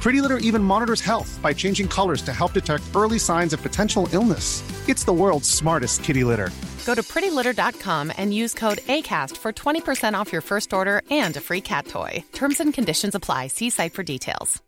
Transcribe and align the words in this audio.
Pretty 0.00 0.20
Litter 0.20 0.38
even 0.38 0.62
monitors 0.62 1.00
health 1.00 1.38
by 1.42 1.52
changing 1.52 1.88
colors 1.88 2.22
to 2.22 2.32
help 2.32 2.52
detect 2.52 2.84
early 2.94 3.18
signs 3.18 3.52
of 3.52 3.62
potential 3.62 4.08
illness. 4.12 4.62
It's 4.88 5.04
the 5.04 5.12
world's 5.12 5.50
smartest 5.50 6.04
kitty 6.04 6.24
litter. 6.24 6.50
Go 6.86 6.94
to 6.94 7.02
prettylitter.com 7.02 8.12
and 8.16 8.32
use 8.32 8.54
code 8.54 8.78
ACAST 8.78 9.36
for 9.36 9.52
20% 9.52 10.14
off 10.14 10.32
your 10.32 10.40
first 10.40 10.72
order 10.72 11.02
and 11.10 11.36
a 11.36 11.40
free 11.40 11.60
cat 11.60 11.86
toy. 11.86 12.24
Terms 12.32 12.60
and 12.60 12.72
conditions 12.72 13.14
apply. 13.14 13.48
See 13.48 13.70
site 13.70 13.92
for 13.92 14.02
details. 14.02 14.62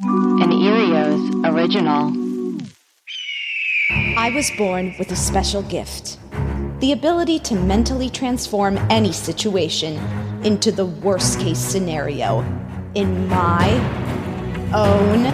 An 0.00 0.50
Earios 0.50 1.44
original. 1.44 2.12
I 4.18 4.30
was 4.30 4.50
born 4.58 4.94
with 4.98 5.12
a 5.12 5.16
special 5.16 5.62
gift 5.62 6.18
the 6.80 6.92
ability 6.92 7.38
to 7.38 7.54
mentally 7.54 8.10
transform 8.10 8.76
any 8.90 9.12
situation 9.12 9.96
into 10.44 10.70
the 10.70 10.86
worst 10.86 11.40
case 11.40 11.58
scenario 11.58 12.40
in 12.94 13.26
my 13.28 13.70
own 14.74 15.32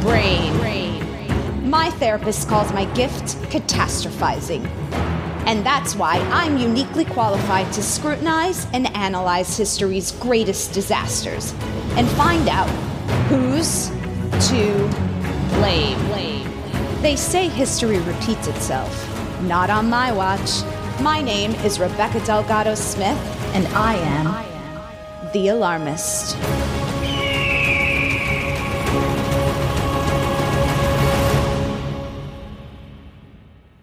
brain. 0.00 1.68
My 1.68 1.90
therapist 1.90 2.48
calls 2.48 2.72
my 2.72 2.86
gift 2.94 3.36
catastrophizing. 3.52 4.66
And 5.46 5.64
that's 5.64 5.94
why 5.94 6.16
I'm 6.30 6.58
uniquely 6.58 7.04
qualified 7.04 7.72
to 7.74 7.82
scrutinize 7.82 8.66
and 8.72 8.94
analyze 8.96 9.56
history's 9.56 10.12
greatest 10.12 10.72
disasters 10.72 11.54
and 11.96 12.08
find 12.10 12.48
out 12.48 12.68
who's 13.28 13.88
to 14.50 14.88
blame. 15.56 15.98
They 17.02 17.16
say 17.16 17.48
history 17.48 17.98
repeats 18.00 18.48
itself. 18.48 18.92
Not 19.42 19.70
on 19.70 19.88
my 19.88 20.10
watch. 20.10 20.62
My 21.00 21.22
name 21.22 21.52
is 21.64 21.78
Rebecca 21.78 22.18
Delgado 22.26 22.74
Smith, 22.74 23.16
and 23.54 23.66
I 23.68 23.94
am 23.94 25.32
the 25.32 25.48
alarmist. 25.48 26.36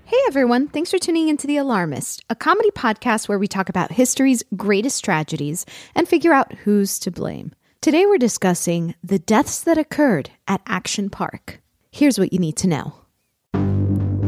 Hey 0.06 0.18
everyone, 0.28 0.68
thanks 0.68 0.92
for 0.92 1.00
tuning 1.00 1.30
into 1.30 1.48
The 1.48 1.58
Alarmist, 1.58 2.24
a 2.30 2.36
comedy 2.36 2.72
podcast 2.72 3.28
where 3.28 3.40
we 3.40 3.48
talk 3.48 3.70
about 3.70 3.92
history's 3.92 4.44
greatest 4.56 5.04
tragedies 5.04 5.66
and 5.96 6.08
figure 6.08 6.34
out 6.34 6.54
who's 6.54 7.00
to 7.00 7.12
blame. 7.12 7.54
Today 7.82 8.06
we're 8.06 8.18
discussing 8.18 8.96
the 9.04 9.20
deaths 9.20 9.62
that 9.62 9.78
occurred 9.78 10.30
at 10.48 10.62
Action 10.68 11.10
Park. 11.10 11.62
Here's 11.92 12.20
what 12.20 12.34
you 12.34 12.40
need 12.40 12.58
to 12.58 12.68
know. 12.68 12.94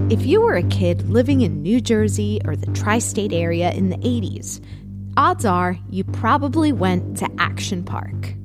If 0.09 0.25
you 0.25 0.39
were 0.39 0.55
a 0.55 0.63
kid 0.63 1.09
living 1.09 1.41
in 1.41 1.61
New 1.61 1.81
Jersey 1.81 2.39
or 2.45 2.55
the 2.55 2.71
tri 2.71 2.97
state 2.99 3.33
area 3.33 3.71
in 3.71 3.89
the 3.89 3.97
80s, 3.97 4.61
odds 5.17 5.45
are 5.45 5.77
you 5.89 6.03
probably 6.03 6.71
went 6.71 7.17
to 7.17 7.27
Action 7.39 7.83
Park. 7.83 8.35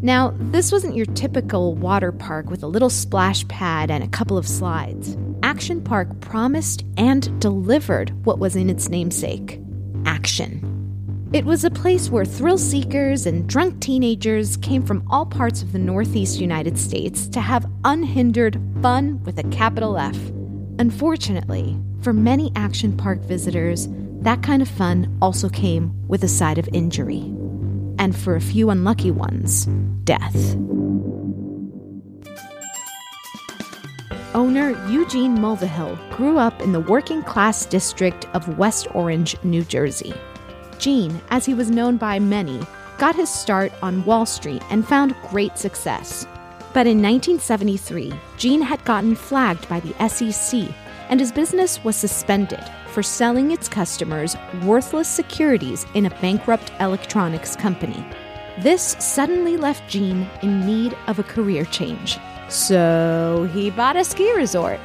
Now, 0.00 0.34
this 0.38 0.72
wasn't 0.72 0.96
your 0.96 1.06
typical 1.06 1.74
water 1.74 2.12
park 2.12 2.48
with 2.48 2.62
a 2.62 2.66
little 2.66 2.88
splash 2.88 3.46
pad 3.48 3.90
and 3.90 4.02
a 4.02 4.08
couple 4.08 4.38
of 4.38 4.48
slides. 4.48 5.16
Action 5.42 5.82
Park 5.82 6.20
promised 6.20 6.84
and 6.96 7.38
delivered 7.40 8.10
what 8.24 8.38
was 8.38 8.56
in 8.56 8.70
its 8.70 8.88
namesake 8.88 9.60
action. 10.06 10.64
It 11.34 11.44
was 11.44 11.62
a 11.62 11.70
place 11.70 12.08
where 12.08 12.24
thrill 12.24 12.56
seekers 12.56 13.26
and 13.26 13.46
drunk 13.46 13.80
teenagers 13.80 14.56
came 14.56 14.82
from 14.82 15.06
all 15.10 15.26
parts 15.26 15.60
of 15.60 15.72
the 15.72 15.78
Northeast 15.78 16.40
United 16.40 16.78
States 16.78 17.28
to 17.28 17.40
have 17.40 17.70
unhindered 17.84 18.58
fun 18.80 19.22
with 19.24 19.38
a 19.38 19.48
capital 19.50 19.98
F. 19.98 20.16
Unfortunately, 20.78 21.76
for 22.00 22.14
many 22.14 22.50
Action 22.56 22.96
Park 22.96 23.18
visitors, 23.20 23.88
that 24.28 24.42
kind 24.42 24.60
of 24.60 24.68
fun 24.68 25.08
also 25.22 25.48
came 25.48 25.90
with 26.06 26.22
a 26.22 26.28
side 26.28 26.58
of 26.58 26.68
injury. 26.74 27.20
And 27.98 28.14
for 28.14 28.36
a 28.36 28.42
few 28.42 28.68
unlucky 28.68 29.10
ones, 29.10 29.64
death. 30.04 30.54
Owner 34.34 34.72
Eugene 34.90 35.38
Mulvihill 35.38 35.96
grew 36.14 36.36
up 36.36 36.60
in 36.60 36.72
the 36.72 36.80
working 36.80 37.22
class 37.22 37.64
district 37.64 38.26
of 38.34 38.58
West 38.58 38.86
Orange, 38.94 39.34
New 39.44 39.64
Jersey. 39.64 40.12
Gene, 40.78 41.18
as 41.30 41.46
he 41.46 41.54
was 41.54 41.70
known 41.70 41.96
by 41.96 42.18
many, 42.18 42.60
got 42.98 43.16
his 43.16 43.30
start 43.30 43.72
on 43.82 44.04
Wall 44.04 44.26
Street 44.26 44.62
and 44.68 44.86
found 44.86 45.16
great 45.30 45.56
success. 45.56 46.26
But 46.74 46.86
in 46.86 47.00
1973, 47.00 48.12
Gene 48.36 48.60
had 48.60 48.84
gotten 48.84 49.14
flagged 49.14 49.66
by 49.70 49.80
the 49.80 49.94
SEC, 50.06 50.68
and 51.08 51.18
his 51.18 51.32
business 51.32 51.82
was 51.82 51.96
suspended 51.96 52.62
for 52.98 53.02
selling 53.04 53.52
its 53.52 53.68
customers 53.68 54.36
worthless 54.64 55.06
securities 55.06 55.86
in 55.94 56.06
a 56.06 56.10
bankrupt 56.20 56.72
electronics 56.80 57.54
company. 57.54 58.04
This 58.58 58.96
suddenly 58.98 59.56
left 59.56 59.88
Gene 59.88 60.28
in 60.42 60.66
need 60.66 60.96
of 61.06 61.20
a 61.20 61.22
career 61.22 61.64
change. 61.66 62.18
So 62.48 63.48
he 63.52 63.70
bought 63.70 63.94
a 63.94 64.02
ski 64.02 64.32
resort. 64.32 64.80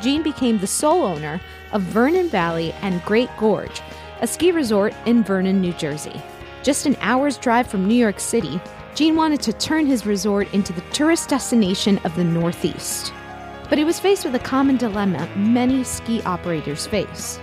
Gene 0.00 0.22
became 0.22 0.58
the 0.58 0.66
sole 0.66 1.04
owner 1.04 1.38
of 1.72 1.82
Vernon 1.82 2.30
Valley 2.30 2.72
and 2.80 3.04
Great 3.04 3.28
Gorge, 3.36 3.82
a 4.22 4.26
ski 4.26 4.50
resort 4.50 4.94
in 5.04 5.22
Vernon, 5.22 5.60
New 5.60 5.74
Jersey. 5.74 6.22
Just 6.62 6.86
an 6.86 6.96
hour's 7.02 7.36
drive 7.36 7.66
from 7.66 7.86
New 7.86 7.94
York 7.94 8.20
City, 8.20 8.58
Gene 8.94 9.16
wanted 9.16 9.42
to 9.42 9.52
turn 9.52 9.84
his 9.84 10.06
resort 10.06 10.50
into 10.54 10.72
the 10.72 10.80
tourist 10.92 11.28
destination 11.28 11.98
of 12.04 12.16
the 12.16 12.24
Northeast. 12.24 13.12
But 13.68 13.78
he 13.78 13.84
was 13.84 14.00
faced 14.00 14.24
with 14.24 14.34
a 14.34 14.38
common 14.40 14.76
dilemma 14.76 15.28
many 15.36 15.84
ski 15.84 16.22
operators 16.22 16.86
face 16.86 17.38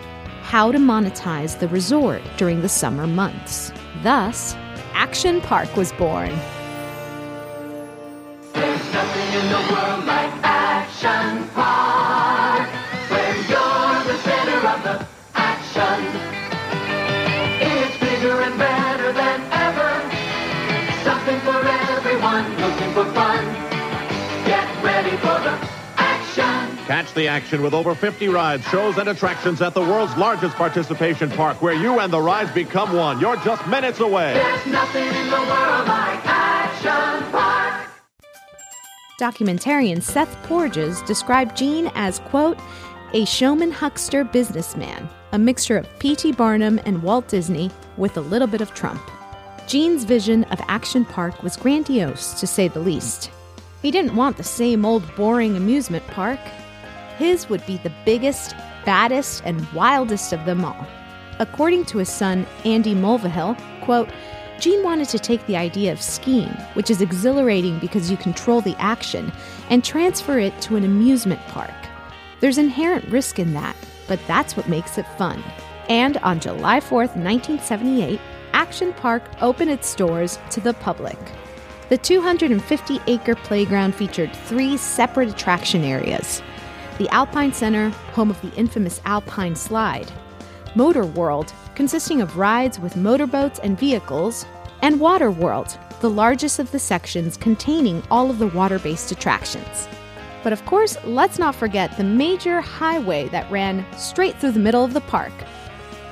how 0.45 0.71
to 0.71 0.77
monetize 0.77 1.57
the 1.57 1.67
resort 1.69 2.21
during 2.37 2.61
the 2.61 2.69
summer 2.69 3.07
months. 3.07 3.71
Thus, 4.03 4.53
Action 4.93 5.41
Park 5.41 5.75
was 5.75 5.91
born. 5.93 6.29
There's 8.53 8.93
nothing 8.93 9.41
in 9.41 9.49
the 9.49 9.73
world 9.73 10.05
like 10.05 10.31
Action 10.43 11.49
Park, 11.49 11.74
Catch 26.85 27.15
the 27.15 27.27
action 27.27 27.63
with 27.63 27.73
over 27.73 27.95
50 27.95 28.27
rides, 28.27 28.63
shows, 28.67 28.99
and 28.99 29.09
attractions 29.09 29.59
at 29.59 29.73
the 29.73 29.81
world's 29.81 30.15
largest 30.17 30.55
participation 30.55 31.31
park 31.31 31.59
where 31.59 31.73
you 31.73 31.99
and 31.99 32.13
the 32.13 32.21
rides 32.21 32.51
become 32.51 32.93
one. 32.93 33.19
You're 33.19 33.37
just 33.37 33.65
minutes 33.67 34.01
away. 34.01 34.35
There's 34.35 34.65
nothing 34.67 35.07
in 35.07 35.29
the 35.31 35.37
world 35.37 35.87
like 35.87 36.19
Action 36.25 37.31
Park. 37.31 37.89
Documentarian 39.19 39.99
Seth 39.99 40.35
Porges 40.43 41.01
described 41.03 41.57
Gene 41.57 41.89
as, 41.95 42.19
quote, 42.19 42.59
a 43.13 43.25
showman 43.25 43.71
huckster 43.71 44.23
businessman, 44.23 45.09
a 45.31 45.39
mixture 45.39 45.77
of 45.77 45.87
P.T. 45.97 46.33
Barnum 46.33 46.79
and 46.85 47.01
Walt 47.01 47.27
Disney 47.27 47.71
with 47.97 48.15
a 48.17 48.21
little 48.21 48.47
bit 48.47 48.61
of 48.61 48.75
Trump. 48.75 49.01
Gene's 49.65 50.03
vision 50.03 50.43
of 50.45 50.61
Action 50.67 51.03
Park 51.03 51.41
was 51.41 51.57
grandiose, 51.57 52.39
to 52.39 52.45
say 52.45 52.67
the 52.67 52.79
least. 52.79 53.31
He 53.81 53.89
didn't 53.89 54.15
want 54.15 54.37
the 54.37 54.43
same 54.43 54.85
old 54.85 55.03
boring 55.15 55.57
amusement 55.57 56.05
park. 56.07 56.39
His 57.17 57.49
would 57.49 57.65
be 57.65 57.77
the 57.77 57.93
biggest, 58.03 58.55
baddest, 58.85 59.41
and 59.45 59.65
wildest 59.71 60.33
of 60.33 60.45
them 60.45 60.65
all. 60.65 60.87
According 61.39 61.85
to 61.85 61.97
his 61.97 62.09
son, 62.09 62.45
Andy 62.63 62.93
Mulvihill, 62.93 63.57
quote, 63.81 64.09
Gene 64.59 64.83
wanted 64.83 65.09
to 65.09 65.19
take 65.19 65.45
the 65.47 65.57
idea 65.57 65.91
of 65.91 66.01
skiing, 66.01 66.49
which 66.75 66.89
is 66.89 67.01
exhilarating 67.01 67.77
because 67.79 68.09
you 68.09 68.15
control 68.15 68.61
the 68.61 68.75
action, 68.79 69.31
and 69.69 69.83
transfer 69.83 70.39
it 70.39 70.59
to 70.61 70.77
an 70.77 70.85
amusement 70.85 71.41
park. 71.47 71.73
There's 72.39 72.57
inherent 72.57 73.05
risk 73.09 73.37
in 73.37 73.53
that, 73.53 73.75
but 74.07 74.19
that's 74.27 74.55
what 74.55 74.69
makes 74.69 74.97
it 74.97 75.05
fun. 75.17 75.43
And 75.89 76.17
on 76.17 76.39
July 76.39 76.79
4th, 76.79 77.15
1978, 77.15 78.19
Action 78.53 78.93
Park 78.93 79.23
opened 79.41 79.71
its 79.71 79.93
doors 79.93 80.39
to 80.51 80.61
the 80.61 80.73
public. 80.75 81.17
The 81.89 81.97
250 81.97 82.99
acre 83.07 83.35
playground 83.35 83.93
featured 83.93 84.33
three 84.33 84.77
separate 84.77 85.29
attraction 85.29 85.83
areas 85.83 86.41
the 86.97 87.09
Alpine 87.09 87.51
Center, 87.51 87.89
home 88.13 88.29
of 88.29 88.41
the 88.41 88.53
infamous 88.55 89.01
Alpine 89.05 89.55
Slide, 89.55 90.11
Motor 90.75 91.05
World, 91.05 91.53
consisting 91.75 92.21
of 92.21 92.37
rides 92.37 92.79
with 92.79 92.95
motorboats 92.95 93.59
and 93.59 93.77
vehicles, 93.77 94.45
and 94.81 94.99
Water 94.99 95.29
World, 95.29 95.77
the 95.99 96.09
largest 96.09 96.59
of 96.59 96.71
the 96.71 96.79
sections 96.79 97.35
containing 97.35 98.01
all 98.09 98.29
of 98.29 98.39
the 98.39 98.47
water 98.47 98.79
based 98.79 99.11
attractions. 99.11 99.87
But 100.43 100.53
of 100.53 100.65
course, 100.65 100.97
let's 101.03 101.39
not 101.39 101.55
forget 101.55 101.97
the 101.97 102.03
major 102.03 102.61
highway 102.61 103.27
that 103.29 103.49
ran 103.51 103.85
straight 103.97 104.37
through 104.37 104.51
the 104.51 104.59
middle 104.59 104.83
of 104.83 104.93
the 104.93 105.01
park 105.01 105.33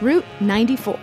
Route 0.01 0.25
94. 0.41 0.99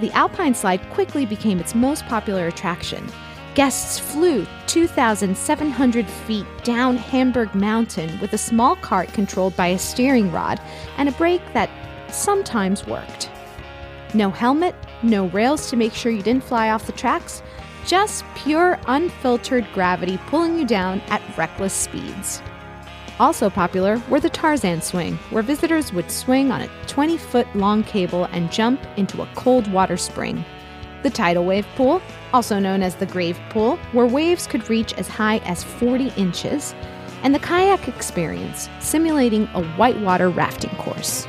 The 0.00 0.10
Alpine 0.12 0.54
Slide 0.54 0.80
quickly 0.90 1.26
became 1.26 1.58
its 1.58 1.74
most 1.74 2.06
popular 2.06 2.46
attraction. 2.46 3.06
Guests 3.54 3.98
flew 3.98 4.46
2,700 4.66 6.06
feet 6.06 6.46
down 6.64 6.96
Hamburg 6.96 7.54
Mountain 7.54 8.18
with 8.18 8.32
a 8.32 8.38
small 8.38 8.76
cart 8.76 9.12
controlled 9.12 9.54
by 9.56 9.68
a 9.68 9.78
steering 9.78 10.32
rod 10.32 10.58
and 10.96 11.06
a 11.06 11.12
brake 11.12 11.42
that 11.52 11.68
sometimes 12.10 12.86
worked. 12.86 13.30
No 14.14 14.30
helmet, 14.30 14.74
no 15.02 15.26
rails 15.28 15.68
to 15.68 15.76
make 15.76 15.92
sure 15.92 16.10
you 16.10 16.22
didn't 16.22 16.44
fly 16.44 16.70
off 16.70 16.86
the 16.86 16.92
tracks, 16.92 17.42
just 17.86 18.24
pure 18.34 18.78
unfiltered 18.86 19.66
gravity 19.74 20.18
pulling 20.28 20.58
you 20.58 20.64
down 20.64 21.00
at 21.08 21.22
reckless 21.36 21.74
speeds. 21.74 22.40
Also 23.20 23.50
popular 23.50 24.00
were 24.08 24.20
the 24.20 24.30
Tarzan 24.30 24.80
swing, 24.80 25.16
where 25.28 25.42
visitors 25.42 25.92
would 25.92 26.10
swing 26.10 26.50
on 26.50 26.62
a 26.62 26.86
20 26.86 27.18
foot 27.18 27.46
long 27.54 27.84
cable 27.84 28.24
and 28.32 28.50
jump 28.50 28.80
into 28.96 29.20
a 29.20 29.28
cold 29.34 29.70
water 29.70 29.98
spring. 29.98 30.42
The 31.02 31.10
tidal 31.10 31.44
wave 31.44 31.66
pool, 31.76 32.00
also 32.32 32.58
known 32.58 32.82
as 32.82 32.96
the 32.96 33.06
grave 33.06 33.38
pool, 33.50 33.76
where 33.92 34.06
waves 34.06 34.46
could 34.46 34.68
reach 34.68 34.94
as 34.94 35.08
high 35.08 35.38
as 35.38 35.62
40 35.62 36.08
inches, 36.16 36.74
and 37.22 37.34
the 37.34 37.38
kayak 37.38 37.88
experience, 37.88 38.68
simulating 38.80 39.48
a 39.54 39.62
whitewater 39.76 40.28
rafting 40.28 40.74
course. 40.76 41.26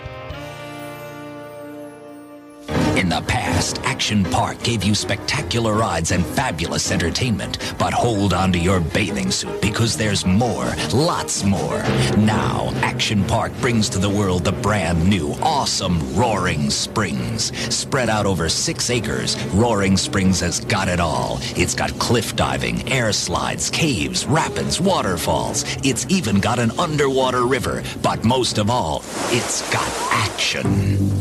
In 3.04 3.10
the 3.10 3.22
past, 3.24 3.82
Action 3.84 4.24
Park 4.24 4.64
gave 4.64 4.82
you 4.82 4.96
spectacular 4.96 5.74
rides 5.74 6.12
and 6.12 6.26
fabulous 6.26 6.90
entertainment. 6.90 7.76
But 7.78 7.94
hold 7.94 8.34
on 8.34 8.54
to 8.54 8.58
your 8.58 8.80
bathing 8.80 9.30
suit 9.30 9.62
because 9.62 9.98
there's 9.98 10.26
more, 10.26 10.74
lots 10.94 11.44
more. 11.44 11.80
Now, 12.16 12.72
Action 12.76 13.26
Park 13.26 13.52
brings 13.60 13.90
to 13.90 14.00
the 14.00 14.10
world 14.10 14.46
the 14.46 14.54
brand 14.54 15.06
new, 15.06 15.34
awesome 15.42 16.16
Roaring 16.16 16.70
Springs. 16.70 17.52
Spread 17.76 18.08
out 18.10 18.26
over 18.26 18.48
six 18.48 18.90
acres, 18.90 19.36
Roaring 19.48 19.98
Springs 19.98 20.40
has 20.40 20.62
got 20.62 20.88
it 20.88 21.02
all. 21.02 21.40
It's 21.58 21.76
got 21.76 21.92
cliff 22.00 22.38
diving, 22.38 22.90
air 22.90 23.12
slides, 23.12 23.70
caves, 23.70 24.26
rapids, 24.26 24.80
waterfalls. 24.80 25.66
It's 25.84 26.06
even 26.08 26.40
got 26.40 26.58
an 26.58 26.72
underwater 26.80 27.46
river. 27.46 27.84
But 28.02 28.24
most 28.24 28.58
of 28.60 28.70
all, 28.70 29.04
it's 29.28 29.70
got 29.74 29.92
action. 30.10 31.13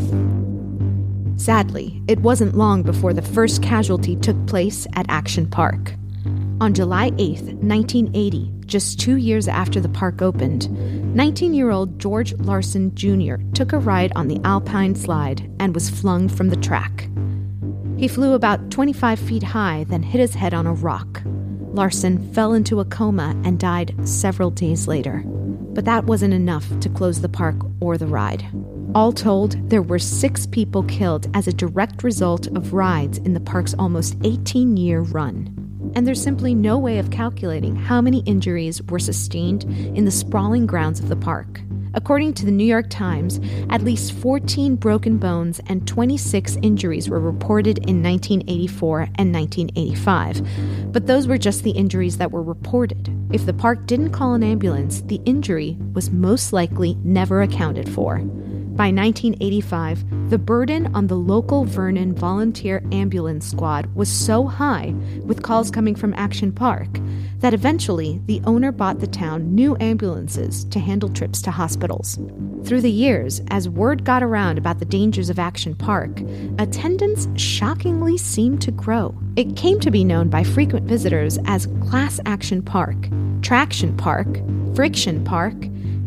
Sadly, 1.43 2.01
it 2.07 2.21
wasn't 2.21 2.57
long 2.57 2.85
before 2.85 3.13
the 3.13 3.21
first 3.21 3.65
casualty 3.65 4.15
took 4.15 4.47
place 4.47 4.87
at 4.93 5.07
Action 5.09 5.45
Park. 5.45 5.95
On 6.61 6.73
July 6.73 7.07
8, 7.19 7.41
1980, 7.41 8.53
just 8.67 9.01
two 9.01 9.17
years 9.17 9.49
after 9.49 9.81
the 9.81 9.89
park 9.89 10.23
opened, 10.23 10.71
19 11.17 11.53
year 11.53 11.73
old 11.73 11.99
George 11.99 12.33
Larson 12.35 12.95
Jr. 12.95 13.39
took 13.55 13.73
a 13.73 13.79
ride 13.79 14.13
on 14.15 14.29
the 14.29 14.41
Alpine 14.45 14.95
Slide 14.95 15.51
and 15.59 15.75
was 15.75 15.91
flung 15.91 16.29
from 16.29 16.49
the 16.49 16.55
track. 16.55 17.09
He 17.97 18.07
flew 18.07 18.35
about 18.35 18.71
25 18.71 19.19
feet 19.19 19.43
high, 19.43 19.85
then 19.89 20.05
hit 20.05 20.21
his 20.21 20.35
head 20.35 20.55
on 20.55 20.69
a 20.69 20.73
rock. 20.73 21.23
Larson 21.73 22.33
fell 22.33 22.55
into 22.55 22.79
a 22.79 22.85
coma 22.85 23.35
and 23.45 23.59
died 23.59 23.97
several 24.05 24.53
days 24.53 24.87
later. 24.87 25.25
But 25.75 25.87
that 25.87 26.05
wasn't 26.05 26.35
enough 26.35 26.79
to 26.79 26.89
close 26.89 27.21
the 27.21 27.29
park 27.29 27.57
or 27.81 27.99
the 27.99 28.07
ride. 28.07 28.47
All 28.95 29.11
told, 29.11 29.71
there 29.71 29.81
were 29.81 29.99
six 29.99 30.47
people 30.47 30.83
killed 30.83 31.27
as 31.35 31.49
a 31.49 31.53
direct 31.53 32.05
result 32.05 32.47
of 32.49 32.75
rides 32.75 33.17
in 33.19 33.33
the 33.33 33.41
park's 33.41 33.75
almost 33.79 34.19
18 34.23 34.77
year 34.77 35.01
run. 35.01 35.49
And 35.95 36.07
there's 36.07 36.23
simply 36.23 36.55
no 36.55 36.77
way 36.79 36.99
of 36.99 37.11
calculating 37.11 37.75
how 37.75 38.03
many 38.03 38.21
injuries 38.27 38.83
were 38.83 38.99
sustained 38.99 39.65
in 39.97 40.05
the 40.05 40.11
sprawling 40.11 40.67
grounds 40.67 41.01
of 41.01 41.09
the 41.09 41.17
park. 41.17 41.63
According 41.95 42.35
to 42.35 42.45
the 42.45 42.53
New 42.53 42.67
York 42.67 42.91
Times, 42.91 43.41
at 43.71 43.83
least 43.83 44.13
14 44.13 44.77
broken 44.77 45.17
bones 45.17 45.59
and 45.69 45.89
26 45.89 46.59
injuries 46.61 47.09
were 47.09 47.21
reported 47.21 47.79
in 47.79 48.03
1984 48.03 49.09
and 49.17 49.33
1985. 49.33 50.93
But 50.93 51.07
those 51.07 51.27
were 51.27 51.39
just 51.39 51.65
the 51.65 51.71
injuries 51.71 52.19
that 52.19 52.31
were 52.31 52.43
reported. 52.43 53.11
If 53.33 53.47
the 53.47 53.55
park 53.55 53.87
didn't 53.87 54.13
call 54.13 54.35
an 54.35 54.43
ambulance, 54.43 55.01
the 55.01 55.21
injury 55.25 55.79
was 55.95 56.11
most 56.11 56.53
likely 56.53 56.99
never 57.03 57.41
accounted 57.41 57.89
for. 57.89 58.23
By 58.75 58.91
1985, 58.91 60.31
the 60.31 60.39
burden 60.39 60.95
on 60.95 61.07
the 61.07 61.15
local 61.15 61.67
Vernon 61.67 62.15
Volunteer 62.15 62.83
Ambulance 62.91 63.47
Squad 63.47 63.95
was 63.95 64.09
so 64.09 64.47
high, 64.47 64.95
with 65.25 65.43
calls 65.43 65.71
coming 65.71 65.95
from 65.95 66.15
Action 66.15 66.51
Park, 66.51 66.89
that 67.41 67.53
eventually 67.53 68.23
the 68.25 68.41
owner 68.47 68.73
bought 68.73 68.99
the 68.99 69.07
town 69.07 69.55
new 69.55 69.77
ambulances 69.79 70.65
to 70.65 70.79
handle 70.79 71.11
trips 71.11 71.43
to 71.43 71.51
hospitals. 71.51 72.19
Through 72.65 72.81
the 72.81 72.91
years, 72.91 73.43
as 73.51 73.69
word 73.69 74.05
got 74.05 74.23
around 74.23 74.57
about 74.57 74.79
the 74.79 74.87
dangers 74.87 75.29
of 75.29 75.39
Action 75.39 75.75
Park, 75.75 76.23
attendance 76.59 77.29
shockingly 77.39 78.17
seemed 78.17 78.63
to 78.63 78.71
grow. 78.71 79.15
It 79.37 79.55
came 79.55 79.81
to 79.81 79.91
be 79.91 80.03
known 80.03 80.31
by 80.31 80.45
frequent 80.45 80.87
visitors 80.87 81.39
as 81.45 81.69
Class 81.83 82.21
Action 82.25 82.63
Park, 82.63 82.97
Traction 83.43 83.95
Park, 83.99 84.29
Friction 84.75 85.23
Park, 85.25 85.57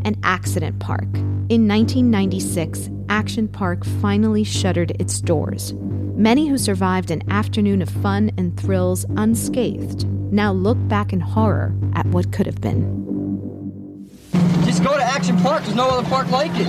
and 0.05 0.17
Accident 0.24 0.79
Park. 0.79 1.09
In 1.50 1.67
1996, 1.67 2.89
Action 3.09 3.47
Park 3.50 3.83
finally 4.01 4.45
shuttered 4.45 4.91
its 5.01 5.19
doors. 5.19 5.74
Many 6.15 6.47
who 6.47 6.57
survived 6.57 7.12
an 7.12 7.29
afternoon 7.29 7.81
of 7.81 7.89
fun 7.89 8.31
and 8.38 8.57
thrills 8.57 9.05
unscathed 9.17 10.07
now 10.31 10.53
look 10.53 10.77
back 10.88 11.12
in 11.12 11.19
horror 11.19 11.75
at 11.93 12.05
what 12.07 12.31
could 12.31 12.45
have 12.45 12.62
been. 12.62 14.09
Just 14.63 14.83
go 14.83 14.95
to 14.95 15.03
Action 15.03 15.38
Park. 15.38 15.63
There's 15.63 15.75
no 15.75 15.89
other 15.89 16.07
park 16.07 16.29
like 16.31 16.51
it. 16.55 16.67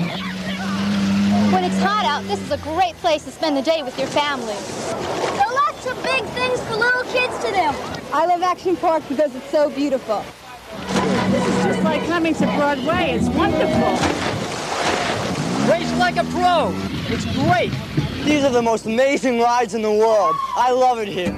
When 1.52 1.64
it's 1.64 1.78
hot 1.78 2.04
out, 2.04 2.26
this 2.28 2.40
is 2.40 2.50
a 2.50 2.58
great 2.58 2.94
place 2.96 3.24
to 3.24 3.30
spend 3.30 3.56
the 3.56 3.62
day 3.62 3.82
with 3.82 3.98
your 3.98 4.08
family. 4.08 4.54
There 5.36 5.46
are 5.46 5.54
lots 5.54 5.86
of 5.86 6.02
big 6.02 6.24
things 6.34 6.60
for 6.64 6.74
little 6.76 7.04
kids 7.04 7.36
to 7.44 7.50
do. 7.52 8.12
I 8.12 8.26
love 8.26 8.42
Action 8.42 8.76
Park 8.76 9.02
because 9.08 9.34
it's 9.34 9.50
so 9.50 9.70
beautiful. 9.70 10.24
This 11.96 12.04
is 12.04 12.10
just 12.10 12.20
like 12.20 12.22
coming 12.22 12.34
to 12.34 12.46
Broadway. 12.56 13.12
It's 13.12 13.28
wonderful. 13.28 13.92
Race 15.70 15.98
like 15.98 16.16
a 16.16 16.24
pro. 16.24 16.72
It's 17.08 17.24
great. 17.24 17.72
These 18.24 18.44
are 18.44 18.50
the 18.50 18.60
most 18.60 18.84
amazing 18.84 19.40
rides 19.40 19.74
in 19.74 19.80
the 19.80 19.90
world. 19.90 20.34
I 20.56 20.72
love 20.72 20.98
it 20.98 21.08
here. 21.08 21.32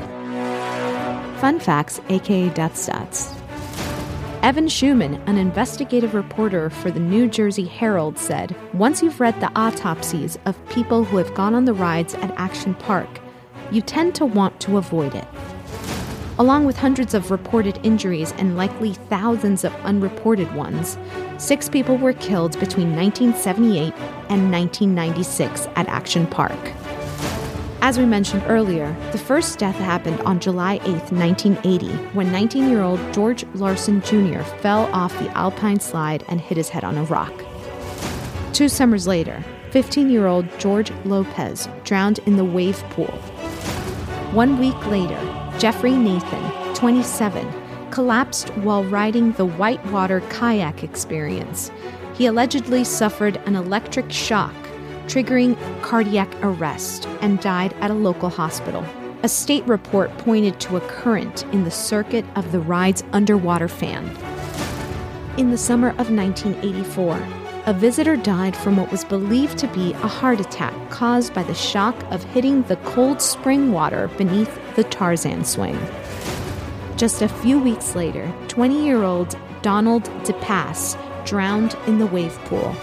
Fun 1.39 1.61
facts, 1.61 2.01
aka 2.09 2.49
death 2.51 2.75
stats. 2.75 3.33
Evan 4.43 4.67
Schuman, 4.67 5.23
an 5.29 5.37
investigative 5.37 6.15
reporter 6.15 6.71
for 6.71 6.91
the 6.91 7.01
New 7.01 7.29
Jersey 7.29 7.65
Herald, 7.65 8.19
said 8.19 8.57
Once 8.73 9.01
you've 9.01 9.21
read 9.21 9.41
the 9.41 9.57
autopsies 9.57 10.39
of 10.45 10.69
people 10.71 11.05
who 11.05 11.19
have 11.19 11.35
gone 11.35 11.55
on 11.55 11.67
the 11.67 11.75
rides 11.75 12.15
at 12.15 12.33
Action 12.37 12.75
Park, 12.75 13.21
you 13.71 13.81
tend 13.81 14.15
to 14.17 14.27
want 14.27 14.59
to 14.61 14.77
avoid 14.77 15.15
it. 15.15 15.27
Along 16.41 16.65
with 16.65 16.77
hundreds 16.77 17.15
of 17.15 17.33
reported 17.33 17.81
injuries 17.83 18.33
and 18.39 18.57
likely 18.57 18.93
thousands 18.95 19.65
of 19.65 19.75
unreported 19.85 20.55
ones, 20.55 20.97
six 21.37 21.69
people 21.69 21.97
were 21.97 22.13
killed 22.13 22.53
between 22.61 22.95
1978 22.95 23.93
and 24.29 24.53
1996 24.53 25.67
at 25.75 25.89
Action 25.89 26.29
Park. 26.29 26.57
As 27.81 27.99
we 27.99 28.07
mentioned 28.07 28.45
earlier, 28.47 28.95
the 29.11 29.19
first 29.19 29.59
death 29.59 29.75
happened 29.75 30.21
on 30.21 30.39
July 30.39 30.75
8, 30.75 31.11
1980, 31.11 31.89
when 32.15 32.31
19 32.31 32.69
year 32.69 32.83
old 32.83 33.01
George 33.13 33.45
Larson 33.55 34.01
Jr. 34.03 34.43
fell 34.61 34.85
off 34.93 35.19
the 35.19 35.37
Alpine 35.37 35.81
slide 35.81 36.25
and 36.29 36.41
hit 36.41 36.57
his 36.57 36.69
head 36.69 36.85
on 36.85 36.99
a 36.99 37.05
rock. 37.05 37.33
Two 38.53 38.69
summers 38.69 39.09
later, 39.09 39.45
15 39.73 40.09
year 40.09 40.29
old 40.29 40.47
George 40.61 40.93
Lopez 41.05 41.69
drowned 41.83 42.21
in 42.27 42.37
the 42.37 42.45
wave 42.45 42.79
pool. 42.91 43.19
One 44.33 44.59
week 44.61 44.87
later, 44.87 45.19
Jeffrey 45.59 45.91
Nathan, 45.91 46.75
27, 46.75 47.45
collapsed 47.91 48.51
while 48.59 48.85
riding 48.85 49.33
the 49.33 49.45
whitewater 49.45 50.21
kayak 50.31 50.85
experience. 50.85 51.73
He 52.15 52.27
allegedly 52.27 52.85
suffered 52.85 53.39
an 53.39 53.57
electric 53.57 54.13
shock, 54.13 54.55
triggering 55.09 55.57
cardiac 55.83 56.33
arrest, 56.45 57.09
and 57.23 57.41
died 57.41 57.73
at 57.81 57.91
a 57.91 57.95
local 57.95 58.31
hospital. 58.31 58.85
A 59.25 59.29
state 59.29 59.67
report 59.67 60.17
pointed 60.19 60.61
to 60.61 60.77
a 60.77 60.81
current 60.83 61.43
in 61.53 61.65
the 61.65 61.73
circuit 61.73 62.25
of 62.37 62.53
the 62.53 62.61
ride's 62.61 63.03
underwater 63.13 63.67
fan. 63.67 64.17
In 65.39 65.51
the 65.51 65.59
summer 65.59 65.89
of 65.89 66.09
1984, 66.09 67.19
a 67.69 67.73
visitor 67.75 68.17
died 68.17 68.57
from 68.57 68.79
what 68.79 68.91
was 68.91 69.05
believed 69.05 69.59
to 69.59 69.69
be 69.75 69.93
a 69.93 70.09
heart 70.09 70.41
attack 70.41 70.73
caused 70.89 71.35
by 71.35 71.43
the 71.43 71.55
shock 71.55 71.95
of 72.11 72.25
hitting 72.25 72.63
the 72.63 72.77
cold 72.77 73.21
spring 73.21 73.73
water 73.73 74.09
beneath 74.17 74.59
the 74.75 74.85
Tarzan 74.85 75.45
swing. 75.45 75.79
Just 76.97 77.21
a 77.21 77.29
few 77.29 77.59
weeks 77.59 77.95
later, 77.95 78.33
20 78.49 78.83
year 78.83 79.03
old 79.03 79.37
Donald 79.61 80.05
DePass 80.25 80.97
drowned 81.27 81.77
in 81.87 81.99
the 81.99 82.07
wave 82.07 82.39
pool. 82.47 82.75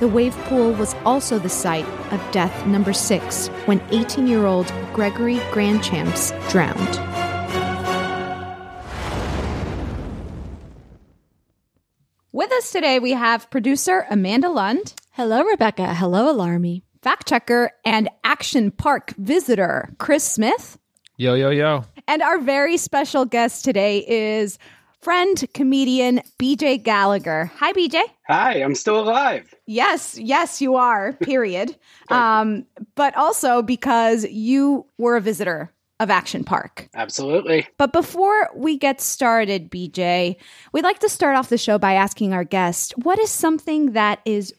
The 0.00 0.08
wave 0.08 0.36
pool 0.44 0.74
was 0.74 0.94
also 1.06 1.38
the 1.38 1.48
site 1.48 1.88
of 2.12 2.20
death 2.30 2.66
number 2.66 2.92
six 2.92 3.48
when 3.64 3.80
18 3.90 4.26
year 4.26 4.44
old 4.44 4.70
Gregory 4.92 5.38
Grandchamps 5.50 6.34
drowned. 6.50 7.21
With 12.42 12.50
us 12.50 12.72
today, 12.72 12.98
we 12.98 13.12
have 13.12 13.48
producer 13.50 14.04
Amanda 14.10 14.48
Lund. 14.48 14.94
Hello, 15.12 15.44
Rebecca. 15.44 15.94
Hello, 15.94 16.34
Alarmy. 16.34 16.82
Fact 17.00 17.28
checker 17.28 17.70
and 17.84 18.08
Action 18.24 18.72
Park 18.72 19.14
visitor 19.16 19.94
Chris 19.98 20.24
Smith. 20.24 20.76
Yo, 21.16 21.34
yo, 21.34 21.50
yo. 21.50 21.84
And 22.08 22.20
our 22.20 22.40
very 22.40 22.78
special 22.78 23.26
guest 23.26 23.64
today 23.64 24.04
is 24.08 24.58
friend 25.02 25.44
comedian 25.54 26.20
BJ 26.40 26.82
Gallagher. 26.82 27.44
Hi, 27.58 27.72
BJ. 27.74 28.02
Hi, 28.26 28.54
I'm 28.54 28.74
still 28.74 28.98
alive. 28.98 29.54
Yes, 29.66 30.18
yes, 30.18 30.60
you 30.60 30.74
are, 30.74 31.12
period. 31.12 31.76
um, 32.08 32.66
but 32.96 33.16
also 33.16 33.62
because 33.62 34.24
you 34.24 34.84
were 34.98 35.14
a 35.14 35.20
visitor 35.20 35.70
of 36.02 36.10
Action 36.10 36.44
Park. 36.44 36.88
Absolutely. 36.94 37.66
But 37.78 37.92
before 37.92 38.50
we 38.54 38.76
get 38.76 39.00
started, 39.00 39.70
BJ, 39.70 40.36
we'd 40.72 40.84
like 40.84 40.98
to 41.00 41.08
start 41.08 41.36
off 41.36 41.48
the 41.48 41.58
show 41.58 41.78
by 41.78 41.94
asking 41.94 42.32
our 42.32 42.44
guest 42.44 42.96
what 42.98 43.18
is 43.18 43.30
something 43.30 43.92
that 43.92 44.20
is 44.24 44.54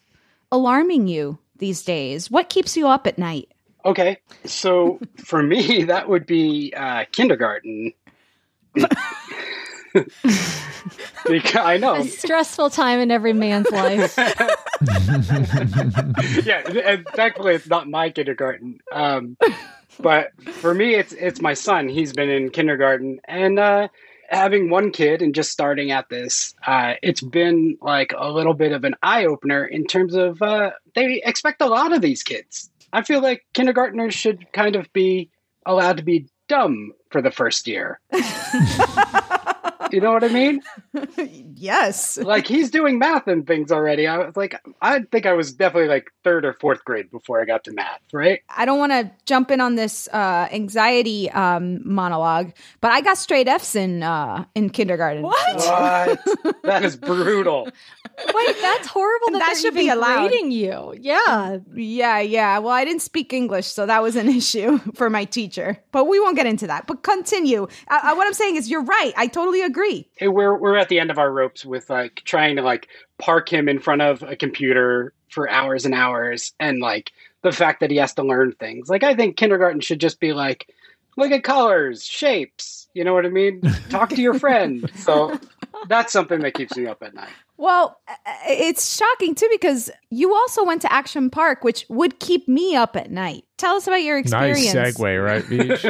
alarming 0.51 1.07
you 1.07 1.39
these 1.57 1.83
days? 1.83 2.31
What 2.31 2.49
keeps 2.49 2.77
you 2.77 2.87
up 2.87 3.07
at 3.07 3.17
night? 3.17 3.49
Okay, 3.85 4.17
so 4.45 4.99
for 5.25 5.43
me, 5.43 5.83
that 5.83 6.07
would 6.07 6.25
be 6.25 6.73
uh, 6.75 7.03
kindergarten. 7.11 7.93
because, 8.73 8.89
I 11.55 11.77
know. 11.77 11.95
A 11.95 12.05
stressful 12.05 12.69
time 12.69 12.99
in 12.99 13.11
every 13.11 13.33
man's 13.33 13.69
life. 13.71 14.17
yeah, 16.45 16.67
and 16.67 17.05
thankfully 17.07 17.55
it's 17.55 17.67
not 17.67 17.89
my 17.89 18.09
kindergarten. 18.09 18.79
Um, 18.91 19.37
but 19.99 20.31
for 20.43 20.73
me, 20.73 20.95
it's 20.95 21.13
it's 21.13 21.41
my 21.41 21.53
son. 21.53 21.87
He's 21.87 22.13
been 22.13 22.29
in 22.29 22.49
kindergarten, 22.49 23.19
and 23.27 23.59
uh, 23.59 23.87
having 24.29 24.69
one 24.69 24.91
kid 24.91 25.21
and 25.21 25.35
just 25.35 25.51
starting 25.51 25.91
at 25.91 26.09
this, 26.09 26.55
uh, 26.65 26.93
it's 27.01 27.21
been 27.21 27.77
like 27.81 28.13
a 28.17 28.31
little 28.31 28.53
bit 28.53 28.71
of 28.71 28.83
an 28.83 28.95
eye 29.03 29.25
opener 29.25 29.65
in 29.65 29.85
terms 29.85 30.15
of 30.15 30.41
uh, 30.41 30.71
they 30.95 31.21
expect 31.23 31.61
a 31.61 31.67
lot 31.67 31.93
of 31.93 32.01
these 32.01 32.23
kids. 32.23 32.69
I 32.91 33.01
feel 33.01 33.21
like 33.21 33.45
kindergartners 33.53 34.13
should 34.13 34.51
kind 34.53 34.75
of 34.75 34.91
be 34.93 35.29
allowed 35.65 35.97
to 35.97 36.03
be 36.03 36.27
dumb 36.47 36.93
for 37.09 37.21
the 37.21 37.31
first 37.31 37.67
year. 37.67 37.99
you 39.93 40.01
know 40.01 40.11
what 40.11 40.23
I 40.23 40.29
mean? 40.29 40.61
yes. 41.55 42.17
Like 42.17 42.47
he's 42.47 42.71
doing 42.71 42.99
math 42.99 43.27
and 43.27 43.45
things 43.45 43.71
already. 43.71 44.07
I 44.07 44.17
was 44.17 44.35
like, 44.35 44.59
I 44.81 45.01
think 45.01 45.25
I 45.25 45.33
was 45.33 45.53
definitely 45.53 45.89
like 45.89 46.11
third 46.23 46.45
or 46.45 46.53
fourth 46.53 46.83
grade 46.83 47.11
before 47.11 47.41
I 47.41 47.45
got 47.45 47.63
to 47.65 47.71
math, 47.71 48.01
right? 48.11 48.41
I 48.49 48.65
don't 48.65 48.79
want 48.79 48.91
to 48.91 49.11
jump 49.25 49.51
in 49.51 49.61
on 49.61 49.75
this 49.75 50.07
uh, 50.11 50.47
anxiety 50.51 51.29
um, 51.31 51.81
monologue, 51.87 52.53
but 52.81 52.91
I 52.91 53.01
got 53.01 53.17
straight 53.17 53.47
Fs 53.47 53.75
in 53.75 54.03
uh, 54.03 54.45
in 54.55 54.69
kindergarten. 54.69 55.23
What? 55.23 55.55
What? 55.57 56.55
that 56.63 56.83
is 56.83 56.95
brutal. 56.95 57.65
Wait, 58.33 58.55
that's 58.61 58.87
horrible. 58.87 59.31
That, 59.31 59.39
That 59.39 59.57
should 59.57 59.73
be 59.73 59.81
even 59.85 59.97
allowed. 59.97 60.29
grading 60.29 60.51
you. 60.51 60.93
Yeah. 60.99 61.57
Yeah, 61.73 62.19
yeah. 62.19 62.59
Well, 62.59 62.73
I 62.73 62.85
didn't 62.85 63.01
speak 63.01 63.33
English, 63.33 63.67
so 63.67 63.85
that 63.85 64.01
was 64.01 64.15
an 64.15 64.29
issue 64.39 64.77
for 64.95 65.09
my 65.09 65.25
teacher. 65.25 65.77
But 65.91 66.05
we 66.05 66.19
won't 66.19 66.35
get 66.35 66.45
into 66.45 66.67
that. 66.67 66.87
But 66.87 67.03
continue. 67.03 67.63
Uh, 67.87 67.99
uh, 68.03 68.15
what 68.15 68.27
I'm 68.27 68.33
saying 68.33 68.55
is, 68.55 68.69
you're 68.69 68.83
right. 68.83 69.13
I 69.17 69.27
totally 69.27 69.61
agree. 69.61 69.82
Hey, 70.15 70.27
we're 70.27 70.57
we're 70.57 70.77
at 70.77 70.89
the 70.89 70.99
end 70.99 71.11
of 71.11 71.17
our 71.17 71.31
ropes 71.31 71.65
with 71.65 71.89
like 71.89 72.21
trying 72.25 72.55
to 72.55 72.61
like 72.61 72.87
park 73.17 73.51
him 73.51 73.67
in 73.69 73.79
front 73.79 74.01
of 74.01 74.23
a 74.23 74.35
computer 74.35 75.13
for 75.29 75.49
hours 75.49 75.85
and 75.85 75.93
hours, 75.93 76.53
and 76.59 76.79
like 76.79 77.11
the 77.41 77.51
fact 77.51 77.79
that 77.81 77.91
he 77.91 77.97
has 77.97 78.13
to 78.15 78.23
learn 78.23 78.53
things. 78.53 78.89
Like 78.89 79.03
I 79.03 79.15
think 79.15 79.37
kindergarten 79.37 79.81
should 79.81 79.99
just 79.99 80.19
be 80.19 80.33
like, 80.33 80.67
look 81.17 81.31
at 81.31 81.43
colors, 81.43 82.03
shapes. 82.03 82.87
You 82.93 83.03
know 83.03 83.13
what 83.13 83.25
I 83.25 83.29
mean? 83.29 83.61
Talk 83.89 84.09
to 84.09 84.21
your 84.21 84.35
friend. 84.35 84.89
So 84.95 85.37
that's 85.87 86.13
something 86.13 86.39
that 86.41 86.53
keeps 86.53 86.77
me 86.77 86.87
up 86.87 87.03
at 87.03 87.13
night. 87.13 87.33
Well, 87.57 87.99
uh, 88.07 88.13
it's 88.49 88.95
shocking 88.97 89.35
too 89.35 89.47
because 89.51 89.91
you 90.09 90.33
also 90.33 90.65
went 90.65 90.81
to 90.81 90.91
Action 90.91 91.29
Park, 91.29 91.63
which 91.63 91.85
would 91.87 92.19
keep 92.19 92.47
me 92.47 92.75
up 92.75 92.95
at 92.95 93.11
night. 93.11 93.45
Tell 93.57 93.75
us 93.75 93.85
about 93.87 94.01
your 94.03 94.17
experience. 94.17 94.73
Nice 94.73 94.97
segue, 94.97 95.23
right, 95.23 95.43
BJ? 95.43 95.83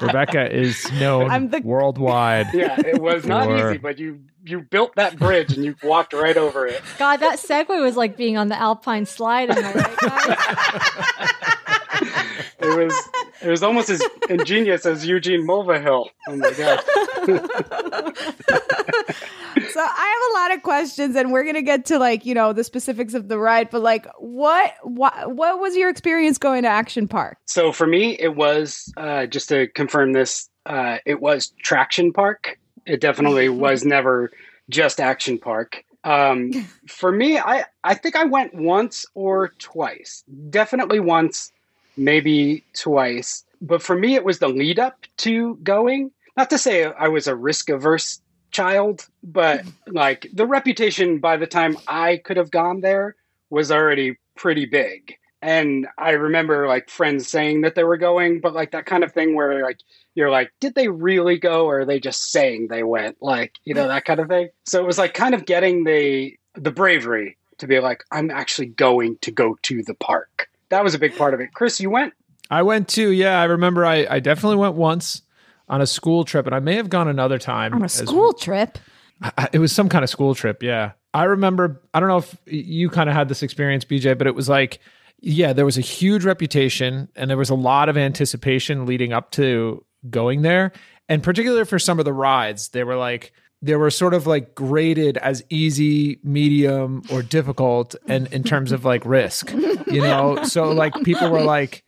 Rebecca 0.02 0.50
is 0.52 0.90
known 0.92 1.30
I'm 1.30 1.50
the- 1.50 1.60
worldwide. 1.60 2.46
Yeah, 2.54 2.76
it 2.80 3.00
was 3.00 3.26
not 3.26 3.44
for- 3.46 3.70
easy, 3.70 3.78
but 3.78 3.98
you 3.98 4.20
you 4.46 4.60
built 4.62 4.94
that 4.96 5.18
bridge 5.18 5.52
and 5.54 5.64
you 5.64 5.74
walked 5.82 6.12
right 6.12 6.36
over 6.36 6.66
it. 6.66 6.82
God, 6.98 7.18
that 7.18 7.38
segue 7.38 7.68
was 7.80 7.96
like 7.96 8.16
being 8.16 8.36
on 8.36 8.48
the 8.48 8.58
Alpine 8.60 9.06
slide. 9.06 9.50
Am 9.50 9.64
I 9.64 9.72
right, 9.72 9.96
guys? 9.98 10.36
It 12.58 12.76
was 12.76 12.94
it 13.42 13.48
was 13.50 13.62
almost 13.62 13.90
as 13.90 14.02
ingenious 14.30 14.86
as 14.86 15.06
Eugene 15.06 15.46
Mulvihill. 15.46 16.08
Oh 16.28 16.36
my 16.36 16.50
god. 16.52 16.80
So 19.74 19.80
I 19.80 19.84
have 19.84 20.30
a 20.30 20.34
lot 20.38 20.56
of 20.56 20.62
questions, 20.62 21.16
and 21.16 21.32
we're 21.32 21.42
gonna 21.42 21.60
get 21.60 21.86
to 21.86 21.98
like 21.98 22.24
you 22.24 22.32
know 22.32 22.52
the 22.52 22.62
specifics 22.62 23.12
of 23.12 23.26
the 23.26 23.40
ride. 23.40 23.70
But 23.70 23.82
like, 23.82 24.06
what 24.18 24.72
what 24.84 25.34
what 25.34 25.58
was 25.58 25.74
your 25.74 25.90
experience 25.90 26.38
going 26.38 26.62
to 26.62 26.68
Action 26.68 27.08
Park? 27.08 27.38
So 27.46 27.72
for 27.72 27.84
me, 27.84 28.16
it 28.20 28.36
was 28.36 28.94
uh, 28.96 29.26
just 29.26 29.48
to 29.48 29.66
confirm 29.66 30.12
this. 30.12 30.48
Uh, 30.64 30.98
it 31.04 31.20
was 31.20 31.52
Traction 31.60 32.12
Park. 32.12 32.56
It 32.86 33.00
definitely 33.00 33.48
was 33.66 33.84
never 33.84 34.30
just 34.68 35.00
Action 35.00 35.38
Park. 35.40 35.84
Um, 36.04 36.52
for 36.86 37.10
me, 37.10 37.40
I 37.40 37.64
I 37.82 37.94
think 37.94 38.14
I 38.14 38.26
went 38.26 38.54
once 38.54 39.04
or 39.14 39.48
twice. 39.58 40.22
Definitely 40.50 41.00
once, 41.00 41.50
maybe 41.96 42.62
twice. 42.74 43.42
But 43.60 43.82
for 43.82 43.98
me, 43.98 44.14
it 44.14 44.24
was 44.24 44.38
the 44.38 44.46
lead 44.46 44.78
up 44.78 45.04
to 45.16 45.56
going. 45.64 46.12
Not 46.36 46.50
to 46.50 46.58
say 46.58 46.84
I 46.84 47.08
was 47.08 47.26
a 47.26 47.34
risk 47.34 47.70
averse 47.70 48.20
child, 48.54 49.06
but 49.22 49.64
like 49.86 50.28
the 50.32 50.46
reputation 50.46 51.18
by 51.18 51.36
the 51.36 51.46
time 51.46 51.76
I 51.86 52.18
could 52.18 52.38
have 52.38 52.50
gone 52.50 52.80
there 52.80 53.16
was 53.50 53.70
already 53.70 54.16
pretty 54.36 54.64
big. 54.64 55.16
And 55.42 55.86
I 55.98 56.12
remember 56.12 56.66
like 56.66 56.88
friends 56.88 57.28
saying 57.28 57.60
that 57.62 57.74
they 57.74 57.84
were 57.84 57.98
going, 57.98 58.40
but 58.40 58.54
like 58.54 58.70
that 58.70 58.86
kind 58.86 59.04
of 59.04 59.12
thing 59.12 59.34
where 59.34 59.62
like 59.62 59.80
you're 60.14 60.30
like, 60.30 60.52
did 60.60 60.74
they 60.74 60.88
really 60.88 61.36
go 61.36 61.66
or 61.66 61.80
are 61.80 61.84
they 61.84 62.00
just 62.00 62.32
saying 62.32 62.68
they 62.68 62.82
went? 62.82 63.18
Like, 63.20 63.58
you 63.64 63.74
know, 63.74 63.86
that 63.88 64.06
kind 64.06 64.20
of 64.20 64.28
thing. 64.28 64.48
So 64.64 64.80
it 64.80 64.86
was 64.86 64.96
like 64.96 65.12
kind 65.12 65.34
of 65.34 65.44
getting 65.44 65.84
the 65.84 66.38
the 66.54 66.70
bravery 66.70 67.36
to 67.58 67.66
be 67.66 67.78
like, 67.80 68.04
I'm 68.10 68.30
actually 68.30 68.68
going 68.68 69.18
to 69.22 69.30
go 69.30 69.58
to 69.62 69.82
the 69.82 69.94
park. 69.94 70.48
That 70.70 70.82
was 70.82 70.94
a 70.94 70.98
big 70.98 71.16
part 71.16 71.34
of 71.34 71.40
it. 71.40 71.52
Chris, 71.52 71.80
you 71.80 71.90
went? 71.90 72.14
I 72.50 72.62
went 72.62 72.88
too. 72.88 73.10
Yeah, 73.10 73.40
I 73.40 73.44
remember. 73.44 73.84
I, 73.84 74.06
I 74.08 74.20
definitely 74.20 74.56
went 74.56 74.76
once 74.76 75.22
on 75.68 75.80
a 75.80 75.86
school 75.86 76.24
trip, 76.24 76.46
and 76.46 76.54
I 76.54 76.60
may 76.60 76.74
have 76.76 76.88
gone 76.90 77.08
another 77.08 77.38
time 77.38 77.72
On 77.74 77.82
a 77.82 77.86
as- 77.86 77.92
school 77.94 78.32
trip? 78.32 78.78
I- 79.22 79.48
it 79.52 79.58
was 79.58 79.72
some 79.72 79.88
kind 79.88 80.02
of 80.04 80.10
school 80.10 80.34
trip. 80.34 80.62
Yeah, 80.62 80.92
I 81.12 81.24
remember. 81.24 81.80
I 81.94 82.00
don't 82.00 82.08
know 82.08 82.18
if 82.18 82.36
you 82.46 82.90
kind 82.90 83.08
of 83.08 83.14
had 83.14 83.28
this 83.28 83.42
experience, 83.42 83.84
BJ, 83.84 84.16
but 84.18 84.26
it 84.26 84.34
was 84.34 84.48
like, 84.48 84.78
yeah, 85.20 85.52
there 85.52 85.64
was 85.64 85.78
a 85.78 85.82
huge 85.82 86.24
reputation, 86.24 87.08
and 87.16 87.30
there 87.30 87.36
was 87.38 87.50
a 87.50 87.54
lot 87.54 87.88
of 87.88 87.96
anticipation 87.96 88.84
leading 88.86 89.12
up 89.12 89.30
to 89.32 89.84
going 90.10 90.42
there, 90.42 90.72
and 91.08 91.22
particularly 91.22 91.64
for 91.64 91.78
some 91.78 91.98
of 91.98 92.04
the 92.04 92.12
rides, 92.12 92.68
they 92.70 92.84
were 92.84 92.96
like 92.96 93.32
they 93.64 93.76
were 93.76 93.90
sort 93.90 94.12
of 94.12 94.26
like 94.26 94.54
graded 94.54 95.16
as 95.18 95.42
easy, 95.48 96.18
medium, 96.22 97.02
or 97.10 97.22
difficult, 97.22 97.94
and 98.06 98.26
in 98.32 98.42
terms 98.42 98.72
of 98.72 98.84
like 98.84 99.04
risk, 99.06 99.50
you 99.86 100.02
know. 100.02 100.42
So 100.44 100.70
like 100.70 100.92
people 101.02 101.30
were 101.30 101.42
like, 101.42 101.82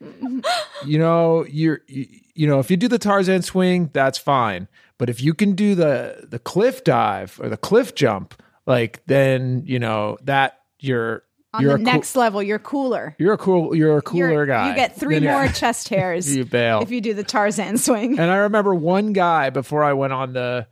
you 0.85 0.99
know, 0.99 1.45
you're 1.47 1.80
you, 1.87 2.06
you 2.35 2.47
know, 2.47 2.59
if 2.59 2.71
you 2.71 2.76
do 2.76 2.88
the 2.88 2.99
Tarzan 2.99 3.42
swing, 3.42 3.90
that's 3.92 4.18
fine, 4.18 4.68
but 4.99 5.11
if 5.11 5.21
you 5.23 5.35
can 5.35 5.52
do 5.54 5.75
the 5.75 6.26
the 6.28 6.38
cliff 6.38 6.83
dive 6.85 7.38
or 7.42 7.49
the 7.49 7.56
cliff 7.56 7.95
jump, 7.95 8.35
like 8.66 9.02
then 9.06 9.62
you 9.66 9.78
know 9.78 10.16
that 10.25 10.61
you're 10.80 11.23
On 11.52 11.62
you're 11.62 11.73
the 11.73 11.76
cool- 11.85 11.85
next 11.92 12.16
level, 12.16 12.42
you're 12.42 12.59
cooler. 12.59 13.14
you're 13.18 13.35
a 13.35 13.38
cool 13.38 13.75
you're 13.75 13.99
a 13.99 14.02
cooler 14.02 14.30
You're- 14.33 14.47
guy. 14.47 14.71
You 14.71 14.75
get 14.76 14.97
three 14.97 15.21
more 15.21 15.49
chest 15.61 15.88
hairs 15.90 16.35
You 16.35 16.45
bail. 16.47 16.80
if 16.80 16.90
you 16.90 17.00
do 17.02 17.12
the 17.14 17.25
Tarzan 17.25 17.76
swing. 17.78 18.18
And 18.18 18.30
I 18.30 18.37
remember 18.37 18.75
one 18.75 19.12
guy 19.12 19.50
before 19.50 19.85
I 19.85 19.92
went 19.92 20.12
on 20.14 20.33
the 20.33 20.66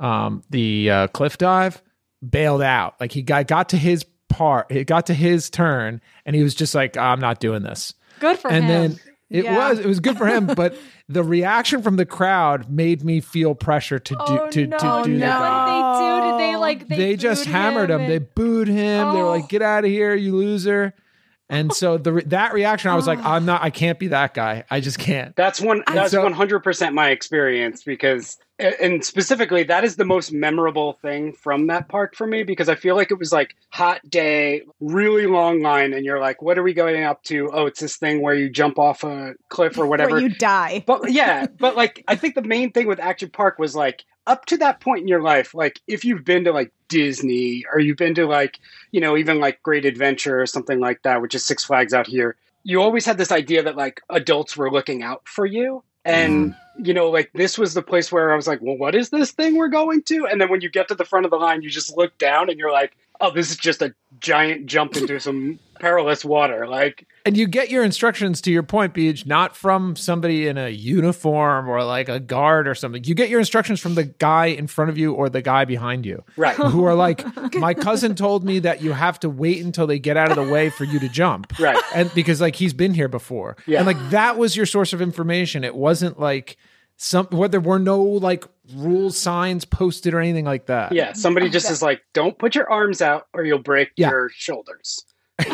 um 0.00 0.42
the 0.50 0.90
uh, 0.90 1.06
cliff 1.08 1.38
dive 1.38 1.80
bailed 2.28 2.62
out. 2.62 2.94
Like 3.00 3.12
he 3.12 3.22
got 3.22 3.46
got 3.46 3.68
to 3.70 3.76
his 3.76 4.04
part, 4.28 4.66
it 4.70 4.86
got 4.86 5.06
to 5.06 5.14
his 5.14 5.50
turn, 5.50 6.00
and 6.26 6.34
he 6.34 6.42
was 6.42 6.54
just 6.54 6.74
like, 6.74 6.96
"I'm 6.96 7.20
not 7.20 7.38
doing 7.40 7.62
this." 7.62 7.94
Good 8.18 8.38
for 8.38 8.50
and 8.50 8.64
him. 8.64 8.70
And 8.70 8.92
then 8.94 9.00
it 9.30 9.44
Yeah. 9.44 9.56
was 9.70 9.78
it 9.78 9.86
was 9.86 10.00
good 10.00 10.16
for 10.18 10.26
him, 10.26 10.46
but 10.56 10.76
the 11.08 11.22
reaction 11.22 11.82
from 11.82 11.96
the 11.96 12.06
crowd 12.06 12.70
made 12.70 13.04
me 13.04 13.20
feel 13.20 13.54
pressure 13.54 13.98
to 13.98 14.14
do 14.14 14.20
oh, 14.20 14.50
to, 14.50 14.66
no, 14.66 14.78
to 14.78 15.02
do 15.04 15.18
no. 15.18 15.26
that. 15.26 15.66
They 15.66 16.00
do. 16.00 16.30
Did 16.30 16.40
they 16.40 16.56
like? 16.56 16.88
They, 16.88 16.96
They, 16.96 17.16
just 17.16 17.44
hammered 17.46 17.90
him. 17.90 18.02
and- 18.02 18.10
They 18.10 18.18
booed 18.18 18.68
him. 18.68 19.14
They 19.14 19.22
were 19.22 19.28
like, 19.28 19.48
"Get 19.48 19.62
out 19.62 19.84
of 19.84 19.90
here, 19.90 20.14
you 20.14 20.36
loser!" 20.36 20.94
And 21.50 21.72
so 21.72 21.98
the 21.98 22.22
that 22.26 22.54
reaction, 22.54 22.90
I 22.90 22.94
was 22.94 23.06
like, 23.06 23.18
"I'm 23.24 23.44
not. 23.44 23.62
I 23.62 23.70
can't 23.70 23.98
be 23.98 24.08
that 24.08 24.34
guy. 24.34 24.64
I 24.70 24.80
just 24.80 24.98
can't." 24.98 25.34
That's 25.36 25.60
one. 25.60 25.82
That's 25.92 26.12
so- 26.12 26.22
one 26.22 26.32
hundred 26.32 26.60
percent 26.60 26.94
my 26.94 27.10
experience 27.10 27.82
because, 27.82 28.38
and 28.58 29.04
specifically, 29.04 29.64
that 29.64 29.82
is 29.82 29.96
the 29.96 30.04
most 30.04 30.32
memorable 30.32 30.92
thing 31.02 31.32
from 31.32 31.66
that 31.66 31.88
park 31.88 32.14
for 32.14 32.26
me 32.26 32.44
because 32.44 32.68
I 32.68 32.76
feel 32.76 32.94
like 32.94 33.10
it 33.10 33.18
was 33.18 33.32
like 33.32 33.56
hot 33.70 34.08
day, 34.08 34.62
really 34.78 35.26
long 35.26 35.60
line, 35.60 35.92
and 35.92 36.04
you're 36.04 36.20
like, 36.20 36.40
"What 36.40 36.56
are 36.56 36.62
we 36.62 36.72
going 36.72 37.02
up 37.02 37.24
to?" 37.24 37.50
Oh, 37.52 37.66
it's 37.66 37.80
this 37.80 37.96
thing 37.96 38.22
where 38.22 38.34
you 38.34 38.48
jump 38.48 38.78
off 38.78 39.02
a 39.02 39.34
cliff 39.48 39.76
or 39.76 39.86
whatever. 39.88 40.12
Where 40.12 40.20
you 40.20 40.28
die. 40.28 40.84
But 40.86 41.10
yeah, 41.10 41.46
but 41.58 41.74
like 41.76 42.04
I 42.06 42.14
think 42.14 42.36
the 42.36 42.42
main 42.42 42.70
thing 42.70 42.86
with 42.86 43.00
Action 43.00 43.30
Park 43.30 43.58
was 43.58 43.74
like 43.74 44.04
up 44.26 44.46
to 44.46 44.56
that 44.58 44.80
point 44.80 45.02
in 45.02 45.08
your 45.08 45.22
life, 45.22 45.54
like 45.54 45.80
if 45.86 46.04
you've 46.04 46.24
been 46.24 46.44
to 46.44 46.52
like 46.52 46.72
Disney 46.88 47.64
or 47.72 47.80
you've 47.80 47.96
been 47.96 48.14
to 48.14 48.26
like, 48.26 48.58
you 48.92 49.00
know, 49.00 49.16
even 49.16 49.40
like 49.40 49.62
Great 49.62 49.84
Adventure 49.84 50.40
or 50.40 50.46
something 50.46 50.80
like 50.80 51.02
that, 51.02 51.22
which 51.22 51.34
is 51.34 51.44
Six 51.44 51.64
Flags 51.64 51.94
out 51.94 52.06
here, 52.06 52.36
you 52.62 52.82
always 52.82 53.06
had 53.06 53.18
this 53.18 53.32
idea 53.32 53.62
that 53.62 53.76
like 53.76 54.00
adults 54.10 54.56
were 54.56 54.70
looking 54.70 55.02
out 55.02 55.22
for 55.26 55.46
you. 55.46 55.82
And 56.04 56.52
mm-hmm. 56.52 56.84
you 56.84 56.94
know, 56.94 57.10
like 57.10 57.30
this 57.34 57.58
was 57.58 57.74
the 57.74 57.82
place 57.82 58.10
where 58.10 58.32
I 58.32 58.36
was 58.36 58.46
like, 58.46 58.60
well, 58.62 58.76
what 58.76 58.94
is 58.94 59.10
this 59.10 59.32
thing 59.32 59.56
we're 59.56 59.68
going 59.68 60.02
to? 60.04 60.26
And 60.26 60.40
then 60.40 60.50
when 60.50 60.60
you 60.60 60.70
get 60.70 60.88
to 60.88 60.94
the 60.94 61.04
front 61.04 61.24
of 61.24 61.30
the 61.30 61.36
line, 61.36 61.62
you 61.62 61.70
just 61.70 61.96
look 61.96 62.16
down 62.18 62.48
and 62.48 62.58
you're 62.58 62.72
like, 62.72 62.96
oh, 63.20 63.30
this 63.30 63.50
is 63.50 63.56
just 63.56 63.82
a 63.82 63.94
giant 64.20 64.66
jump 64.66 64.96
into 64.96 65.18
some 65.18 65.58
perilous 65.80 66.24
water. 66.24 66.66
Like, 66.68 67.06
And 67.24 67.36
you 67.36 67.46
get 67.46 67.70
your 67.70 67.82
instructions 67.82 68.40
to 68.42 68.52
your 68.52 68.62
point, 68.62 68.94
BJ, 68.94 69.26
not 69.26 69.56
from 69.56 69.96
somebody 69.96 70.46
in 70.46 70.58
a 70.58 70.68
uniform 70.68 71.68
or 71.68 71.82
like 71.82 72.08
a 72.08 72.20
guard 72.20 72.68
or 72.68 72.74
something. 72.74 73.02
You 73.04 73.14
get 73.14 73.30
your 73.30 73.40
instructions 73.40 73.80
from 73.80 73.94
the 73.94 74.04
guy 74.04 74.46
in 74.46 74.66
front 74.66 74.90
of 74.90 74.98
you 74.98 75.14
or 75.14 75.28
the 75.28 75.42
guy 75.42 75.64
behind 75.64 76.04
you. 76.06 76.22
Right. 76.36 76.54
Who 76.54 76.84
are 76.84 76.94
like, 77.06 77.24
my 77.54 77.74
cousin 77.74 78.14
told 78.14 78.44
me 78.44 78.58
that 78.60 78.82
you 78.82 78.92
have 78.92 79.18
to 79.20 79.30
wait 79.30 79.64
until 79.64 79.86
they 79.86 79.98
get 79.98 80.16
out 80.16 80.30
of 80.30 80.36
the 80.36 80.52
way 80.52 80.70
for 80.70 80.84
you 80.84 81.00
to 81.00 81.08
jump. 81.08 81.58
Right. 81.58 81.78
And 81.94 82.12
because 82.14 82.40
like 82.40 82.56
he's 82.56 82.74
been 82.74 82.94
here 82.94 83.08
before. 83.08 83.56
Yeah. 83.66 83.78
And 83.78 83.86
like 83.86 84.10
that 84.10 84.36
was 84.36 84.56
your 84.56 84.66
source 84.66 84.92
of 84.92 85.00
information. 85.00 85.64
It 85.64 85.74
wasn't 85.74 86.20
like 86.20 86.56
some 86.96 87.26
where 87.28 87.48
there 87.48 87.60
were 87.60 87.78
no 87.78 88.02
like 88.02 88.44
rule 88.74 89.10
signs 89.10 89.64
posted 89.64 90.14
or 90.14 90.20
anything 90.20 90.44
like 90.44 90.66
that. 90.66 90.92
yeah, 90.92 91.12
somebody 91.12 91.48
just 91.50 91.70
is 91.70 91.82
like, 91.82 92.02
don't 92.14 92.38
put 92.38 92.54
your 92.54 92.70
arms 92.70 93.00
out 93.02 93.26
or 93.34 93.44
you'll 93.44 93.58
break 93.58 93.90
Yeah. 93.96 94.10
your 94.10 94.30
shoulders. 94.34 95.04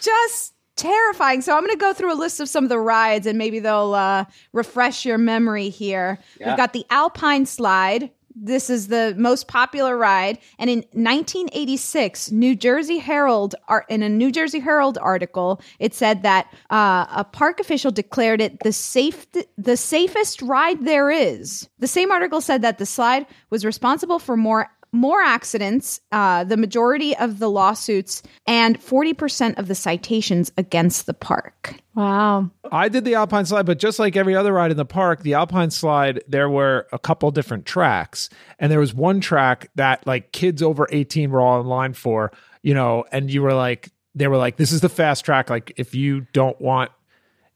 just 0.00 0.54
terrifying. 0.76 1.40
So 1.42 1.54
I'm 1.56 1.62
going 1.64 1.72
to 1.72 1.78
go 1.78 1.92
through 1.92 2.12
a 2.12 2.16
list 2.18 2.40
of 2.40 2.48
some 2.48 2.64
of 2.64 2.70
the 2.70 2.78
rides 2.78 3.26
and 3.26 3.36
maybe 3.38 3.58
they'll 3.58 3.94
uh, 3.94 4.24
refresh 4.52 5.04
your 5.04 5.18
memory 5.18 5.68
here. 5.68 6.18
Yeah. 6.40 6.48
We've 6.48 6.56
got 6.56 6.72
the 6.72 6.86
Alpine 6.90 7.46
Slide. 7.46 8.10
This 8.40 8.70
is 8.70 8.88
the 8.88 9.14
most 9.18 9.48
popular 9.48 9.96
ride. 9.96 10.38
And 10.58 10.70
in 10.70 10.78
1986, 10.92 12.30
New 12.30 12.54
Jersey 12.54 12.98
Herald, 12.98 13.54
in 13.88 14.02
a 14.02 14.08
New 14.08 14.30
Jersey 14.30 14.60
Herald 14.60 14.98
article, 14.98 15.60
it 15.78 15.94
said 15.94 16.22
that 16.22 16.52
uh, 16.70 17.06
a 17.10 17.24
park 17.24 17.58
official 17.58 17.90
declared 17.90 18.40
it 18.40 18.60
the 18.60 18.72
safe, 18.72 19.26
the 19.56 19.76
safest 19.76 20.42
ride 20.42 20.84
there 20.84 21.10
is. 21.10 21.68
The 21.78 21.88
same 21.88 22.12
article 22.12 22.40
said 22.40 22.62
that 22.62 22.78
the 22.78 22.86
slide 22.86 23.26
was 23.50 23.64
responsible 23.64 24.18
for 24.18 24.36
more 24.36 24.70
more 24.92 25.20
accidents, 25.20 26.00
uh, 26.12 26.44
the 26.44 26.56
majority 26.56 27.16
of 27.16 27.38
the 27.38 27.50
lawsuits, 27.50 28.22
and 28.46 28.80
40% 28.80 29.58
of 29.58 29.68
the 29.68 29.74
citations 29.74 30.52
against 30.56 31.06
the 31.06 31.14
park. 31.14 31.74
Wow. 31.94 32.50
I 32.70 32.88
did 32.88 33.04
the 33.04 33.14
Alpine 33.14 33.44
slide, 33.44 33.66
but 33.66 33.78
just 33.78 33.98
like 33.98 34.16
every 34.16 34.36
other 34.36 34.52
ride 34.52 34.70
in 34.70 34.76
the 34.76 34.84
park, 34.84 35.22
the 35.22 35.34
Alpine 35.34 35.70
slide, 35.70 36.22
there 36.28 36.48
were 36.48 36.86
a 36.92 36.98
couple 36.98 37.30
different 37.30 37.66
tracks. 37.66 38.30
And 38.58 38.70
there 38.70 38.80
was 38.80 38.94
one 38.94 39.20
track 39.20 39.70
that 39.74 40.06
like 40.06 40.32
kids 40.32 40.62
over 40.62 40.86
18 40.90 41.30
were 41.30 41.40
all 41.40 41.60
in 41.60 41.66
line 41.66 41.92
for, 41.92 42.32
you 42.62 42.74
know, 42.74 43.04
and 43.10 43.30
you 43.30 43.42
were 43.42 43.54
like, 43.54 43.90
they 44.14 44.28
were 44.28 44.36
like, 44.36 44.56
this 44.56 44.72
is 44.72 44.80
the 44.80 44.88
fast 44.88 45.24
track. 45.24 45.48
Like, 45.48 45.72
if 45.76 45.94
you 45.94 46.22
don't 46.32 46.60
want, 46.60 46.90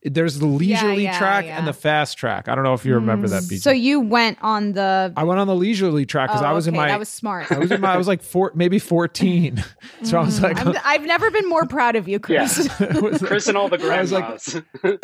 there's 0.05 0.39
the 0.39 0.45
leisurely 0.45 1.03
yeah, 1.03 1.17
track 1.17 1.45
yeah. 1.45 1.57
and 1.57 1.67
the 1.67 1.73
fast 1.73 2.17
track. 2.17 2.47
I 2.49 2.55
don't 2.55 2.63
know 2.63 2.73
if 2.73 2.83
you 2.85 2.93
remember 2.95 3.27
that, 3.29 3.43
mm. 3.43 3.51
BJ. 3.53 3.61
So 3.61 3.71
you 3.71 3.99
went 4.01 4.37
on 4.41 4.73
the. 4.73 5.13
I 5.15 5.23
went 5.23 5.39
on 5.39 5.47
the 5.47 5.55
leisurely 5.55 6.05
track 6.05 6.29
because 6.29 6.41
Oh, 6.41 6.45
I 6.45 6.51
was 6.51 6.67
in 6.67 6.75
my. 6.75 6.87
that 6.87 6.99
was 6.99 7.09
smart. 7.09 7.51
I 7.51 7.57
was 7.59 7.71
in 7.71 7.79
my. 7.81 7.93
I 7.93 7.97
was 7.97 8.07
like 8.07 8.21
four, 8.21 8.51
maybe 8.55 8.79
fourteen. 8.79 9.63
so 10.03 10.19
I 10.19 10.23
was 10.23 10.39
mm, 10.39 10.43
like, 10.43 10.59
I'm, 10.59 10.67
uh, 10.69 10.79
I've 10.83 11.05
never 11.05 11.31
been 11.31 11.47
more 11.47 11.65
proud 11.65 11.95
of 11.95 12.07
you, 12.07 12.19
Yeah. 12.27 12.47
Chris. 12.47 12.69
Chris 13.23 13.47
and 13.47 13.57
all 13.57 13.69
the 13.69 13.79
I 13.81 14.01
was 14.01 14.11
like- 14.11 14.43
grandmas. 14.81 15.01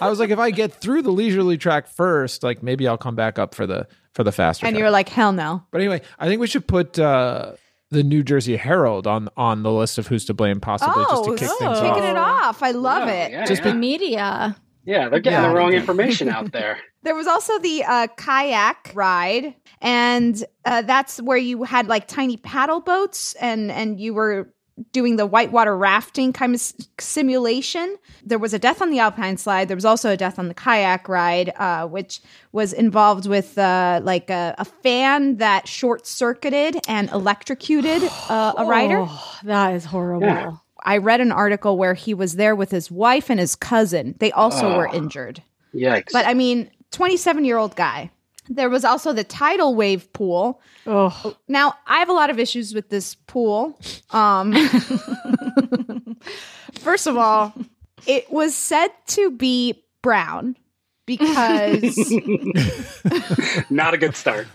I 0.00 0.08
was 0.08 0.18
like, 0.18 0.30
if 0.30 0.38
I 0.38 0.50
get 0.50 0.72
through 0.72 1.02
the 1.02 1.12
leisurely 1.12 1.56
track 1.56 1.86
first, 1.86 2.42
like 2.42 2.62
maybe 2.62 2.88
I'll 2.88 2.98
come 2.98 3.14
back 3.14 3.38
up 3.38 3.54
for 3.54 3.66
the 3.66 3.86
for 4.12 4.24
the 4.24 4.32
faster. 4.32 4.66
and 4.66 4.74
track. 4.74 4.78
you 4.78 4.84
were 4.84 4.90
like, 4.90 5.08
hell 5.08 5.32
no. 5.32 5.62
But 5.70 5.80
anyway, 5.80 6.02
I 6.18 6.26
think 6.26 6.40
we 6.40 6.46
should 6.46 6.66
put 6.66 6.98
uh, 6.98 7.52
the 7.92 8.02
New 8.02 8.22
Jersey 8.22 8.56
Herald 8.56 9.06
on 9.06 9.28
on 9.36 9.62
the 9.62 9.70
list 9.72 9.98
of 9.98 10.06
who's 10.08 10.24
to 10.26 10.34
blame, 10.34 10.60
possibly 10.60 11.04
just 11.04 11.24
to 11.24 11.30
Oh, 11.30 11.34
kick 11.36 11.48
so 11.48 11.56
things 11.58 11.78
kicking 11.78 12.02
off. 12.02 12.10
it 12.10 12.16
off. 12.16 12.62
I 12.62 12.70
love 12.72 13.08
Oh, 13.08 13.12
it. 13.12 13.30
yeah, 13.32 13.44
Just 13.44 13.62
yeah. 13.64 13.70
The 13.70 13.74
media. 13.76 14.56
Yeah, 14.84 15.08
they're 15.08 15.20
getting 15.20 15.40
Yeah. 15.40 15.48
the 15.48 15.54
wrong 15.54 15.72
information 15.74 16.28
out 16.28 16.50
there. 16.52 16.78
There 17.04 17.16
was 17.16 17.26
also 17.26 17.58
the 17.58 17.82
uh, 17.82 18.06
kayak 18.16 18.92
ride, 18.94 19.56
and 19.80 20.44
uh, 20.64 20.82
that's 20.82 21.20
where 21.20 21.36
you 21.36 21.64
had 21.64 21.88
like 21.88 22.06
tiny 22.06 22.36
paddle 22.36 22.78
boats, 22.80 23.34
and 23.40 23.72
and 23.72 23.98
you 23.98 24.14
were 24.14 24.54
doing 24.92 25.16
the 25.16 25.26
whitewater 25.26 25.76
rafting 25.76 26.32
kind 26.32 26.54
of 26.54 26.60
s- 26.60 26.74
simulation. 26.98 27.96
There 28.24 28.38
was 28.38 28.54
a 28.54 28.58
death 28.58 28.80
on 28.82 28.90
the 28.90 28.98
alpine 28.98 29.36
slide. 29.36 29.68
There 29.68 29.76
was 29.76 29.84
also 29.84 30.10
a 30.10 30.16
death 30.16 30.38
on 30.38 30.48
the 30.48 30.54
kayak 30.54 31.08
ride, 31.08 31.52
uh, 31.56 31.86
which 31.86 32.20
was 32.52 32.72
involved 32.72 33.26
with 33.26 33.56
uh, 33.58 34.00
like 34.02 34.30
a, 34.30 34.54
a 34.58 34.64
fan 34.64 35.36
that 35.36 35.68
short 35.68 36.06
circuited 36.06 36.78
and 36.88 37.10
electrocuted 37.10 38.02
uh, 38.28 38.54
a 38.56 38.64
rider. 38.66 39.04
Oh, 39.06 39.38
that 39.44 39.74
is 39.74 39.84
horrible. 39.84 40.26
Yeah. 40.26 40.52
I 40.84 40.98
read 40.98 41.20
an 41.20 41.30
article 41.32 41.76
where 41.78 41.94
he 41.94 42.12
was 42.12 42.34
there 42.36 42.56
with 42.56 42.70
his 42.72 42.90
wife 42.90 43.30
and 43.30 43.38
his 43.38 43.54
cousin. 43.54 44.16
They 44.18 44.32
also 44.32 44.76
were 44.76 44.88
injured. 44.88 45.40
Yikes. 45.72 46.12
But 46.12 46.26
I 46.26 46.34
mean, 46.34 46.70
27 46.90 47.44
year 47.44 47.56
old 47.56 47.76
guy. 47.76 48.10
There 48.48 48.68
was 48.68 48.84
also 48.84 49.12
the 49.12 49.24
tidal 49.24 49.74
wave 49.74 50.12
pool. 50.12 50.60
Oh, 50.86 51.36
Now, 51.46 51.74
I 51.86 51.98
have 51.98 52.08
a 52.08 52.12
lot 52.12 52.30
of 52.30 52.38
issues 52.38 52.74
with 52.74 52.88
this 52.88 53.14
pool. 53.14 53.78
Um, 54.10 54.52
first 56.80 57.06
of 57.06 57.16
all, 57.16 57.52
it 58.06 58.30
was 58.30 58.54
said 58.54 58.88
to 59.08 59.30
be 59.30 59.84
brown 60.02 60.56
because 61.06 62.10
Not 63.70 63.94
a 63.94 63.98
good 63.98 64.16
start. 64.16 64.46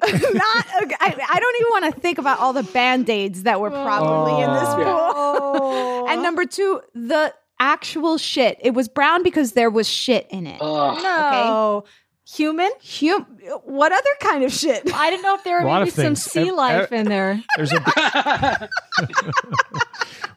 not 0.00 0.14
I, 0.20 1.16
I 1.28 1.40
don't 1.40 1.56
even 1.60 1.70
want 1.70 1.94
to 1.94 2.00
think 2.00 2.18
about 2.18 2.38
all 2.38 2.52
the 2.52 2.62
band-aids 2.62 3.42
that 3.42 3.60
were 3.60 3.70
probably 3.70 4.42
in 4.42 4.54
this 4.54 4.74
pool. 4.74 6.08
and 6.08 6.22
number 6.22 6.44
two, 6.44 6.80
the 6.94 7.34
actual 7.58 8.16
shit. 8.16 8.58
It 8.62 8.74
was 8.74 8.88
brown 8.88 9.24
because 9.24 9.52
there 9.52 9.70
was 9.70 9.88
shit 9.88 10.28
in 10.30 10.46
it. 10.46 10.58
Ugh. 10.60 11.02
no. 11.02 11.84
Human? 12.34 12.70
Hum- 12.82 13.26
what 13.64 13.90
other 13.92 14.10
kind 14.20 14.44
of 14.44 14.52
shit? 14.52 14.82
I 14.94 15.08
didn't 15.10 15.22
know 15.22 15.34
if 15.34 15.44
there 15.44 15.56
were 15.60 15.64
A 15.64 15.66
lot 15.66 15.78
maybe 15.80 15.90
some 15.92 16.14
sea 16.14 16.48
Ev- 16.48 16.54
life 16.54 16.92
ev- 16.92 17.00
in 17.00 17.06
there. 17.08 17.42
There's 17.56 17.72
a. 17.72 17.80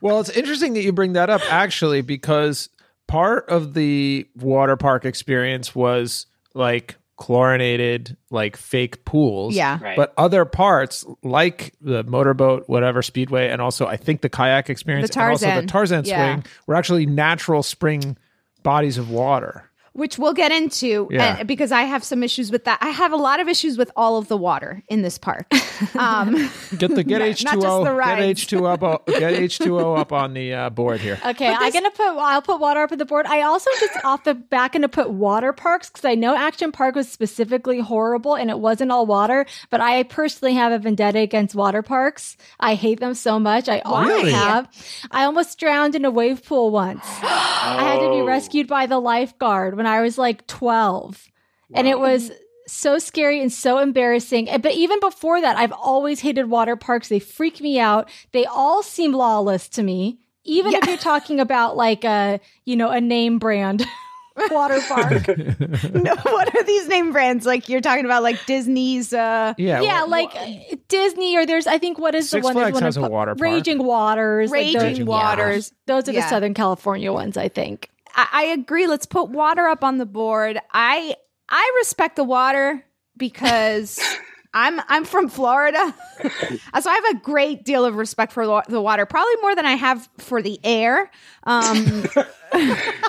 well, 0.00 0.20
it's 0.20 0.30
interesting 0.30 0.72
that 0.74 0.82
you 0.82 0.92
bring 0.92 1.12
that 1.14 1.30
up 1.30 1.40
actually 1.52 2.00
because 2.02 2.68
part 3.06 3.48
of 3.48 3.74
the 3.74 4.26
water 4.36 4.76
park 4.76 5.04
experience 5.04 5.74
was 5.74 6.26
like 6.54 6.96
chlorinated 7.16 8.16
like 8.30 8.56
fake 8.56 9.04
pools. 9.04 9.54
Yeah. 9.54 9.78
Right. 9.80 9.96
But 9.96 10.12
other 10.16 10.44
parts 10.44 11.04
like 11.22 11.74
the 11.80 12.02
motorboat, 12.04 12.64
whatever 12.68 13.02
speedway, 13.02 13.48
and 13.48 13.60
also 13.60 13.86
I 13.86 13.96
think 13.96 14.22
the 14.22 14.28
kayak 14.30 14.70
experience 14.70 15.10
The 15.10 15.20
and 15.20 15.30
also 15.30 15.46
Tarzan. 15.46 15.66
the 15.66 15.70
Tarzan 15.70 16.04
Yeah. 16.06 16.34
swing 16.34 16.44
were 16.66 16.74
actually 16.74 17.06
natural 17.06 17.62
spring 17.62 18.16
bodies 18.62 18.98
of 18.98 19.10
water. 19.10 19.68
Which 19.92 20.18
we'll 20.18 20.32
get 20.34 20.50
into 20.52 21.08
Yeah. 21.10 21.38
and- 21.38 21.48
because 21.48 21.72
I 21.72 21.82
have 21.82 22.02
some 22.04 22.22
issues 22.22 22.50
with 22.50 22.64
that. 22.64 22.78
I 22.80 22.90
have 22.90 23.12
a 23.12 23.16
lot 23.16 23.40
of 23.40 23.48
issues 23.48 23.76
with 23.76 23.90
all 23.96 24.16
of 24.18 24.28
the 24.28 24.36
water 24.36 24.82
in 24.88 25.02
this 25.02 25.18
park. 25.18 25.46
Um, 25.98 26.48
Get 26.78 26.94
the 26.94 27.02
get 27.02 27.20
H 27.22 27.42
not 27.44 27.54
two 27.54 27.60
just 27.62 27.72
O 27.72 27.84
the 27.84 27.96
get. 28.00 28.20
H 28.20 28.46
two 28.46 28.66
up 28.66 29.04
get 29.06 29.32
H 29.34 29.58
two 29.58 29.80
O 29.80 29.94
up 29.94 30.12
on 30.12 30.32
the 30.32 30.54
uh, 30.54 30.70
board 30.70 31.00
here. 31.00 31.18
Okay, 31.26 31.48
I'm 31.48 31.72
gonna 31.72 31.90
put. 31.90 32.06
I'll 32.06 32.40
put 32.40 32.60
water 32.60 32.82
up 32.82 32.92
on 32.92 32.98
the 32.98 33.04
board. 33.04 33.26
I 33.26 33.42
also 33.42 33.68
just 33.80 34.04
off 34.04 34.22
the 34.22 34.34
back 34.34 34.74
gonna 34.74 34.88
put 34.88 35.10
water 35.10 35.52
parks 35.52 35.88
because 35.90 36.04
I 36.04 36.14
know 36.14 36.36
Action 36.36 36.70
Park 36.70 36.94
was 36.94 37.10
specifically 37.10 37.80
horrible 37.80 38.36
and 38.36 38.48
it 38.48 38.60
wasn't 38.60 38.92
all 38.92 39.06
water. 39.06 39.44
But 39.70 39.80
I 39.80 40.04
personally 40.04 40.54
have 40.54 40.70
a 40.70 40.78
vendetta 40.78 41.18
against 41.18 41.56
water 41.56 41.82
parks. 41.82 42.36
I 42.60 42.74
hate 42.76 43.00
them 43.00 43.14
so 43.14 43.40
much. 43.40 43.68
I 43.68 43.80
always 43.80 44.08
Really? 44.08 44.32
have. 44.32 44.68
I 45.10 45.24
almost 45.24 45.58
drowned 45.58 45.96
in 45.96 46.04
a 46.04 46.12
wave 46.12 46.44
pool 46.46 46.70
once. 46.70 47.02
I 47.22 47.82
had 47.82 47.98
to 48.00 48.10
be 48.10 48.20
Oh. 48.20 48.24
rescued 48.26 48.68
by 48.68 48.86
the 48.86 49.00
lifeguard 49.00 49.76
when 49.82 49.92
I 49.92 50.00
was 50.00 50.16
like 50.16 50.46
12, 50.46 51.28
and 51.74 51.88
it 51.88 51.98
was. 51.98 52.30
So 52.68 52.98
scary 53.00 53.40
and 53.42 53.52
so 53.52 53.78
embarrassing. 53.78 54.48
But 54.62 54.72
even 54.72 55.00
before 55.00 55.40
that, 55.40 55.56
I've 55.56 55.72
always 55.72 56.20
hated 56.20 56.48
water 56.48 56.76
parks. 56.76 57.08
They 57.08 57.18
freak 57.18 57.60
me 57.60 57.80
out. 57.80 58.08
They 58.30 58.44
all 58.46 58.84
seem 58.84 59.12
lawless 59.12 59.68
to 59.70 59.82
me. 59.82 60.20
Even 60.44 60.72
if 60.74 60.86
you're 60.86 60.96
talking 60.96 61.40
about 61.40 61.76
like 61.76 62.04
a, 62.04 62.40
you 62.64 62.76
know, 62.76 62.88
a 62.90 63.00
name 63.00 63.40
brand 63.40 63.84
water 64.50 64.80
park. 64.88 65.26
no, 65.92 66.14
what 66.14 66.54
are 66.54 66.62
these 66.62 66.86
name 66.86 67.10
brands? 67.12 67.44
Like 67.44 67.68
you're 67.68 67.80
talking 67.80 68.04
about 68.04 68.22
like 68.22 68.46
Disney's 68.46 69.12
uh 69.12 69.54
Yeah, 69.58 69.80
yeah, 69.82 70.02
well, 70.02 70.10
like 70.10 70.86
Disney 70.86 71.36
or 71.36 71.44
there's 71.44 71.66
I 71.66 71.78
think 71.78 71.98
what 71.98 72.14
is 72.14 72.30
Six 72.30 72.42
the 72.42 72.46
one 72.46 72.54
there's 72.54 72.64
Flags 72.70 72.74
one 72.74 72.82
has 72.84 72.96
in 72.96 73.02
a 73.02 73.06
Pu- 73.08 73.12
water 73.12 73.34
park. 73.34 73.40
Raging 73.40 73.82
Waters. 73.84 74.50
like 74.52 74.58
Raging 74.60 74.72
those- 74.74 74.82
Raging 74.84 75.06
Waters. 75.06 75.72
Those 75.86 76.08
are 76.08 76.12
the 76.12 76.22
Southern 76.22 76.54
California 76.54 77.12
ones, 77.12 77.36
I 77.36 77.48
think. 77.48 77.88
I, 78.14 78.28
I 78.32 78.42
agree. 78.46 78.86
Let's 78.86 79.06
put 79.06 79.30
water 79.30 79.66
up 79.66 79.84
on 79.84 79.98
the 79.98 80.06
board. 80.06 80.58
I 80.72 81.16
I 81.48 81.72
respect 81.80 82.16
the 82.16 82.24
water 82.24 82.84
because 83.16 84.00
I'm 84.54 84.80
I'm 84.88 85.04
from 85.04 85.28
Florida, 85.28 85.94
so 86.22 86.90
I 86.90 86.94
have 86.94 87.16
a 87.16 87.20
great 87.20 87.64
deal 87.64 87.84
of 87.86 87.94
respect 87.96 88.32
for 88.32 88.46
the- 88.46 88.64
the 88.68 88.80
water. 88.82 89.06
Probably 89.06 89.34
more 89.40 89.54
than 89.54 89.64
I 89.64 89.72
have 89.76 90.08
for 90.18 90.42
the 90.42 90.60
air. 90.62 91.10
Um, 91.44 92.04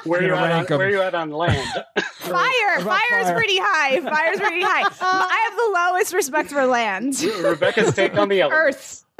Where 0.05 0.21
you 0.23 0.29
Gonna 0.29 0.41
at? 0.41 0.49
rank 0.49 0.71
On, 0.71 0.73
'em. 0.73 0.77
where 0.79 0.89
you 0.89 1.01
at 1.01 1.13
on 1.13 1.31
land? 1.31 1.67
fire, 2.19 2.75
about 2.77 2.83
fire 2.85 3.19
is 3.19 3.31
pretty 3.31 3.57
high. 3.57 3.99
Fire's 3.99 4.39
pretty 4.39 4.61
high. 4.61 4.83
I 5.01 5.49
have 5.49 5.57
the 5.57 5.93
lowest 5.97 6.13
respect 6.13 6.49
for 6.49 6.65
land. 6.65 7.19
Rebecca's 7.21 7.93
take 7.93 8.17
on 8.17 8.29
the 8.29 8.39
elements. 8.41 8.77
Earth. 8.77 9.02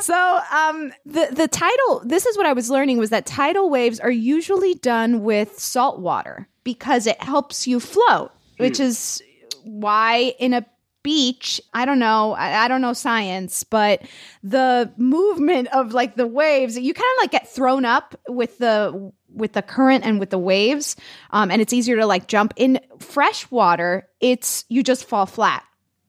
so 0.00 0.40
um 0.52 0.92
the 1.04 1.28
the 1.32 1.48
tidal 1.50 2.02
this 2.04 2.24
is 2.24 2.36
what 2.36 2.46
I 2.46 2.52
was 2.52 2.70
learning 2.70 2.98
was 2.98 3.10
that 3.10 3.26
tidal 3.26 3.68
waves 3.68 3.98
are 3.98 4.10
usually 4.10 4.74
done 4.74 5.24
with 5.24 5.58
salt 5.58 5.98
water 5.98 6.48
because 6.64 7.06
it 7.06 7.20
helps 7.22 7.66
you 7.66 7.80
float, 7.80 8.30
which 8.58 8.78
is 8.80 9.22
why 9.64 10.34
in 10.38 10.52
a 10.52 10.64
beach, 11.02 11.60
I 11.72 11.86
don't 11.86 11.98
know, 11.98 12.32
I, 12.32 12.64
I 12.64 12.68
don't 12.68 12.82
know 12.82 12.92
science, 12.92 13.64
but 13.64 14.02
the 14.42 14.92
movement 14.96 15.68
of 15.68 15.94
like 15.94 16.16
the 16.16 16.26
waves, 16.26 16.78
you 16.78 16.92
kind 16.92 17.10
of 17.16 17.22
like 17.22 17.30
get 17.30 17.48
thrown 17.48 17.84
up 17.84 18.14
with 18.28 18.58
the 18.58 19.12
with 19.32 19.52
the 19.52 19.62
current 19.62 20.04
and 20.04 20.18
with 20.18 20.30
the 20.30 20.38
waves. 20.38 20.96
Um, 21.30 21.50
and 21.50 21.62
it's 21.62 21.72
easier 21.72 21.96
to 21.96 22.06
like 22.06 22.26
jump 22.26 22.52
in 22.56 22.80
fresh 22.98 23.50
water, 23.50 24.08
it's 24.20 24.64
you 24.68 24.82
just 24.82 25.04
fall 25.06 25.26
flat 25.26 25.64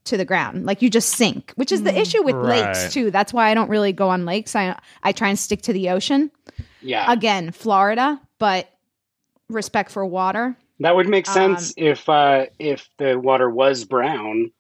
to 0.06 0.18
the 0.18 0.26
ground. 0.26 0.66
Like 0.66 0.82
you 0.82 0.90
just 0.90 1.10
sink, 1.10 1.52
which 1.56 1.72
is 1.72 1.84
the 1.84 1.96
issue 1.98 2.24
with 2.24 2.36
Right. 2.36 2.66
lakes 2.66 2.94
too. 2.94 3.12
That's 3.12 3.32
why 3.34 3.50
I 3.50 3.54
don't 3.54 3.70
really 3.70 3.94
go 3.94 4.10
on 4.10 4.26
lakes. 4.26 4.56
I 4.56 4.78
I 5.04 5.12
try 5.12 5.30
and 5.30 5.38
stick 5.40 5.62
to 5.64 5.74
the 5.74 5.90
ocean. 5.90 6.32
Yeah, 6.82 7.12
Again, 7.12 7.52
Florida, 7.52 8.20
but 8.40 8.68
respect 9.50 9.92
for 9.92 10.06
water. 10.06 10.56
that 10.80 10.96
would 10.96 11.08
make 11.08 11.28
sense 11.28 11.70
Um, 11.78 11.84
if 11.86 12.10
uh, 12.10 12.46
if 12.58 12.90
the 12.98 13.20
water 13.20 13.50
was 13.50 13.86
brown, 13.86 14.52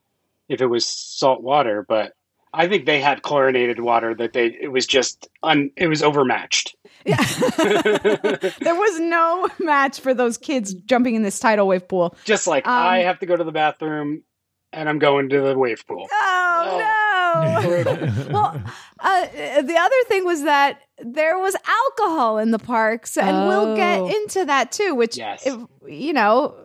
if 0.47 0.61
it 0.61 0.67
was 0.67 0.85
salt 0.85 1.41
water. 1.41 1.83
But 1.87 2.13
I 2.53 2.67
think 2.67 2.85
they 2.85 2.99
had 3.01 3.21
chlorinated 3.23 3.79
water 3.79 4.13
that 4.13 4.33
they 4.33 4.47
it 4.47 4.71
was 4.71 4.85
just 4.85 5.27
un, 5.41 5.71
it 5.77 5.87
was 5.87 6.03
overmatched. 6.03 6.75
Yeah, 7.05 7.15
there 8.59 8.75
was 8.75 8.99
no 8.99 9.47
match 9.59 9.99
for 9.99 10.13
those 10.13 10.37
kids 10.37 10.73
jumping 10.73 11.15
in 11.15 11.23
this 11.23 11.39
tidal 11.39 11.67
wave 11.67 11.87
pool. 11.87 12.15
Just 12.25 12.45
like 12.47 12.67
Um, 12.67 12.73
I 12.73 12.99
have 12.99 13.19
to 13.19 13.25
go 13.25 13.35
to 13.35 13.43
the 13.43 13.51
bathroom 13.51 14.21
and 14.73 14.87
I'm 14.89 14.99
going 14.99 15.29
to 15.29 15.41
the 15.41 15.57
wave 15.57 15.85
pool. 15.87 16.07
Oh, 16.11 16.77
no. 16.79 16.91
Well, 18.31 18.61
uh, 18.99 19.25
the 19.61 19.75
other 19.77 19.95
thing 20.07 20.25
was 20.25 20.43
that 20.43 20.81
there 21.01 21.37
was 21.39 21.55
alcohol 21.65 22.37
in 22.39 22.51
the 22.51 22.59
parks, 22.59 23.17
and 23.17 23.47
we'll 23.47 23.75
get 23.75 23.99
Oh. 23.99 24.07
into 24.09 24.45
that 24.45 24.71
too. 24.71 24.93
Which, 24.95 25.17
Yes. 25.17 25.45
if, 25.47 25.57
you 25.87 26.11
know, 26.13 26.55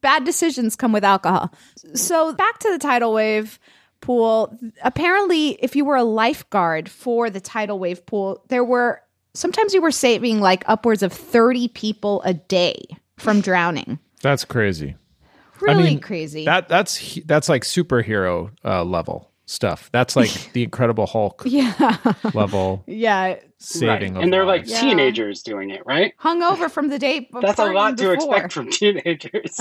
bad 0.00 0.24
decisions 0.24 0.76
come 0.76 0.92
with 0.92 1.04
alcohol. 1.04 1.52
So 1.94 2.32
back 2.32 2.58
to 2.60 2.70
the 2.70 2.78
tidal 2.78 3.12
wave 3.12 3.58
pool. 4.00 4.56
Apparently, 4.82 5.50
if 5.62 5.76
you 5.76 5.84
were 5.84 5.96
a 5.96 6.04
lifeguard 6.04 6.88
for 6.88 7.28
the 7.30 7.40
tidal 7.40 7.78
wave 7.78 8.04
pool, 8.06 8.42
there 8.48 8.64
were 8.64 9.00
sometimes 9.34 9.74
you 9.74 9.82
were 9.82 9.90
saving 9.92 10.40
like 10.40 10.64
upwards 10.66 11.02
of 11.02 11.12
thirty 11.12 11.68
people 11.68 12.22
a 12.24 12.32
day 12.34 12.82
from 13.16 13.40
drowning. 13.40 13.98
That's 14.22 14.44
crazy. 14.44 14.96
Really 15.60 15.82
mean, 15.84 16.00
crazy. 16.00 16.44
That 16.44 16.68
that's 16.68 17.18
that's 17.26 17.48
like 17.48 17.62
superhero 17.62 18.50
uh, 18.64 18.84
level 18.84 19.30
stuff. 19.46 19.90
That's 19.92 20.16
like 20.16 20.30
the 20.52 20.62
Incredible 20.62 21.06
Hulk 21.06 21.42
yeah, 21.46 21.96
level 22.32 22.82
yeah. 22.88 23.36
saving. 23.58 24.14
Right. 24.14 24.24
And 24.24 24.32
they're 24.32 24.44
like 24.44 24.62
lives. 24.62 24.72
Yeah. 24.72 24.80
teenagers 24.80 25.42
doing 25.42 25.70
it, 25.70 25.82
right? 25.86 26.14
Hungover 26.18 26.70
from 26.70 26.88
the 26.88 26.98
day. 26.98 27.28
That's 27.40 27.58
a 27.58 27.64
partying 27.64 27.74
lot 27.74 27.98
to 27.98 28.12
expect 28.12 28.52
from 28.52 28.70
teenagers. 28.70 29.60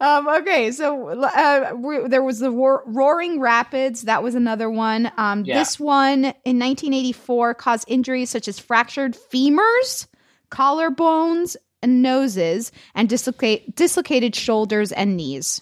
Um, 0.00 0.26
okay, 0.28 0.72
so 0.72 1.10
uh, 1.10 1.72
we, 1.76 2.08
there 2.08 2.24
was 2.24 2.40
the 2.40 2.50
Roar- 2.50 2.82
Roaring 2.86 3.38
Rapids. 3.40 4.02
That 4.02 4.22
was 4.22 4.34
another 4.34 4.68
one. 4.68 5.12
Um, 5.16 5.44
Yeah. 5.44 5.58
This 5.60 5.78
one 5.78 6.24
in 6.44 6.58
1984 6.58 7.54
caused 7.54 7.84
injuries 7.88 8.28
such 8.28 8.48
as 8.48 8.58
fractured 8.58 9.16
femurs, 9.32 10.08
collarbones, 10.50 11.56
and 11.82 12.02
noses, 12.02 12.72
and 12.94 13.08
dislocate, 13.08 13.74
dislocated 13.74 14.34
shoulders 14.34 14.92
and 14.92 15.16
knees. 15.16 15.60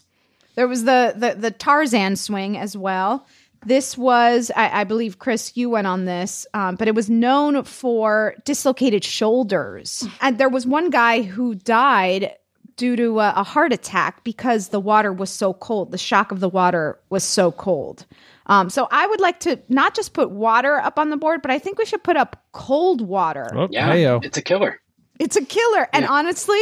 There 0.55 0.69
was 0.69 0.85
the, 0.85 1.15
the 1.17 1.35
the 1.39 1.51
Tarzan 1.51 2.17
swing 2.17 2.59
as 2.59 2.77
well. 2.77 3.27
This 3.65 3.97
was, 3.97 4.51
I, 4.57 4.81
I 4.81 4.85
believe, 4.85 5.19
Chris, 5.19 5.57
you 5.57 5.69
went 5.69 5.87
on 5.87 6.07
this, 6.07 6.47
um, 6.55 6.77
but 6.77 6.89
it 6.89 6.95
was 6.95 7.11
known 7.11 7.63
for 7.65 8.35
dislocated 8.45 9.05
shoulders. 9.05 10.07
And 10.23 10.39
there 10.39 10.49
was 10.49 10.67
one 10.67 10.91
guy 10.91 11.23
who 11.23 11.55
died 11.55 12.35
due 12.77 12.97
to 12.97 13.21
a, 13.21 13.35
a 13.37 13.43
heart 13.43 13.73
attack 13.73 14.25
because 14.25 14.69
the 14.69 14.81
water 14.81 15.13
was 15.13 15.29
so 15.29 15.53
cold. 15.53 15.93
The 15.93 15.99
shock 15.99 16.33
of 16.33 16.41
the 16.41 16.49
water 16.49 16.99
was 17.11 17.23
so 17.25 17.53
cold. 17.53 18.07
Um, 18.47 18.71
so 18.71 18.89
I 18.91 19.07
would 19.07 19.21
like 19.21 19.41
to 19.41 19.61
not 19.69 19.95
just 19.95 20.15
put 20.15 20.31
water 20.31 20.79
up 20.79 20.99
on 20.99 21.11
the 21.11 21.17
board, 21.17 21.43
but 21.43 21.51
I 21.51 21.59
think 21.59 21.79
we 21.79 21.85
should 21.85 22.03
put 22.03 22.17
up 22.17 22.43
cold 22.53 23.03
water. 23.03 23.47
Oh, 23.55 23.69
yeah, 23.71 23.93
hey-o. 23.93 24.21
it's 24.23 24.39
a 24.39 24.43
killer. 24.43 24.81
It's 25.21 25.37
a 25.37 25.45
killer. 25.45 25.89
And 25.93 26.03
Yeah. 26.05 26.11
honestly, 26.11 26.59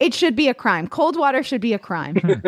it 0.00 0.12
should 0.12 0.36
be 0.36 0.48
a 0.48 0.54
crime. 0.54 0.86
Cold 0.88 1.16
water 1.16 1.42
should 1.42 1.60
be 1.62 1.72
a 1.72 1.78
crime. 1.78 2.16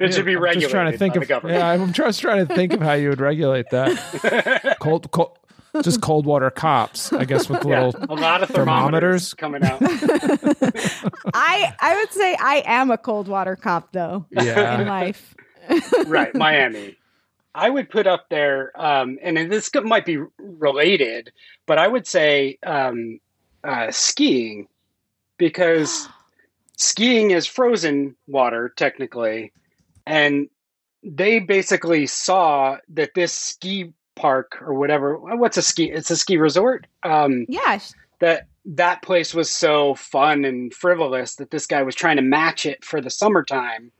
It 0.00 0.14
should 0.14 0.24
be 0.24 0.36
I'm 0.36 0.54
just 0.60 0.70
trying 0.70 0.90
to 0.92 0.96
think 0.96 1.14
of 1.16 1.28
yeah. 1.44 1.68
I'm 1.68 1.92
just 1.92 2.20
trying 2.20 2.46
to 2.46 2.54
think 2.54 2.72
of 2.72 2.80
how 2.80 2.94
you 2.94 3.10
would 3.10 3.20
regulate 3.20 3.68
that. 3.70 4.76
cold, 4.80 5.10
cold, 5.10 5.36
just 5.82 6.00
cold 6.00 6.24
water 6.24 6.48
cops. 6.50 7.12
I 7.12 7.24
guess 7.26 7.50
with 7.50 7.64
Yeah, 7.66 7.86
little 7.86 8.04
a 8.08 8.14
lot 8.14 8.42
of 8.42 8.48
thermometers, 8.48 9.34
thermometers. 9.34 9.34
coming 9.34 9.62
out. 9.64 9.78
I 11.34 11.74
I 11.80 11.96
would 11.96 12.12
say 12.12 12.34
I 12.40 12.62
am 12.64 12.90
a 12.90 12.96
cold 12.98 13.28
water 13.28 13.56
cop 13.56 13.92
though 13.92 14.24
Yeah. 14.30 14.80
in 14.80 14.86
life. 14.88 15.34
right, 16.06 16.34
Miami. 16.34 16.96
I 17.54 17.68
would 17.68 17.90
put 17.90 18.06
up 18.06 18.28
there, 18.30 18.72
um, 18.80 19.18
and 19.22 19.36
this 19.50 19.70
might 19.82 20.06
be 20.06 20.18
related, 20.38 21.32
but 21.66 21.76
I 21.78 21.88
would 21.88 22.06
say 22.06 22.58
um, 22.64 23.18
uh, 23.64 23.90
skiing 23.90 24.66
because 25.38 26.08
skiing 26.76 27.30
is 27.30 27.46
frozen 27.46 28.16
water 28.26 28.72
technically, 28.76 29.52
and 30.06 30.48
they 31.02 31.38
basically 31.38 32.06
saw 32.06 32.76
that 32.88 33.10
this 33.14 33.32
ski 33.32 33.92
park 34.16 34.58
or 34.60 34.74
whatever 34.74 35.16
what's 35.36 35.56
a 35.56 35.62
ski 35.62 35.84
it's 35.92 36.10
a 36.10 36.16
ski 36.16 36.36
resort 36.38 36.88
um 37.04 37.46
Yeah. 37.48 37.78
that 38.18 38.48
that 38.64 39.00
place 39.00 39.32
was 39.32 39.48
so 39.48 39.94
fun 39.94 40.44
and 40.44 40.74
frivolous 40.74 41.36
that 41.36 41.52
this 41.52 41.66
guy 41.68 41.84
was 41.84 41.94
trying 41.94 42.16
to 42.16 42.22
match 42.22 42.66
it 42.66 42.84
for 42.84 43.00
the 43.00 43.10
summertime 43.10 43.92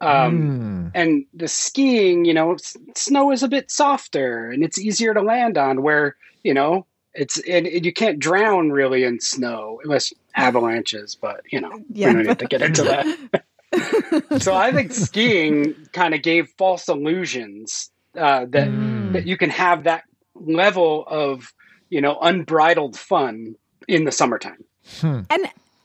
um 0.00 0.50
Mm. 0.50 0.90
and 0.94 1.26
the 1.34 1.46
skiing 1.46 2.24
you 2.24 2.32
know 2.32 2.54
s- 2.54 2.74
snow 2.96 3.30
is 3.32 3.42
a 3.42 3.48
bit 3.48 3.70
softer 3.70 4.50
and 4.50 4.64
it's 4.64 4.78
easier 4.78 5.12
to 5.12 5.20
land 5.20 5.58
on 5.58 5.82
where 5.82 6.16
you 6.42 6.54
know 6.54 6.86
it's 7.14 7.38
it, 7.38 7.66
it- 7.66 7.84
you 7.84 7.92
can't 7.92 8.18
drown 8.18 8.70
really 8.70 9.04
in 9.04 9.20
snow 9.20 9.80
unless 9.84 10.12
avalanches 10.36 11.16
but 11.20 11.40
you 11.50 11.60
know 11.60 11.72
Yeah, 11.92 12.08
we 12.08 12.12
don't 12.14 12.26
need 12.26 12.38
to 12.38 12.46
get 12.46 12.62
into 12.62 12.84
that 12.84 13.42
so 14.42 14.54
i 14.54 14.72
think 14.72 14.92
skiing 14.92 15.74
kind 15.92 16.14
of 16.14 16.22
gave 16.22 16.48
false 16.58 16.88
illusions 16.88 17.90
uh, 18.16 18.44
that 18.50 18.68
Mm. 18.70 19.12
that 19.12 19.26
you 19.26 19.36
can 19.36 19.50
have 19.50 19.84
that 19.84 20.04
level 20.34 21.04
of 21.06 21.52
you 21.88 22.00
know, 22.00 22.16
unbridled 22.22 22.96
fun 22.96 23.56
in 23.88 24.04
the 24.04 24.12
summertime. 24.12 24.62
And 25.02 25.26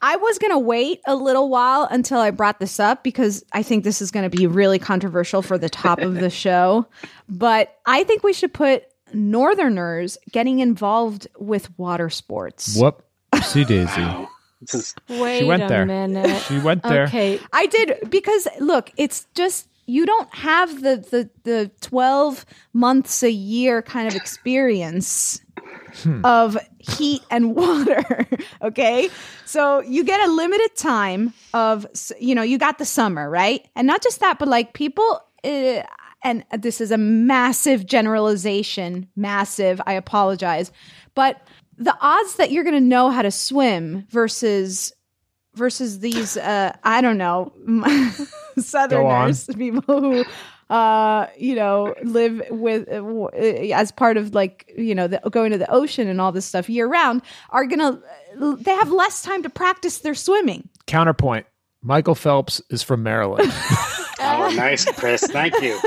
I 0.03 0.15
was 0.17 0.37
going 0.37 0.51
to 0.51 0.59
wait 0.59 1.01
a 1.07 1.15
little 1.15 1.49
while 1.49 1.87
until 1.89 2.19
I 2.19 2.29
brought 2.29 2.59
this 2.59 2.79
up 2.79 3.03
because 3.03 3.43
I 3.53 3.63
think 3.63 3.83
this 3.83 4.03
is 4.03 4.11
going 4.11 4.29
to 4.29 4.37
be 4.37 4.45
really 4.45 4.77
controversial 4.77 5.41
for 5.41 5.57
the 5.57 5.67
top 5.67 5.97
of 5.97 6.13
the 6.13 6.29
show. 6.45 6.85
But 7.27 7.75
I 7.87 8.03
think 8.03 8.21
we 8.23 8.33
should 8.33 8.53
put 8.53 8.83
Northerners 9.13 10.17
getting 10.31 10.59
involved 10.59 11.27
with 11.37 11.69
water 11.77 12.09
sports. 12.09 12.77
Whoop. 12.79 13.03
See 13.43 13.63
Daisy. 13.63 14.01
Wait 15.09 15.45
went 15.45 15.63
a 15.63 15.67
there. 15.67 15.85
minute. 15.85 16.41
She 16.43 16.59
went 16.59 16.83
there. 16.83 17.03
Okay. 17.03 17.39
I 17.53 17.67
did 17.67 18.09
because 18.09 18.47
look, 18.59 18.91
it's 18.97 19.27
just 19.35 19.67
you 19.85 20.05
don't 20.05 20.33
have 20.33 20.81
the 20.81 20.97
the 20.97 21.29
the 21.43 21.71
12 21.81 22.45
months 22.73 23.21
a 23.23 23.31
year 23.31 23.81
kind 23.81 24.07
of 24.07 24.15
experience 24.15 25.41
of 26.23 26.57
heat 26.79 27.21
and 27.29 27.55
water, 27.55 28.27
okay? 28.61 29.09
So 29.45 29.81
you 29.81 30.03
get 30.03 30.19
a 30.27 30.31
limited 30.31 30.75
time 30.75 31.33
of 31.53 31.85
you 32.19 32.33
know, 32.35 32.41
you 32.43 32.57
got 32.57 32.77
the 32.77 32.85
summer, 32.85 33.29
right? 33.29 33.67
And 33.75 33.85
not 33.85 34.01
just 34.01 34.19
that, 34.21 34.39
but 34.39 34.47
like 34.47 34.73
people 34.73 35.21
uh, 35.43 35.83
and 36.25 36.43
this 36.51 36.81
is 36.81 36.91
a 36.91 36.97
massive 36.97 37.85
generalization, 37.85 39.07
massive, 39.15 39.79
I 39.85 39.93
apologize. 39.93 40.71
But 41.13 41.39
the 41.77 41.95
odds 42.01 42.35
that 42.35 42.51
you're 42.51 42.63
going 42.63 42.75
to 42.75 42.81
know 42.81 43.11
how 43.11 43.21
to 43.21 43.31
swim 43.31 44.05
versus 44.09 44.91
versus 45.53 45.99
these 45.99 46.35
uh 46.35 46.75
i 46.83 46.99
don't 46.99 47.17
know 47.17 47.53
southerners 48.57 49.45
people 49.57 50.01
who 50.01 50.25
uh 50.69 51.27
you 51.37 51.55
know 51.55 51.95
live 52.03 52.41
with 52.49 52.89
uh, 52.91 53.27
as 53.73 53.89
part 53.89 54.17
of 54.17 54.35
like 54.35 54.69
you 54.77 54.93
know 54.93 55.07
the, 55.07 55.17
going 55.29 55.53
to 55.53 55.57
the 55.57 55.71
ocean 55.71 56.09
and 56.09 56.19
all 56.19 56.33
this 56.33 56.45
stuff 56.45 56.69
year 56.69 56.87
round 56.87 57.21
are 57.51 57.65
gonna 57.65 57.97
they 58.37 58.75
have 58.75 58.91
less 58.91 59.21
time 59.21 59.41
to 59.43 59.49
practice 59.49 59.99
their 59.99 60.15
swimming 60.15 60.67
Counterpoint. 60.87 61.45
Michael 61.81 62.15
Phelps 62.15 62.61
is 62.69 62.83
from 62.83 63.03
Maryland. 63.03 63.53
Oh, 64.45 64.55
nice, 64.55 64.85
Chris. 64.93 65.21
Thank 65.27 65.59
you. 65.61 65.79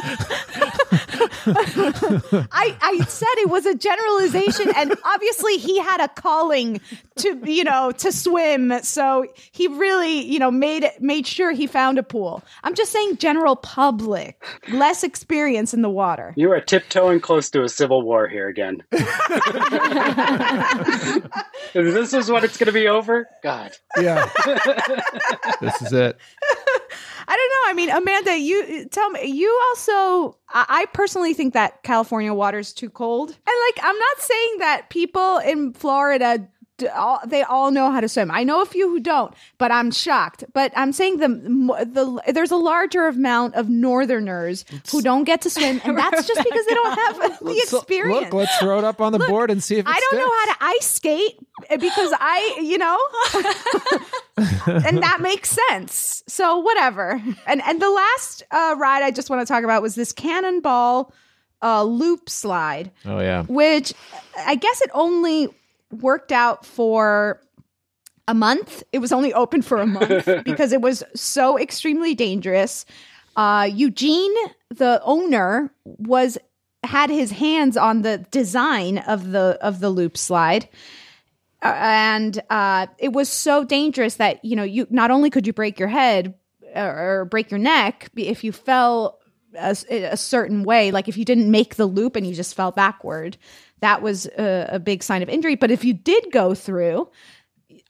I, 2.53 2.77
I 2.81 3.05
said 3.09 3.29
it 3.39 3.49
was 3.49 3.67
a 3.67 3.75
generalization 3.75 4.71
and 4.77 4.95
obviously 5.05 5.57
he 5.57 5.79
had 5.79 6.01
a 6.01 6.09
calling 6.09 6.81
to 7.17 7.41
you 7.45 7.65
know 7.65 7.91
to 7.93 8.13
swim 8.13 8.73
so 8.83 9.27
he 9.53 9.67
really 9.69 10.21
you 10.21 10.39
know 10.39 10.51
made 10.51 10.91
made 11.01 11.27
sure 11.27 11.53
he 11.53 11.67
found 11.67 11.99
a 11.99 12.03
pool 12.03 12.43
i'm 12.65 12.75
just 12.75 12.93
saying 12.93 13.17
general 13.17 13.57
public 13.57 14.47
less 14.69 15.03
experience 15.03 15.73
in 15.75 15.83
the 15.83 15.91
water 15.91 16.33
You 16.37 16.53
are 16.53 16.61
tiptoeing 16.61 17.21
close 17.21 17.51
to 17.51 17.63
a 17.63 17.69
civil 17.69 18.03
war 18.03 18.29
here 18.29 18.49
again. 18.49 18.83
this 21.73 22.13
is 22.13 22.31
what 22.31 22.45
it's 22.45 22.57
going 22.57 22.67
to 22.67 22.73
be 22.73 22.89
over? 22.89 23.29
God. 23.43 23.73
Yeah. 24.01 24.29
this 25.61 25.83
is 25.83 25.93
it. 25.93 26.19
I 27.29 27.37
don't 27.37 27.51
know. 27.51 27.71
I 27.71 27.75
mean 27.75 27.91
amanda 27.91 28.39
you 28.39 28.87
tell 28.87 29.11
me 29.11 29.27
you 29.27 29.49
also 29.69 30.37
i, 30.49 30.87
personally 30.93 31.35
think 31.35 31.55
that 31.55 31.83
california 31.83 32.35
water 32.35 32.59
is 32.59 32.73
too 32.73 32.91
cold. 32.91 33.31
And 33.31 33.57
like 33.67 33.85
i'm 33.85 33.99
not 33.99 34.19
saying 34.19 34.57
that 34.59 34.91
people 34.91 35.39
in 35.39 35.73
florida 35.73 36.49
all, 36.95 37.21
they 37.27 37.43
all 37.43 37.71
know 37.71 37.91
how 37.91 38.01
to 38.01 38.09
swim. 38.09 38.31
I 38.31 38.45
know 38.45 38.63
a 38.63 38.67
few 38.67 38.89
who 38.89 39.01
don't, 39.01 39.35
but 39.59 39.71
I'm 39.71 39.91
shocked. 39.91 40.45
But 40.53 40.73
I'm 40.77 40.93
saying 40.93 41.19
the 41.19 41.29
the 41.29 42.33
there's 42.33 42.51
a 42.51 42.57
larger 42.57 43.07
amount 43.07 43.55
of 43.55 43.69
northerners 43.69 44.65
who 44.91 45.03
don't 45.03 45.25
get 45.25 45.41
to 45.43 45.51
swim, 45.51 45.81
and 45.85 45.97
that's 45.99 46.27
just 46.27 46.43
because 46.43 46.67
they 46.67 46.75
don't 46.75 46.99
have 46.99 47.39
the 47.41 47.59
experience. 47.63 48.25
Look, 48.25 48.33
let's 48.33 48.57
throw 48.59 48.79
it 48.79 48.85
up 48.85 49.01
on 49.01 49.13
the 49.13 49.19
board 49.21 49.51
and 49.51 49.63
see 49.63 49.77
if 49.77 49.87
I 49.87 49.99
don't 50.11 50.19
know 50.21 50.31
how 50.31 50.47
to 50.55 50.57
ice 50.79 50.87
skate 50.91 51.39
because 51.81 52.13
I, 52.19 52.59
you 52.63 52.79
know, 52.79 52.99
and 54.87 55.03
that 55.03 55.21
makes 55.21 55.51
sense. 55.69 56.23
So 56.27 56.59
whatever. 56.59 57.23
And 57.47 57.63
and 57.63 57.81
the 57.83 57.91
last 57.91 58.43
uh, 58.51 58.75
ride 58.79 59.03
I 59.03 59.11
just 59.11 59.31
want 59.31 59.47
to 59.47 59.53
talk 59.53 59.65
about 59.65 59.83
was 59.83 59.95
this 59.95 60.13
cannonball 60.13 61.13
uh, 61.63 61.83
loop 61.83 62.29
slide, 62.31 62.91
Oh 63.05 63.19
yeah. 63.21 63.43
which 63.45 63.93
I 64.39 64.55
guess 64.55 64.81
it 64.83 64.91
only 64.95 65.49
worked 65.91 66.33
out 66.33 66.65
for 66.67 67.41
a 68.27 68.35
month. 68.35 68.83
It 68.93 68.99
was 68.99 69.13
only 69.13 69.33
open 69.33 69.63
for 69.63 69.79
a 69.79 69.87
month 69.87 70.29
because 70.45 70.73
it 70.73 70.81
was 70.81 71.03
so 71.15 71.59
extremely 71.59 72.15
dangerous. 72.15 72.85
Uh, 73.37 73.69
Eugene, 73.73 74.35
the 74.69 75.01
owner, 75.05 75.73
was 75.85 76.39
had 76.85 77.11
his 77.11 77.31
hands 77.33 77.77
on 77.77 78.03
the 78.03 78.19
design 78.31 78.99
of 78.99 79.31
the 79.31 79.59
of 79.61 79.81
the 79.81 79.91
loop 79.91 80.17
slide. 80.17 80.69
Uh, 81.63 81.75
and 81.77 82.41
uh, 82.51 82.87
it 82.99 83.13
was 83.13 83.29
so 83.29 83.65
dangerous 83.65 84.17
that 84.17 84.45
you 84.45 84.55
know 84.55 84.63
you 84.63 84.87
not 84.91 85.11
only 85.11 85.31
could 85.31 85.47
you 85.47 85.53
break 85.53 85.79
your 85.79 85.89
head 85.89 86.35
uh, 86.77 86.81
or 86.81 87.25
break 87.25 87.51
your 87.51 87.59
neck 87.59 88.11
if 88.17 88.45
you 88.45 88.53
fell 88.53 89.19
a, 89.59 89.77
a 89.91 90.17
certain 90.17 90.63
way 90.63 90.91
like 90.91 91.09
if 91.09 91.17
you 91.17 91.25
didn't 91.25 91.51
make 91.51 91.75
the 91.75 91.87
loop 91.87 92.15
and 92.15 92.27
you 92.27 92.35
just 92.35 92.55
fell 92.55 92.71
backward 92.71 93.37
that 93.81 94.03
was 94.03 94.27
a, 94.39 94.69
a 94.73 94.79
big 94.79 95.03
sign 95.03 95.23
of 95.23 95.29
injury. 95.29 95.55
But 95.55 95.71
if 95.71 95.85
you 95.85 95.95
did 95.95 96.33
go 96.33 96.55
through 96.55 97.09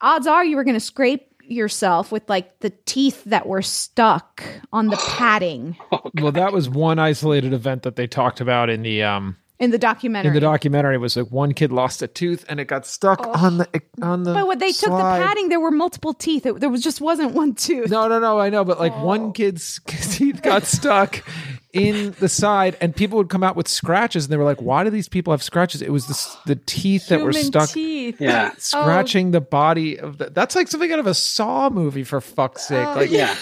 odds 0.00 0.26
are 0.26 0.44
you 0.44 0.56
were 0.56 0.64
going 0.64 0.74
to 0.74 0.80
scrape 0.80 1.24
yourself 1.42 2.12
with 2.12 2.28
like 2.28 2.60
the 2.60 2.70
teeth 2.86 3.24
that 3.24 3.46
were 3.46 3.62
stuck 3.62 4.44
on 4.72 4.88
the 4.88 4.96
padding. 5.16 5.76
Well, 6.20 6.32
that 6.32 6.52
was 6.52 6.68
one 6.68 6.98
isolated 6.98 7.52
event 7.52 7.82
that 7.82 7.96
they 7.96 8.06
talked 8.06 8.40
about 8.40 8.70
in 8.70 8.82
the 8.82 9.02
um 9.02 9.36
in 9.58 9.72
the 9.72 9.78
documentary. 9.78 10.28
in 10.28 10.34
the 10.34 10.40
documentary. 10.40 10.94
It 10.94 10.98
was 10.98 11.16
like 11.16 11.32
one 11.32 11.52
kid 11.52 11.72
lost 11.72 12.00
a 12.02 12.06
tooth 12.06 12.44
and 12.48 12.60
it 12.60 12.66
got 12.66 12.86
stuck 12.86 13.26
on 13.26 13.58
the 13.58 13.82
on 14.02 14.22
the. 14.22 14.32
but 14.34 14.46
when 14.46 14.58
they 14.58 14.72
took 14.72 14.90
the 14.90 14.96
padding 14.96 15.48
there 15.48 15.58
were 15.58 15.70
multiple 15.70 16.14
teeth. 16.14 16.46
It, 16.46 16.60
there 16.60 16.70
was 16.70 16.82
just 16.82 17.00
wasn't 17.00 17.32
one 17.32 17.54
tooth. 17.54 17.90
No, 17.90 18.08
no, 18.08 18.20
no. 18.20 18.38
I 18.38 18.50
know, 18.50 18.64
but 18.64 18.78
like 18.78 18.96
one 19.00 19.32
kid's 19.32 19.80
teeth 19.86 20.42
got 20.42 20.64
stuck 20.64 21.24
in 21.72 22.14
the 22.18 22.28
side, 22.28 22.76
and 22.80 22.96
people 22.96 23.18
would 23.18 23.28
come 23.28 23.42
out 23.44 23.56
with 23.56 23.68
scratches, 23.68 24.24
and 24.24 24.32
they 24.32 24.36
were 24.36 24.44
like, 24.44 24.62
"Why 24.62 24.84
do 24.84 24.90
these 24.90 25.08
people 25.08 25.32
have 25.32 25.42
scratches?" 25.42 25.82
It 25.82 25.90
was 25.90 26.06
the 26.06 26.54
the 26.54 26.60
teeth 26.66 27.08
that 27.08 27.20
were 27.20 27.32
stuck, 27.32 27.70
teeth. 27.70 28.20
Yeah. 28.20 28.50
Oh. 28.52 28.58
scratching 28.58 29.32
the 29.32 29.40
body 29.40 29.98
of 29.98 30.18
the. 30.18 30.30
That's 30.30 30.56
like 30.56 30.68
something 30.68 30.90
out 30.92 30.98
of 30.98 31.06
a 31.06 31.14
Saw 31.14 31.68
movie, 31.70 32.04
for 32.04 32.20
fuck's 32.20 32.70
oh, 32.70 32.74
sake. 32.74 32.86
Oh, 32.88 32.94
like, 32.94 33.10
Yeah. 33.10 33.34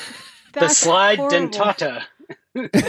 the 0.53 0.69
slide 0.69 1.19
horrible. 1.19 1.49
dentata. 1.49 2.03
but 2.57 2.73
here's 2.73 2.83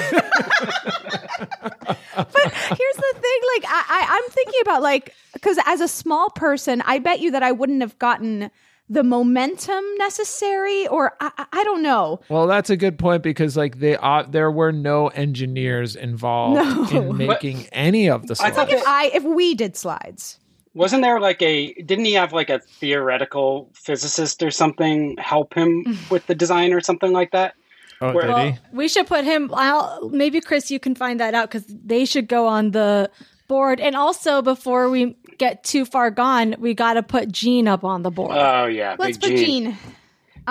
the 2.95 3.13
thing 3.15 3.41
like 3.53 3.65
I, 3.67 3.83
I 3.89 4.05
i'm 4.09 4.31
thinking 4.31 4.61
about 4.61 4.81
like 4.81 5.13
because 5.33 5.59
as 5.65 5.81
a 5.81 5.89
small 5.89 6.29
person 6.29 6.81
i 6.85 6.99
bet 6.99 7.19
you 7.19 7.31
that 7.31 7.43
i 7.43 7.51
wouldn't 7.51 7.81
have 7.81 7.99
gotten 7.99 8.49
the 8.89 9.03
momentum 9.03 9.83
necessary 9.97 10.87
or 10.87 11.13
i, 11.19 11.31
I- 11.37 11.45
I 11.59 11.63
don't 11.63 11.83
know 11.83 12.21
Well, 12.29 12.47
that's 12.47 12.69
a 12.69 12.77
good 12.77 12.97
point 12.97 13.21
because 13.23 13.57
like 13.57 13.79
they 13.79 13.97
uh, 13.97 14.23
there 14.23 14.49
were 14.51 14.71
no 14.71 15.07
engineers 15.09 15.95
involved 15.95 16.93
No. 16.93 17.01
in 17.09 17.17
making 17.17 17.67
any 17.71 18.09
of 18.09 18.27
the 18.27 18.35
slides 18.35 18.57
I 18.57 18.65
slides. 18.65 18.71
thought 18.71 18.79
if 18.81 18.87
i 18.87 19.05
if 19.17 19.23
we 19.23 19.55
did 19.55 19.75
slides 19.75 20.39
Wasn't 20.73 21.01
there 21.01 21.19
like 21.19 21.41
a 21.41 21.73
didn't 21.73 22.05
he 22.05 22.13
have 22.13 22.31
like 22.33 22.49
a 22.49 22.59
theoretical 22.59 23.69
physicist 23.73 24.41
or 24.43 24.51
something 24.51 25.17
help 25.17 25.53
him 25.53 25.97
with 26.11 26.27
the 26.27 26.35
design 26.35 26.71
or 26.73 26.81
something 26.81 27.11
like 27.11 27.31
that? 27.31 27.55
oh, 28.01 28.13
Where- 28.13 28.27
did 28.27 28.37
he? 28.37 28.49
Well, 28.51 28.57
we 28.73 28.87
should 28.87 29.07
put 29.07 29.23
him. 29.25 29.49
I'll, 29.53 30.09
maybe 30.09 30.39
Chris, 30.39 30.69
you 30.69 30.79
can 30.79 30.93
find 30.95 31.19
that 31.19 31.33
out 31.33 31.49
because 31.49 31.65
they 31.67 32.05
should 32.05 32.27
go 32.27 32.45
on 32.47 32.71
the 32.71 33.09
board. 33.47 33.79
And 33.79 33.95
also, 33.95 34.41
before 34.43 34.87
we 34.89 35.17
get 35.37 35.63
too 35.63 35.85
far 35.85 36.11
gone, 36.11 36.55
we 36.59 36.73
got 36.73 36.93
to 36.93 37.03
put 37.03 37.31
Gene 37.31 37.67
up 37.67 37.83
on 37.83 38.03
the 38.03 38.11
board. 38.11 38.35
Oh 38.35 38.65
yeah, 38.65 38.95
let's 38.99 39.17
Big 39.17 39.31
put 39.31 39.37
Gene. 39.37 39.65
gene 39.65 39.77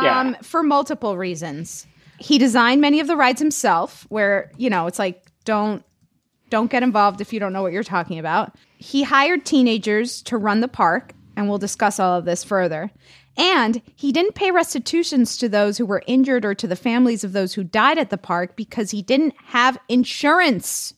Yeah. 0.01 0.20
um 0.20 0.37
for 0.42 0.62
multiple 0.62 1.16
reasons 1.16 1.87
he 2.18 2.38
designed 2.38 2.81
many 2.81 3.01
of 3.01 3.07
the 3.07 3.16
rides 3.16 3.40
himself 3.40 4.07
where 4.11 4.51
you 4.57 4.68
know 4.70 4.87
it's 4.87 4.99
like 4.99 5.22
don't 5.44 5.83
don't 6.51 6.70
get 6.70 6.83
involved 6.83 7.20
if 7.20 7.33
you 7.33 7.40
don't 7.40 7.53
know 7.53 7.62
what 7.62 7.72
you're 7.72 7.83
talking 7.83 8.18
about 8.18 8.55
he 8.79 9.03
hired 9.03 9.44
teenagers 9.46 10.20
to 10.22 10.37
run 10.37 10.61
the 10.61 10.68
park 10.68 11.12
and 11.37 11.49
we'll 11.49 11.59
discuss 11.59 11.99
all 11.99 12.14
of 12.18 12.25
this 12.27 12.44
further 12.44 12.90
and 13.38 13.81
he 13.96 14.12
didn't 14.12 14.35
pay 14.35 14.51
restitutions 14.51 15.37
to 15.38 15.49
those 15.49 15.77
who 15.79 15.87
were 15.87 16.03
injured 16.07 16.44
or 16.44 16.55
to 16.55 16.66
the 16.66 16.77
families 16.77 17.25
of 17.25 17.33
those 17.33 17.55
who 17.55 17.64
died 17.64 17.99
at 17.99 18.11
the 18.11 18.18
park 18.18 18.55
because 18.57 18.90
he 18.90 19.01
didn't 19.03 19.35
have 19.46 19.79
insurance 19.88 20.92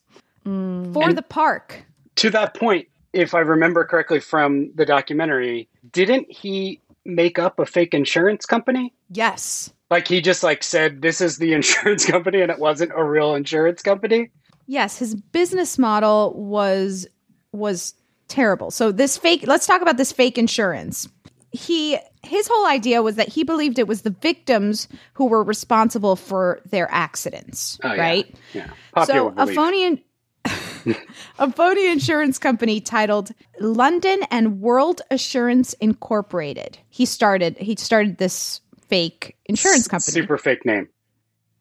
for 0.44 1.12
the 1.12 1.24
park 1.28 1.84
To 2.16 2.30
that 2.30 2.54
point, 2.54 2.88
if 3.12 3.34
I 3.34 3.40
remember 3.40 3.84
correctly 3.84 4.20
from 4.20 4.70
the 4.74 4.84
documentary, 4.86 5.68
didn't 5.92 6.30
he 6.30 6.80
make 7.04 7.38
up 7.38 7.58
a 7.58 7.66
fake 7.66 7.94
insurance 7.94 8.44
company? 8.46 8.92
yes 9.10 9.72
Like 9.90 10.06
he 10.06 10.20
just 10.20 10.42
like 10.42 10.62
said 10.62 11.00
this 11.00 11.20
is 11.20 11.38
the 11.38 11.52
insurance 11.58 12.04
company 12.04 12.42
and 12.42 12.50
it 12.50 12.58
wasn't 12.58 12.92
a 12.94 13.02
real 13.02 13.34
insurance 13.34 13.82
company? 13.82 14.30
Yes, 14.66 14.98
his 14.98 15.14
business 15.14 15.78
model 15.78 16.34
was 16.34 17.06
was 17.52 17.94
terrible. 18.28 18.70
So 18.70 18.92
this 18.92 19.16
fake 19.16 19.46
let's 19.46 19.66
talk 19.66 19.80
about 19.80 19.96
this 19.96 20.12
fake 20.12 20.36
insurance. 20.36 21.08
He 21.50 21.96
his 22.22 22.46
whole 22.46 22.66
idea 22.66 23.02
was 23.02 23.14
that 23.16 23.28
he 23.28 23.42
believed 23.44 23.78
it 23.78 23.88
was 23.88 24.02
the 24.02 24.10
victims 24.10 24.86
who 25.14 25.24
were 25.24 25.42
responsible 25.42 26.14
for 26.16 26.60
their 26.66 26.86
accidents, 26.90 27.78
Oh, 27.82 27.96
right? 27.96 28.34
Yeah. 28.52 28.68
Popular 28.92 29.32
so 29.36 29.42
a 29.42 29.46
phony 29.54 30.04
a 31.38 31.52
phony 31.52 31.90
insurance 31.90 32.38
company 32.38 32.80
titled 32.80 33.32
London 33.60 34.20
and 34.30 34.60
World 34.60 35.02
Assurance 35.10 35.74
Incorporated. 35.74 36.78
He 36.88 37.06
started 37.06 37.56
he 37.58 37.76
started 37.76 38.18
this 38.18 38.60
fake 38.88 39.36
insurance 39.46 39.88
company. 39.88 40.12
Super 40.12 40.38
fake 40.38 40.64
name. 40.64 40.88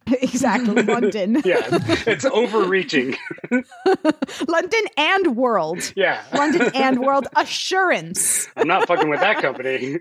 exactly, 0.21 0.83
London. 0.83 1.41
Yeah, 1.45 1.61
it's 2.05 2.25
overreaching. 2.25 3.15
London 4.47 4.81
and 4.97 5.35
World. 5.37 5.93
Yeah. 5.95 6.21
London 6.33 6.69
and 6.73 6.99
World 6.99 7.27
Assurance. 7.35 8.47
I'm 8.57 8.67
not 8.67 8.87
fucking 8.87 9.09
with 9.09 9.19
that 9.19 9.41
company. 9.41 9.99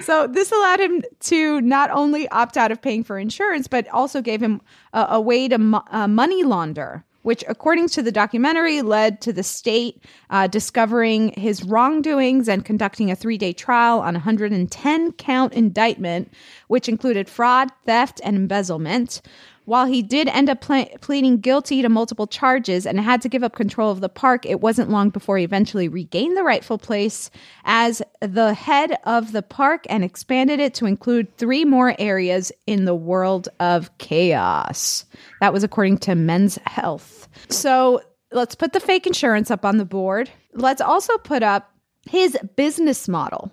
So 0.00 0.26
this 0.26 0.50
allowed 0.50 0.80
him 0.80 1.02
to 1.20 1.60
not 1.60 1.90
only 1.90 2.26
opt 2.28 2.56
out 2.56 2.72
of 2.72 2.80
paying 2.80 3.04
for 3.04 3.18
insurance, 3.18 3.66
but 3.68 3.86
also 3.88 4.22
gave 4.22 4.42
him 4.42 4.60
a, 4.92 5.06
a 5.10 5.20
way 5.20 5.48
to 5.48 5.58
mo- 5.58 5.84
uh, 5.90 6.08
money 6.08 6.44
launder, 6.44 7.04
which, 7.22 7.44
according 7.48 7.88
to 7.88 8.02
the 8.02 8.12
documentary, 8.12 8.82
led 8.82 9.20
to 9.22 9.32
the 9.32 9.42
state 9.42 10.04
uh, 10.30 10.46
discovering 10.46 11.32
his 11.36 11.64
wrongdoings 11.64 12.48
and 12.48 12.64
conducting 12.64 13.10
a 13.10 13.16
three-day 13.16 13.52
trial 13.52 14.00
on 14.00 14.14
a 14.14 14.18
110 14.18 15.12
count 15.12 15.52
indictment, 15.52 16.32
which 16.68 16.88
included 16.88 17.28
fraud, 17.28 17.70
theft, 17.86 18.20
and 18.24 18.36
embezzlement. 18.36 19.22
While 19.64 19.86
he 19.86 20.02
did 20.02 20.28
end 20.28 20.50
up 20.50 20.60
ple- 20.60 20.88
pleading 21.00 21.38
guilty 21.38 21.82
to 21.82 21.88
multiple 21.88 22.26
charges 22.26 22.86
and 22.86 22.98
had 22.98 23.22
to 23.22 23.28
give 23.28 23.44
up 23.44 23.54
control 23.54 23.90
of 23.90 24.00
the 24.00 24.08
park, 24.08 24.44
it 24.44 24.60
wasn't 24.60 24.90
long 24.90 25.10
before 25.10 25.38
he 25.38 25.44
eventually 25.44 25.88
regained 25.88 26.36
the 26.36 26.42
rightful 26.42 26.78
place 26.78 27.30
as 27.64 28.02
the 28.20 28.54
head 28.54 28.98
of 29.04 29.32
the 29.32 29.42
park 29.42 29.84
and 29.88 30.02
expanded 30.02 30.58
it 30.58 30.74
to 30.74 30.86
include 30.86 31.36
three 31.36 31.64
more 31.64 31.94
areas 31.98 32.50
in 32.66 32.84
the 32.84 32.94
world 32.94 33.48
of 33.60 33.96
chaos. 33.98 35.04
That 35.40 35.52
was 35.52 35.62
according 35.62 35.98
to 35.98 36.14
Men's 36.14 36.58
Health. 36.66 37.28
So 37.48 38.02
let's 38.32 38.54
put 38.54 38.72
the 38.72 38.80
fake 38.80 39.06
insurance 39.06 39.50
up 39.50 39.64
on 39.64 39.78
the 39.78 39.84
board. 39.84 40.30
Let's 40.54 40.80
also 40.80 41.16
put 41.18 41.42
up 41.42 41.70
his 42.08 42.36
business 42.56 43.08
model. 43.08 43.52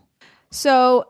So 0.51 1.05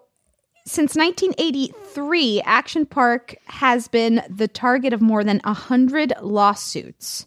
since 0.70 0.96
1983, 0.96 2.42
Action 2.42 2.86
Park 2.86 3.36
has 3.46 3.88
been 3.88 4.22
the 4.30 4.48
target 4.48 4.94
of 4.94 5.02
more 5.02 5.24
than 5.24 5.42
100 5.44 6.14
lawsuits, 6.22 7.26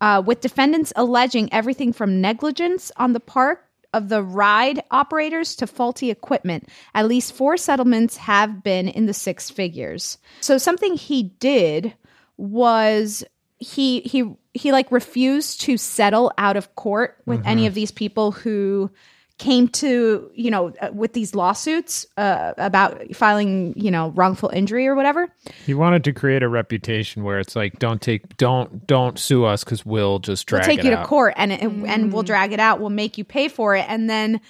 uh, 0.00 0.22
with 0.24 0.40
defendants 0.40 0.92
alleging 0.94 1.52
everything 1.52 1.92
from 1.92 2.20
negligence 2.20 2.92
on 2.96 3.14
the 3.14 3.20
park 3.20 3.64
of 3.92 4.08
the 4.08 4.22
ride 4.22 4.80
operators 4.92 5.56
to 5.56 5.66
faulty 5.66 6.08
equipment. 6.08 6.68
At 6.94 7.08
least 7.08 7.32
four 7.32 7.56
settlements 7.56 8.16
have 8.18 8.62
been 8.62 8.86
in 8.86 9.06
the 9.06 9.14
six 9.14 9.50
figures. 9.50 10.16
So 10.40 10.56
something 10.56 10.94
he 10.94 11.24
did 11.24 11.94
was 12.36 13.24
he 13.58 14.02
he 14.02 14.36
he 14.54 14.70
like 14.70 14.92
refused 14.92 15.62
to 15.62 15.76
settle 15.76 16.32
out 16.38 16.56
of 16.56 16.76
court 16.76 17.16
with 17.26 17.44
any 17.44 17.66
of 17.66 17.74
these 17.74 17.90
people 17.90 18.30
who 18.30 18.88
came 19.38 19.68
to 19.68 20.30
you 20.34 20.50
know 20.50 20.72
uh, 20.82 20.90
with 20.92 21.12
these 21.12 21.34
lawsuits 21.34 22.06
uh, 22.16 22.52
about 22.58 23.14
filing 23.14 23.72
you 23.76 23.90
know 23.90 24.10
wrongful 24.10 24.48
injury 24.50 24.86
or 24.86 24.94
whatever 24.94 25.32
He 25.64 25.74
wanted 25.74 26.04
to 26.04 26.12
create 26.12 26.42
a 26.42 26.48
reputation 26.48 27.24
where 27.24 27.38
it's 27.38 27.56
like, 27.56 27.78
don't 27.78 28.02
take, 28.02 28.36
don't, 28.36 28.86
don't 28.86 29.18
sue 29.18 29.44
us 29.44 29.64
because 29.64 29.86
we'll 29.86 30.18
just 30.18 30.46
drag 30.46 30.66
we'll 30.66 30.76
take 30.76 30.84
it 30.84 30.88
you 30.88 30.94
out. 30.94 31.02
to 31.02 31.06
court 31.06 31.34
and 31.36 31.52
it, 31.52 31.62
and 31.62 32.12
we'll 32.12 32.22
drag 32.22 32.52
it 32.52 32.60
out 32.60 32.80
we'll 32.80 32.90
make 32.90 33.16
you 33.16 33.24
pay 33.24 33.48
for 33.48 33.74
it 33.74 33.84
and 33.88 34.10
then 34.10 34.40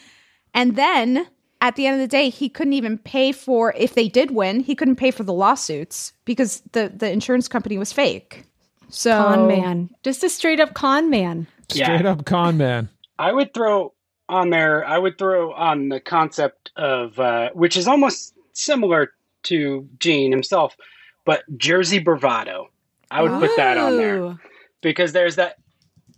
and 0.54 0.76
then 0.76 1.26
at 1.60 1.76
the 1.76 1.86
end 1.86 1.94
of 1.94 2.00
the 2.00 2.08
day 2.08 2.30
he 2.30 2.48
couldn't 2.48 2.72
even 2.72 2.98
pay 2.98 3.32
for 3.32 3.74
if 3.76 3.94
they 3.94 4.08
did 4.08 4.30
win 4.30 4.60
he 4.60 4.74
couldn't 4.74 4.96
pay 4.96 5.10
for 5.10 5.24
the 5.24 5.32
lawsuits 5.32 6.12
because 6.24 6.62
the 6.72 6.92
the 6.94 7.10
insurance 7.10 7.48
company 7.48 7.78
was 7.78 7.92
fake 7.92 8.44
so 8.90 9.10
Con 9.10 9.48
man. 9.48 9.90
Just 10.02 10.24
a 10.24 10.28
straight 10.28 10.60
up 10.60 10.74
con 10.74 11.10
man. 11.10 11.46
Straight 11.70 12.06
up 12.06 12.24
con 12.24 12.56
man. 12.56 12.88
I 13.18 13.32
would 13.32 13.52
throw 13.52 13.92
on 14.28 14.50
there. 14.50 14.84
I 14.84 14.98
would 14.98 15.18
throw 15.18 15.52
on 15.52 15.88
the 15.88 16.00
concept 16.00 16.70
of 16.76 17.18
uh, 17.18 17.50
which 17.52 17.76
is 17.76 17.88
almost 17.88 18.34
similar 18.52 19.12
to 19.44 19.88
Gene 19.98 20.30
himself, 20.30 20.76
but 21.24 21.42
Jersey 21.56 21.98
bravado. 21.98 22.68
I 23.10 23.22
would 23.22 23.40
put 23.40 23.56
that 23.56 23.78
on 23.78 23.96
there 23.96 24.38
because 24.82 25.12
there's 25.12 25.36
that 25.36 25.56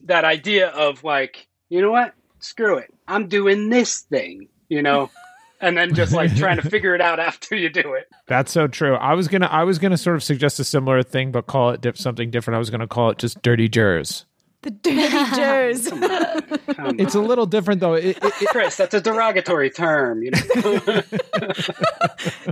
that 0.04 0.24
idea 0.24 0.68
of 0.68 1.04
like, 1.04 1.46
you 1.68 1.80
know 1.80 1.90
what? 1.90 2.14
Screw 2.40 2.78
it. 2.78 2.92
I'm 3.06 3.28
doing 3.28 3.68
this 3.68 4.00
thing, 4.00 4.48
you 4.68 4.82
know, 4.82 5.10
and 5.60 5.76
then 5.76 5.94
just 5.94 6.12
like 6.12 6.34
trying 6.34 6.56
to 6.56 6.68
figure 6.68 6.94
it 6.94 7.00
out 7.00 7.20
after 7.20 7.54
you 7.54 7.68
do 7.68 7.94
it. 7.94 8.08
That's 8.26 8.50
so 8.50 8.66
true. 8.66 8.94
I 8.94 9.14
was 9.14 9.28
gonna, 9.28 9.46
I 9.46 9.64
was 9.64 9.78
gonna 9.78 9.98
sort 9.98 10.16
of 10.16 10.22
suggest 10.22 10.58
a 10.58 10.64
similar 10.64 11.02
thing, 11.02 11.30
but 11.30 11.46
call 11.46 11.70
it 11.70 11.80
dip, 11.80 11.96
something 11.96 12.30
different. 12.30 12.56
I 12.56 12.58
was 12.58 12.70
gonna 12.70 12.88
call 12.88 13.10
it 13.10 13.18
just 13.18 13.40
dirty 13.42 13.68
jers. 13.68 14.26
The 14.62 14.70
dirty 14.70 14.98
jers 15.36 15.88
It's 17.00 17.14
a 17.14 17.20
little 17.20 17.46
different 17.46 17.80
though. 17.80 17.94
It, 17.94 18.18
it, 18.22 18.48
Chris, 18.48 18.76
that's 18.76 18.94
a 18.94 19.00
derogatory 19.00 19.70
term, 19.70 20.22
you 20.22 20.32
know. 20.32 21.02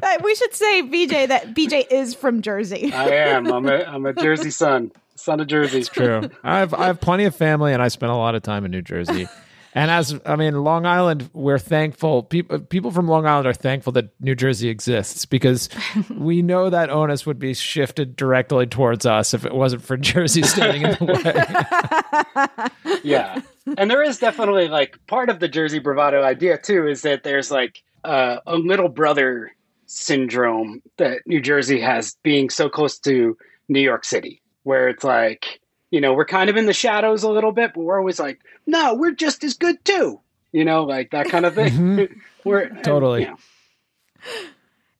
Uh, 0.02 0.18
we 0.22 0.34
should 0.34 0.54
say 0.54 0.82
bj 0.82 1.28
that 1.28 1.54
bj 1.54 1.86
is 1.90 2.14
from 2.14 2.40
jersey 2.42 2.92
I 2.92 3.08
am. 3.08 3.52
I'm 3.52 3.66
a 3.66 3.82
I'm 3.84 4.06
a 4.06 4.12
Jersey 4.12 4.50
son, 4.50 4.92
son 5.16 5.40
of 5.40 5.46
Jersey. 5.46 5.80
It's 5.80 5.88
true. 5.88 6.30
I 6.42 6.58
have 6.58 6.74
I 6.74 6.86
have 6.86 7.00
plenty 7.00 7.24
of 7.24 7.34
family, 7.34 7.72
and 7.72 7.82
I 7.82 7.88
spent 7.88 8.10
a 8.12 8.16
lot 8.16 8.34
of 8.34 8.42
time 8.42 8.64
in 8.64 8.70
New 8.70 8.82
Jersey. 8.82 9.28
And 9.74 9.90
as 9.90 10.18
I 10.24 10.36
mean, 10.36 10.54
Long 10.64 10.86
Island, 10.86 11.30
we're 11.32 11.58
thankful. 11.58 12.22
People 12.22 12.60
people 12.60 12.90
from 12.90 13.06
Long 13.08 13.26
Island 13.26 13.46
are 13.46 13.54
thankful 13.54 13.92
that 13.92 14.08
New 14.20 14.34
Jersey 14.34 14.68
exists 14.68 15.24
because 15.24 15.68
we 16.10 16.42
know 16.42 16.70
that 16.70 16.90
onus 16.90 17.26
would 17.26 17.38
be 17.38 17.54
shifted 17.54 18.16
directly 18.16 18.66
towards 18.66 19.06
us 19.06 19.34
if 19.34 19.44
it 19.44 19.54
wasn't 19.54 19.82
for 19.82 19.96
Jersey 19.96 20.42
standing 20.42 20.82
in 20.82 20.90
the 20.92 21.04
way. 21.04 22.68
yeah 23.02 23.40
and 23.76 23.90
there 23.90 24.02
is 24.02 24.18
definitely 24.18 24.68
like 24.68 24.98
part 25.06 25.28
of 25.28 25.40
the 25.40 25.48
jersey 25.48 25.78
bravado 25.78 26.22
idea 26.22 26.56
too 26.58 26.86
is 26.86 27.02
that 27.02 27.22
there's 27.22 27.50
like 27.50 27.82
uh, 28.04 28.38
a 28.46 28.56
little 28.56 28.88
brother 28.88 29.52
syndrome 29.86 30.80
that 30.96 31.18
new 31.26 31.40
jersey 31.40 31.80
has 31.80 32.16
being 32.22 32.48
so 32.48 32.68
close 32.68 32.98
to 32.98 33.36
new 33.68 33.80
york 33.80 34.04
city 34.04 34.40
where 34.62 34.88
it's 34.88 35.04
like 35.04 35.60
you 35.90 36.00
know 36.00 36.12
we're 36.12 36.24
kind 36.24 36.50
of 36.50 36.56
in 36.56 36.66
the 36.66 36.72
shadows 36.72 37.22
a 37.22 37.30
little 37.30 37.52
bit 37.52 37.72
but 37.74 37.80
we're 37.82 37.98
always 37.98 38.18
like 38.20 38.40
no 38.66 38.94
we're 38.94 39.12
just 39.12 39.42
as 39.44 39.54
good 39.54 39.82
too 39.84 40.20
you 40.52 40.64
know 40.64 40.84
like 40.84 41.10
that 41.10 41.28
kind 41.28 41.44
of 41.46 41.54
thing 41.54 42.08
we're 42.44 42.68
Totally. 42.82 43.22
you 43.22 43.28
know, 43.28 43.36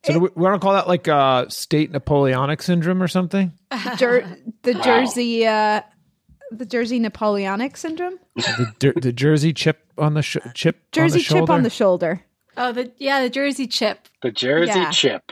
So 0.03 0.13
do 0.13 0.19
we, 0.19 0.29
we 0.35 0.43
want 0.43 0.55
to 0.55 0.59
call 0.65 0.73
that 0.73 0.87
like 0.87 1.07
uh, 1.07 1.47
state 1.49 1.91
Napoleonic 1.91 2.61
syndrome 2.61 3.03
or 3.03 3.07
something? 3.07 3.51
Jer- 3.97 4.37
the 4.63 4.73
Wow. 4.73 4.81
jersey 4.81 5.45
uh 5.45 5.81
the 6.51 6.65
jersey 6.65 6.97
napoleonic 6.99 7.77
syndrome 7.77 8.17
The, 8.35 8.73
Jer- 8.79 8.93
the 8.99 9.13
Jersey 9.13 9.53
chip 9.53 9.85
on 9.99 10.15
the 10.15 10.21
sh- 10.23 10.37
chip 10.55 10.77
jersey 10.91 11.19
on 11.19 11.19
the 11.19 11.23
chip 11.41 11.49
on 11.49 11.63
the 11.63 11.69
shoulder 11.69 12.21
Oh, 12.57 12.71
the 12.73 12.91
yeah, 12.97 13.21
the 13.21 13.29
Jersey 13.29 13.67
chip. 13.67 14.07
the 14.23 14.31
jersey 14.31 14.71
Yeah. 14.79 14.89
chip 14.91 15.31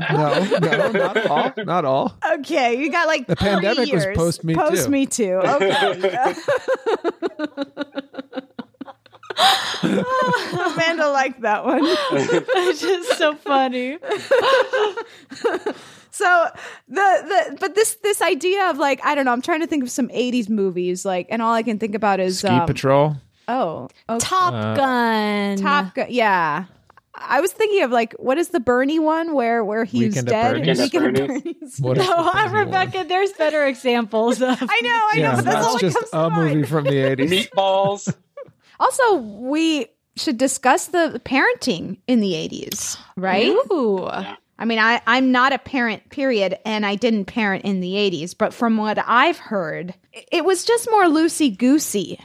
No, 0.09 0.43
no, 0.59 0.91
not 0.91 1.27
all. 1.27 1.53
Not 1.65 1.85
all. 1.85 2.17
Okay, 2.33 2.79
you 2.79 2.91
got 2.91 3.07
like 3.07 3.27
The 3.27 3.35
three 3.35 3.49
pandemic 3.49 3.91
was 3.91 4.05
post 4.15 4.43
Me 4.43 4.53
too. 4.53 4.59
Post 4.59 4.85
Too. 4.85 4.91
me 4.91 5.05
too. 5.05 5.33
Okay. 5.33 5.69
Amanda 9.83 11.09
liked 11.09 11.41
that 11.41 11.65
one. 11.65 11.81
It's 11.83 12.81
just 12.81 13.17
so 13.17 13.35
funny. 13.35 13.97
So 16.13 16.47
the 16.87 16.93
the 16.95 17.57
but 17.59 17.73
this 17.73 17.95
this 18.03 18.21
idea 18.21 18.69
of 18.69 18.77
like 18.77 19.03
I 19.03 19.15
don't 19.15 19.25
know 19.25 19.31
I'm 19.31 19.41
trying 19.41 19.61
to 19.61 19.67
think 19.67 19.83
of 19.83 19.89
some 19.89 20.09
80s 20.09 20.47
movies 20.47 21.05
like 21.05 21.25
and 21.31 21.41
all 21.41 21.53
I 21.53 21.63
can 21.63 21.79
think 21.79 21.95
about 21.95 22.19
is 22.19 22.37
Ski 22.37 22.49
um, 22.49 22.67
Patrol. 22.67 23.15
Oh, 23.47 23.89
okay. 24.09 24.19
Top 24.19 24.53
Uh, 24.53 24.75
Gun. 24.75 25.57
Top 25.57 25.95
Gun. 25.95 26.07
Yeah. 26.09 26.65
I 27.15 27.41
was 27.41 27.51
thinking 27.53 27.83
of 27.83 27.91
like 27.91 28.13
what 28.13 28.37
is 28.39 28.49
the 28.49 28.59
Bernie 28.59 28.97
one 28.99 29.33
where 29.35 29.63
where 29.63 29.83
he's 29.83 30.15
Weekend 30.15 30.29
at 30.29 30.31
dead? 30.31 30.51
Bernie's. 30.65 30.79
Weekend 30.79 31.05
at 31.19 31.27
Bernie's. 31.27 31.43
Bernie's. 31.43 31.79
What 31.79 31.97
is 31.99 32.07
No, 32.07 32.23
the 32.23 32.31
Bernie 32.31 32.45
one? 32.53 32.53
Rebecca, 32.65 33.05
there's 33.07 33.31
better 33.33 33.65
examples 33.67 34.41
of 34.41 34.49
I 34.61 34.81
know, 34.81 34.99
I 35.11 35.15
know. 35.15 35.21
Yeah, 35.21 35.35
but 35.35 35.45
that's, 35.45 35.65
all 35.65 35.73
that's 35.73 35.81
that 35.81 35.81
just 35.81 35.97
comes 35.97 36.09
to 36.09 36.17
a 36.19 36.29
mind. 36.31 36.55
movie 36.55 36.67
from 36.67 36.83
the 36.85 36.91
80s. 36.91 37.49
meatballs 37.49 38.13
Also, 38.79 39.15
we 39.17 39.87
should 40.15 40.37
discuss 40.37 40.87
the 40.87 41.21
parenting 41.23 41.97
in 42.07 42.19
the 42.19 42.33
80s, 42.33 42.97
right? 43.15 43.47
Ooh. 43.71 44.05
I 44.07 44.37
I 44.59 44.65
mean, 44.65 44.79
I, 44.79 45.01
I'm 45.07 45.31
not 45.31 45.51
a 45.51 45.57
parent, 45.59 46.09
period, 46.09 46.57
and 46.65 46.85
I 46.85 46.95
didn't 46.95 47.25
parent 47.25 47.65
in 47.65 47.79
the 47.81 47.93
80s, 47.93 48.35
but 48.37 48.53
from 48.53 48.77
what 48.77 48.97
I've 49.05 49.37
heard, 49.37 49.93
it 50.31 50.45
was 50.45 50.63
just 50.63 50.89
more 50.89 51.05
loosey 51.05 51.55
goosey. 51.57 52.19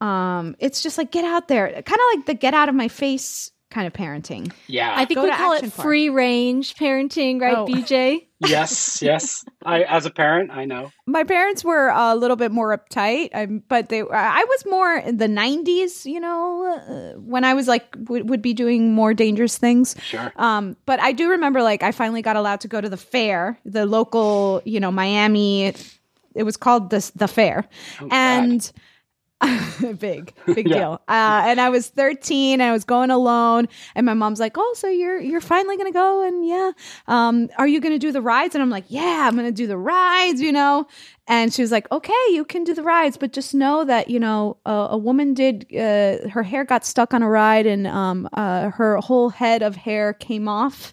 Um, 0.00 0.56
it's 0.58 0.82
just 0.82 0.98
like 0.98 1.10
get 1.10 1.24
out 1.24 1.48
there, 1.48 1.68
kind 1.70 1.78
of 2.00 2.16
like 2.18 2.26
the 2.26 2.34
get 2.34 2.54
out 2.54 2.68
of 2.68 2.74
my 2.74 2.88
face 2.88 3.50
kind 3.70 3.86
of 3.86 3.92
parenting. 3.92 4.50
Yeah. 4.66 4.94
I 4.96 5.04
think 5.04 5.16
Go 5.16 5.24
we 5.24 5.30
call 5.30 5.52
it 5.52 5.56
Action 5.56 5.70
Park. 5.72 5.84
free 5.84 6.08
range 6.08 6.74
parenting, 6.76 7.38
right, 7.38 7.54
Oh. 7.54 7.66
BJ? 7.66 8.24
yes, 8.46 9.02
yes. 9.02 9.44
I, 9.62 9.82
as 9.82 10.06
a 10.06 10.10
parent, 10.10 10.50
I 10.50 10.64
know. 10.64 10.90
My 11.06 11.22
parents 11.24 11.62
were 11.64 11.88
a 11.88 12.14
little 12.14 12.36
bit 12.36 12.50
more 12.50 12.74
uptight, 12.78 13.28
um, 13.34 13.62
but 13.68 13.90
they 13.90 14.00
I 14.00 14.44
was 14.48 14.64
more 14.64 14.94
in 14.96 15.18
the 15.18 15.26
90s, 15.26 16.06
you 16.06 16.18
know, 16.18 16.64
uh, 16.66 17.18
when 17.20 17.44
I 17.44 17.52
was 17.52 17.68
like 17.68 17.94
would, 18.08 18.30
would 18.30 18.40
be 18.40 18.54
doing 18.54 18.94
more 18.94 19.12
dangerous 19.12 19.58
things. 19.58 19.96
Sure. 20.02 20.32
Um, 20.36 20.76
but 20.86 20.98
I 21.00 21.12
do 21.12 21.28
remember 21.28 21.62
like 21.62 21.82
I 21.82 21.92
finally 21.92 22.22
got 22.22 22.36
allowed 22.36 22.60
to 22.60 22.68
go 22.68 22.80
to 22.80 22.88
the 22.88 22.96
fair, 22.96 23.58
the 23.66 23.84
local, 23.84 24.62
you 24.64 24.80
know, 24.80 24.90
Miami. 24.92 25.74
It 26.34 26.44
was 26.44 26.56
called 26.56 26.88
the 26.90 27.10
the 27.16 27.28
fair, 27.28 27.64
and 28.10 28.70
big 29.98 30.32
big 30.54 30.66
Yeah. 30.66 30.76
deal. 30.76 31.00
Uh, 31.08 31.42
and 31.46 31.60
I 31.60 31.68
was 31.68 31.88
13, 31.88 32.60
and 32.60 32.68
I 32.68 32.72
was 32.72 32.84
going 32.84 33.10
alone, 33.10 33.68
and 33.94 34.04
my 34.04 34.14
mom's 34.14 34.40
like, 34.40 34.56
"Oh, 34.58 34.74
so 34.76 34.88
you're 34.88 35.20
you're 35.20 35.40
finally 35.40 35.76
gonna 35.76 35.92
go? 35.92 36.26
And 36.26 36.46
yeah, 36.46 36.72
um, 37.06 37.48
are 37.56 37.68
you 37.68 37.80
gonna 37.80 37.98
do 37.98 38.10
the 38.12 38.20
rides?" 38.22 38.54
And 38.54 38.62
I'm 38.62 38.70
like, 38.70 38.84
"Yeah, 38.88 39.26
I'm 39.28 39.36
gonna 39.36 39.52
do 39.52 39.66
the 39.66 39.78
rides," 39.78 40.40
you 40.40 40.52
know. 40.52 40.86
And 41.28 41.52
she 41.52 41.62
was 41.62 41.70
like, 41.70 41.90
"Okay, 41.92 42.12
you 42.30 42.44
can 42.44 42.64
do 42.64 42.74
the 42.74 42.82
rides, 42.82 43.16
but 43.16 43.32
just 43.32 43.54
know 43.54 43.84
that 43.84 44.10
you 44.10 44.18
know 44.18 44.56
a, 44.66 44.88
a 44.90 44.96
woman 44.98 45.34
did 45.34 45.66
uh, 45.72 46.28
her 46.30 46.42
hair 46.42 46.64
got 46.64 46.84
stuck 46.84 47.14
on 47.14 47.22
a 47.22 47.28
ride, 47.28 47.66
and 47.66 47.86
um, 47.86 48.28
uh, 48.32 48.70
her 48.70 48.96
whole 48.96 49.28
head 49.28 49.62
of 49.62 49.76
hair 49.76 50.12
came 50.14 50.48
off." 50.48 50.92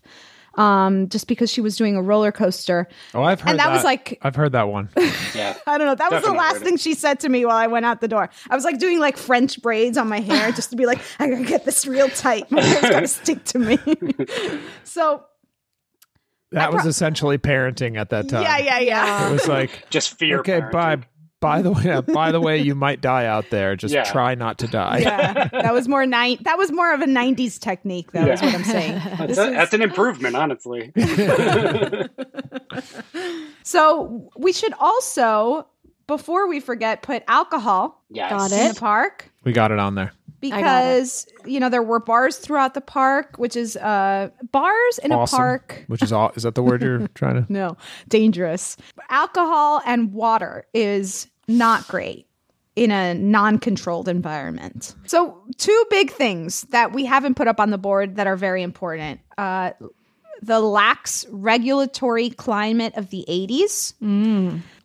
Um, 0.58 1.10
just 1.10 1.28
because 1.28 1.50
she 1.52 1.60
was 1.62 1.76
doing 1.76 1.96
a 1.98 2.02
roller 2.02 2.32
coaster. 2.32 2.88
Oh, 3.14 3.24
I've 3.24 3.42
heard 3.42 3.50
And 3.52 3.60
that 3.60 3.72
was 3.72 3.84
like- 3.84 4.18
I've 4.22 4.36
heard 4.36 4.54
that 4.54 4.70
one. 4.70 4.90
Yeah. 5.36 5.54
I 5.68 5.78
don't 5.78 5.86
know. 5.88 5.96
That 5.96 6.12
was 6.14 6.24
the 6.24 6.32
last 6.32 6.62
thing 6.62 6.78
she 6.78 6.94
said 6.94 7.20
to 7.20 7.30
me 7.30 7.46
while 7.46 7.58
I 7.58 7.68
went 7.68 7.86
out 7.86 8.00
the 8.00 8.08
door. 8.08 8.30
I 8.50 8.56
was 8.56 8.64
like 8.64 8.80
doing 8.80 9.00
like 9.00 9.18
French 9.18 9.62
braids 9.62 9.98
on 9.98 10.08
my 10.08 10.22
hair 10.22 10.52
just 10.54 10.70
to 10.70 10.78
be 10.78 10.86
like, 10.86 11.00
I 11.20 11.28
gotta 11.30 11.44
get 11.44 11.66
this 11.66 11.86
real 11.86 12.08
tight. 12.08 12.50
My 12.52 12.62
hair's 12.62 12.82
gotta 12.90 13.08
stick 13.10 13.44
to 13.46 13.60
me. 13.60 13.78
so 14.86 15.26
That 16.52 16.72
was 16.72 16.86
essentially 16.86 17.38
parenting 17.38 17.98
at 17.98 18.12
that 18.12 18.30
time. 18.30 18.44
yeah, 18.44 18.58
yeah, 18.60 18.80
yeah. 18.80 19.30
It 19.30 19.34
was 19.34 19.48
like 19.48 19.90
Just 19.90 20.18
fear. 20.18 20.40
okay, 20.40 20.62
parenting. 20.62 20.72
by 20.72 20.98
by 21.46 21.62
the 21.62 21.72
way, 21.78 22.02
by 22.14 22.32
the 22.32 22.42
way, 22.42 22.58
you 22.58 22.74
might 22.76 23.02
die 23.02 23.26
out 23.26 23.50
there. 23.52 23.76
Just 23.76 23.94
Yeah. 23.94 24.04
try 24.04 24.34
not 24.36 24.58
to 24.60 24.68
die. 24.68 25.00
Yeah, 25.04 25.48
that 25.52 25.74
was 25.74 25.88
more 25.88 26.06
nine. 26.08 26.38
That 26.42 26.58
was 26.58 26.72
more 26.72 26.92
of 26.94 27.02
a 27.02 27.06
'90s 27.06 27.60
technique, 27.60 28.12
though. 28.14 28.26
Is 28.26 28.42
what 28.42 28.56
I'm 28.56 28.64
saying. 28.64 28.94
That's, 29.18 29.28
This 29.28 29.38
a- 29.38 29.52
that's 29.52 29.74
an 29.74 29.82
improvement, 29.84 30.36
honestly. 30.36 30.92
so 33.64 34.30
we 34.38 34.52
should 34.54 34.74
also, 34.80 35.68
before 36.08 36.48
we 36.48 36.60
forget, 36.60 37.02
put 37.02 37.24
alcohol 37.28 38.02
Yes. 38.10 38.32
Got 38.32 38.52
in 38.52 38.74
the 38.74 38.80
park. 38.80 39.32
We 39.44 39.52
got 39.52 39.72
it 39.72 39.80
on 39.80 39.96
there. 39.96 40.12
because 40.40 41.26
you 41.46 41.60
know 41.60 41.70
there 41.70 41.82
were 41.84 42.00
bars 42.00 42.38
throughout 42.38 42.74
the 42.76 42.82
park, 42.82 43.36
which 43.38 43.56
is 43.56 43.76
uh 43.78 44.30
bars 44.52 45.00
in 45.04 45.12
awesome. 45.12 45.36
a 45.36 45.40
park. 45.40 45.84
Which 45.88 46.02
is 46.04 46.12
all 46.14 46.32
is 46.36 46.44
that 46.44 46.56
the 46.56 46.64
word 46.64 46.82
you're 46.84 47.08
trying 47.10 47.44
to 47.46 47.52
No, 47.52 47.78
dangerous. 48.08 48.78
Alcohol 49.10 49.82
and 49.86 50.14
water 50.14 50.66
is 50.74 51.28
not 51.48 51.88
great 51.88 52.28
in 52.76 52.92
a 52.92 53.14
non-controlled 53.14 54.10
environment. 54.10 54.96
So, 55.06 55.42
two 55.58 55.86
big 55.90 56.12
things 56.12 56.62
that 56.72 56.92
we 56.92 57.06
haven't 57.06 57.36
put 57.36 57.48
up 57.48 57.60
on 57.60 57.70
the 57.70 57.78
board 57.78 58.18
that 58.18 58.28
are 58.28 58.36
very 58.36 58.64
important. 58.64 59.22
Uh 59.38 59.72
the 60.42 60.60
lax 60.60 61.26
regulatory 61.30 62.30
climate 62.30 62.94
of 62.96 63.10
the 63.10 63.26
80s. 63.28 63.94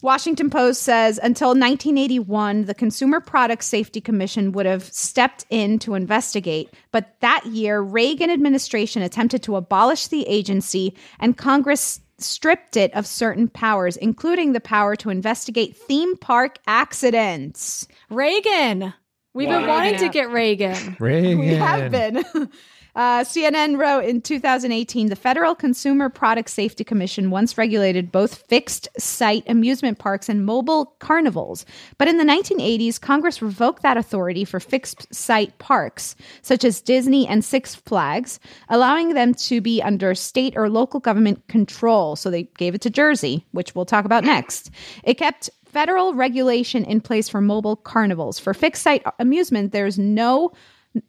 Washington 0.03 0.49
Post 0.49 0.83
says 0.83 1.19
until 1.23 1.49
1981, 1.49 2.65
the 2.65 2.75
Consumer 2.75 3.21
Product 3.21 3.63
Safety 3.63 4.01
Commission 4.01 4.53
would 4.53 4.67
have 4.67 4.85
stepped 4.85 5.45
in 5.51 5.79
to 5.81 5.95
investigate. 5.95 6.73
But 6.93 7.15
that 7.21 7.45
year, 7.47 7.81
Reagan 7.81 8.31
administration 8.31 9.03
attempted 9.03 9.43
to 9.43 9.57
abolish 9.57 10.07
the 10.07 10.27
agency, 10.27 10.97
and 11.19 11.37
Congress 11.37 12.01
stripped 12.23 12.77
it 12.77 12.93
of 12.95 13.07
certain 13.07 13.49
powers, 13.49 13.97
including 13.97 14.53
the 14.53 14.61
power 14.61 14.97
to 14.97 15.11
investigate 15.11 15.77
theme 15.77 16.17
park 16.17 16.59
accidents. 16.67 17.87
Reagan. 18.11 18.95
We've 19.33 19.49
been 19.49 19.67
wanting 19.67 19.97
to 19.99 20.09
get 20.09 20.31
Reagan. 20.31 20.97
Reagan. 20.99 21.39
We 21.41 21.49
have 21.49 21.91
been. 21.91 22.25
Uh, 22.95 23.21
CNN 23.21 23.79
wrote 23.79 24.05
in 24.05 24.21
2018 24.21 25.09
the 25.09 25.17
Federal 25.17 25.55
Consumer 25.55 26.09
Product 26.09 26.49
Safety 26.49 26.85
Commission 26.85 27.31
once 27.31 27.57
regulated 27.57 28.11
both 28.11 28.47
fixed 28.49 28.89
site 28.99 29.45
amusement 29.47 29.99
parks 29.99 30.29
and 30.29 30.45
mobile 30.45 30.87
carnivals. 30.99 31.65
But 31.99 32.09
in 32.09 32.19
the 32.19 32.25
1980s, 32.25 33.01
Congress 33.01 33.43
revoked 33.43 33.83
that 33.83 33.97
authority 33.97 34.45
for 34.45 34.61
fixed 34.61 35.13
site 35.15 35.57
parks, 35.59 36.17
such 36.43 36.65
as 36.65 36.81
Disney 36.81 37.27
and 37.27 37.45
Six 37.45 37.75
Flags, 37.75 38.41
allowing 38.69 39.15
them 39.15 39.35
to 39.35 39.61
be 39.61 39.83
under 39.83 40.15
state 40.15 40.55
or 40.57 40.69
local 40.69 41.01
government 41.01 41.47
control. 41.49 42.17
So 42.17 42.31
they 42.31 42.45
gave 42.59 42.75
it 42.75 42.81
to 42.83 42.91
Jersey, 42.91 43.47
which 43.53 43.75
we'll 43.75 43.87
talk 43.87 44.05
about 44.05 44.25
next. 44.25 44.71
It 45.05 45.15
kept 45.15 45.51
federal 45.65 46.15
regulation 46.15 46.85
in 46.85 47.01
place 47.01 47.29
for 47.29 47.41
mobile 47.41 47.77
carnivals. 47.77 48.39
For 48.39 48.53
fixed 48.53 48.83
site 48.83 49.05
amusement, 49.19 49.73
there's 49.73 49.99
no 49.99 50.53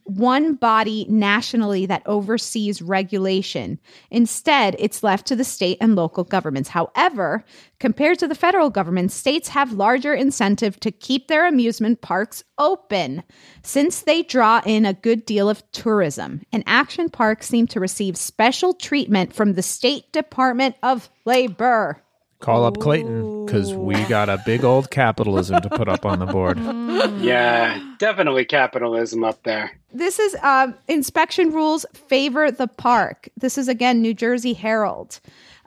one 0.03 0.55
body 0.55 1.05
nationally 1.09 1.85
that 1.87 2.03
oversees 2.05 2.81
regulation. 2.81 3.79
Instead, 4.11 4.75
it's 4.77 5.03
left 5.03 5.25
to 5.27 5.35
the 5.35 5.43
state 5.43 5.77
and 5.81 5.95
local 5.95 6.23
governments. 6.23 6.69
However, 6.69 7.43
compared 7.79 8.19
to 8.19 8.27
the 8.27 8.35
federal 8.35 8.69
government, 8.69 9.11
states 9.11 9.49
have 9.49 9.71
larger 9.73 10.13
incentive 10.13 10.79
to 10.81 10.91
keep 10.91 11.27
their 11.27 11.47
amusement 11.47 12.01
parks 12.01 12.43
open 12.59 13.23
since 13.63 14.01
they 14.01 14.21
draw 14.21 14.61
in 14.65 14.85
a 14.85 14.93
good 14.93 15.25
deal 15.25 15.49
of 15.49 15.63
tourism. 15.71 16.41
And 16.51 16.63
action 16.67 17.09
parks 17.09 17.47
seem 17.47 17.65
to 17.67 17.79
receive 17.79 18.17
special 18.17 18.73
treatment 18.73 19.33
from 19.33 19.53
the 19.53 19.63
State 19.63 20.11
Department 20.11 20.75
of 20.83 21.09
Labor. 21.25 22.03
Call 22.41 22.65
up 22.65 22.79
Clayton 22.79 23.45
because 23.45 23.73
we 23.75 23.93
got 24.05 24.27
a 24.27 24.41
big 24.45 24.63
old 24.63 24.89
capitalism 24.89 25.61
to 25.61 25.69
put 25.69 25.87
up 25.87 26.07
on 26.07 26.17
the 26.17 26.25
board. 26.25 26.57
yeah, 27.19 27.79
definitely 27.99 28.45
capitalism 28.45 29.23
up 29.23 29.43
there. 29.43 29.71
This 29.93 30.17
is 30.17 30.35
um, 30.41 30.73
inspection 30.87 31.51
rules 31.51 31.85
favor 31.93 32.49
the 32.49 32.67
park. 32.67 33.29
This 33.37 33.59
is 33.59 33.67
again 33.67 34.01
New 34.01 34.15
Jersey 34.15 34.53
Herald. 34.53 35.19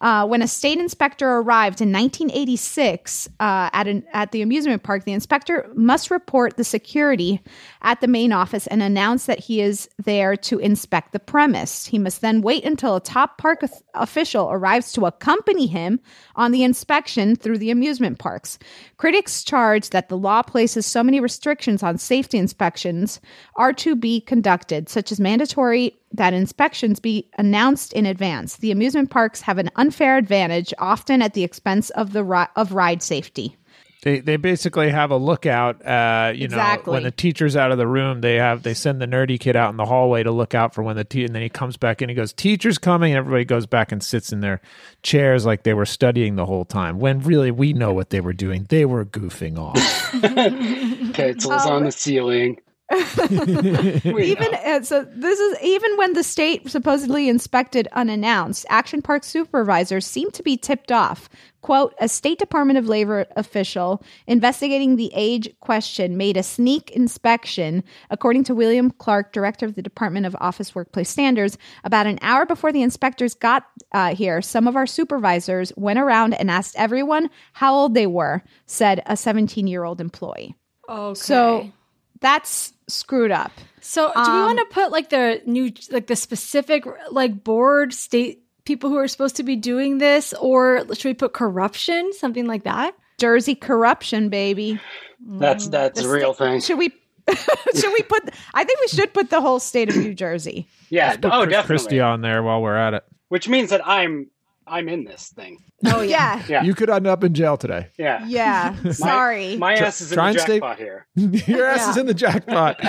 Uh, 0.04 0.26
when 0.26 0.42
a 0.42 0.46
state 0.46 0.78
inspector 0.78 1.26
arrived 1.38 1.80
in 1.80 1.90
1986 1.90 3.26
uh, 3.40 3.70
at 3.72 3.88
an 3.88 4.04
at 4.12 4.32
the 4.32 4.42
amusement 4.42 4.82
park, 4.82 5.06
the 5.06 5.14
inspector 5.14 5.66
must 5.74 6.10
report 6.10 6.58
the 6.58 6.62
security 6.62 7.40
at 7.80 8.02
the 8.02 8.06
main 8.06 8.30
office 8.30 8.66
and 8.66 8.82
announce 8.82 9.24
that 9.24 9.38
he 9.38 9.62
is 9.62 9.88
there 10.04 10.36
to 10.36 10.58
inspect 10.58 11.12
the 11.12 11.18
premise. 11.18 11.86
He 11.86 11.98
must 11.98 12.20
then 12.20 12.42
wait 12.42 12.66
until 12.66 12.96
a 12.96 13.00
top 13.00 13.38
park 13.38 13.62
of- 13.62 13.82
official 13.94 14.50
arrives 14.50 14.92
to 14.92 15.06
accompany 15.06 15.66
him 15.66 15.98
on 16.36 16.52
the 16.52 16.64
inspection 16.64 17.34
through 17.34 17.56
the 17.56 17.70
amusement 17.70 18.18
parks. 18.18 18.58
Critics 18.98 19.42
charge 19.42 19.88
that 19.88 20.10
the 20.10 20.18
law 20.18 20.42
places 20.42 20.84
so 20.84 21.02
many 21.02 21.18
restrictions 21.18 21.82
on 21.82 21.96
safety 21.96 22.36
inspections 22.36 23.22
are 23.56 23.72
to 23.72 23.96
be 23.96 24.20
conducted, 24.20 24.90
such 24.90 25.10
as 25.10 25.18
mandatory 25.18 25.96
that 26.14 26.32
inspections 26.32 27.00
be 27.00 27.28
announced 27.38 27.92
in 27.92 28.06
advance. 28.06 28.56
The 28.56 28.70
amusement 28.70 29.10
parks 29.10 29.40
have 29.42 29.58
an 29.58 29.70
unfair 29.76 30.16
advantage, 30.16 30.72
often 30.78 31.20
at 31.22 31.34
the 31.34 31.44
expense 31.44 31.90
of 31.90 32.12
the 32.12 32.24
ri- 32.24 32.46
of 32.56 32.72
ride 32.72 33.02
safety. 33.02 33.56
They 34.02 34.20
they 34.20 34.36
basically 34.36 34.90
have 34.90 35.10
a 35.10 35.16
lookout. 35.16 35.84
Uh, 35.84 36.32
you 36.34 36.44
Exactly. 36.44 36.90
know, 36.90 36.92
when 36.96 37.02
the 37.04 37.10
teacher's 37.10 37.56
out 37.56 37.72
of 37.72 37.78
the 37.78 37.86
room, 37.86 38.20
they 38.20 38.34
have 38.34 38.62
they 38.62 38.74
send 38.74 39.00
the 39.00 39.06
nerdy 39.06 39.40
kid 39.40 39.56
out 39.56 39.70
in 39.70 39.78
the 39.78 39.86
hallway 39.86 40.22
to 40.22 40.30
look 40.30 40.54
out 40.54 40.74
for 40.74 40.82
when 40.82 40.94
the 40.96 41.04
te- 41.04 41.24
and 41.24 41.34
then 41.34 41.40
he 41.40 41.48
comes 41.48 41.78
back 41.78 42.02
and 42.02 42.10
he 42.10 42.14
goes, 42.14 42.30
"Teacher's 42.34 42.76
coming." 42.76 43.12
And 43.12 43.18
everybody 43.18 43.46
goes 43.46 43.64
back 43.64 43.92
and 43.92 44.02
sits 44.02 44.30
in 44.30 44.40
their 44.40 44.60
chairs 45.02 45.46
like 45.46 45.62
they 45.62 45.72
were 45.72 45.86
studying 45.86 46.36
the 46.36 46.44
whole 46.44 46.66
time. 46.66 46.98
When 46.98 47.20
really 47.20 47.50
we 47.50 47.72
know 47.72 47.94
what 47.94 48.10
they 48.10 48.20
were 48.20 48.34
doing. 48.34 48.66
They 48.68 48.84
were 48.84 49.06
goofing 49.06 49.56
off. 49.58 49.74
Pencils 51.14 51.64
on 51.64 51.84
the 51.84 51.92
ceiling. 51.92 52.58
Even 52.92 54.54
uh, 54.54 54.82
so 54.82 55.06
this 55.10 55.40
is 55.40 55.56
even 55.62 55.96
when 55.96 56.12
the 56.12 56.22
state 56.22 56.68
supposedly 56.70 57.30
inspected 57.30 57.88
unannounced 57.92 58.66
action 58.68 59.00
park 59.00 59.24
supervisors 59.24 60.06
seem 60.06 60.30
to 60.30 60.42
be 60.42 60.58
tipped 60.58 60.92
off. 60.92 61.30
Quote 61.62 61.94
a 61.98 62.10
state 62.10 62.38
department 62.38 62.78
of 62.78 62.86
labor 62.86 63.24
official 63.36 64.02
investigating 64.26 64.96
the 64.96 65.10
age 65.14 65.48
question 65.60 66.18
made 66.18 66.36
a 66.36 66.42
sneak 66.42 66.90
inspection 66.90 67.82
according 68.10 68.44
to 68.44 68.54
william 68.54 68.90
clark 68.90 69.32
director 69.32 69.64
of 69.64 69.74
the 69.76 69.82
department 69.82 70.26
of 70.26 70.36
office 70.40 70.74
workplace 70.74 71.08
standards 71.08 71.56
about 71.84 72.06
an 72.06 72.18
hour 72.20 72.44
before 72.44 72.70
the 72.70 72.82
inspectors 72.82 73.34
got 73.34 73.64
uh, 73.92 74.14
here 74.14 74.42
some 74.42 74.68
of 74.68 74.76
our 74.76 74.86
supervisors 74.86 75.72
went 75.76 75.98
around 75.98 76.34
and 76.34 76.50
asked 76.50 76.74
everyone 76.76 77.30
how 77.54 77.74
old 77.74 77.94
they 77.94 78.06
were 78.06 78.42
said 78.66 79.02
a 79.06 79.16
17 79.16 79.66
year 79.66 79.84
old 79.84 80.02
employee. 80.02 80.54
Okay. 80.86 81.14
so 81.18 81.72
that's 82.20 82.72
screwed 82.88 83.30
up. 83.30 83.52
So, 83.80 84.06
do 84.14 84.20
we 84.20 84.26
Um, 84.26 84.40
want 84.46 84.58
to 84.58 84.64
put 84.66 84.90
like 84.92 85.10
the 85.10 85.42
new, 85.46 85.72
like 85.90 86.06
the 86.06 86.16
specific 86.16 86.84
like 87.10 87.44
board 87.44 87.92
state 87.92 88.42
people 88.64 88.88
who 88.90 88.96
are 88.96 89.08
supposed 89.08 89.36
to 89.36 89.42
be 89.42 89.56
doing 89.56 89.98
this, 89.98 90.32
or 90.40 90.84
should 90.94 91.04
we 91.04 91.14
put 91.14 91.32
corruption, 91.34 92.12
something 92.14 92.46
like 92.46 92.64
that? 92.64 92.94
Jersey 93.18 93.54
corruption, 93.54 94.28
baby. 94.30 94.80
That's 95.20 95.68
that's 95.68 96.00
The 96.00 96.08
a 96.08 96.12
real 96.12 96.34
state- 96.34 96.46
thing. 96.46 96.60
Should 96.60 96.78
we? 96.78 96.92
should 97.74 97.92
we 97.92 98.02
put? 98.02 98.28
I 98.52 98.64
think 98.64 98.80
we 98.80 98.88
should 98.88 99.12
put 99.14 99.30
the 99.30 99.40
whole 99.40 99.58
state 99.60 99.88
of 99.88 99.96
New 99.96 100.14
Jersey. 100.14 100.66
Yeah. 100.90 101.16
Put 101.16 101.26
Oh, 101.26 101.28
Chris 101.44 101.50
definitely. 101.50 101.66
Christie 101.66 102.00
on 102.00 102.20
there 102.20 102.42
while 102.42 102.60
we're 102.60 102.76
at 102.76 102.92
it. 102.94 103.04
Which 103.28 103.48
means 103.48 103.70
that 103.70 103.86
I'm 103.86 104.28
I'm 104.66 104.88
in 104.88 105.04
this 105.04 105.28
thing. 105.28 105.62
Oh 105.86 106.00
yeah, 106.00 106.42
Yeah. 106.48 106.62
You 106.62 106.74
could 106.74 106.88
end 106.88 107.06
up 107.06 107.22
in 107.24 107.34
jail 107.34 107.56
today. 107.56 107.88
yeah. 107.98 108.24
yeah. 108.26 108.74
My- 108.82 108.90
Sorry. 108.92 109.56
My, 109.56 109.74
Try- 109.76 109.86
ass 109.86 110.00
is 110.00 110.12
in 110.12 110.16
the 110.16 110.22
and 110.24 110.40
stay- 110.40 110.52
jackpot 110.60 110.78
here. 110.78 111.06
Your 111.14 111.66
ass 111.66 111.88
is 111.90 111.96
in 111.98 112.06
the 112.06 112.14
jackpot. 112.14 112.80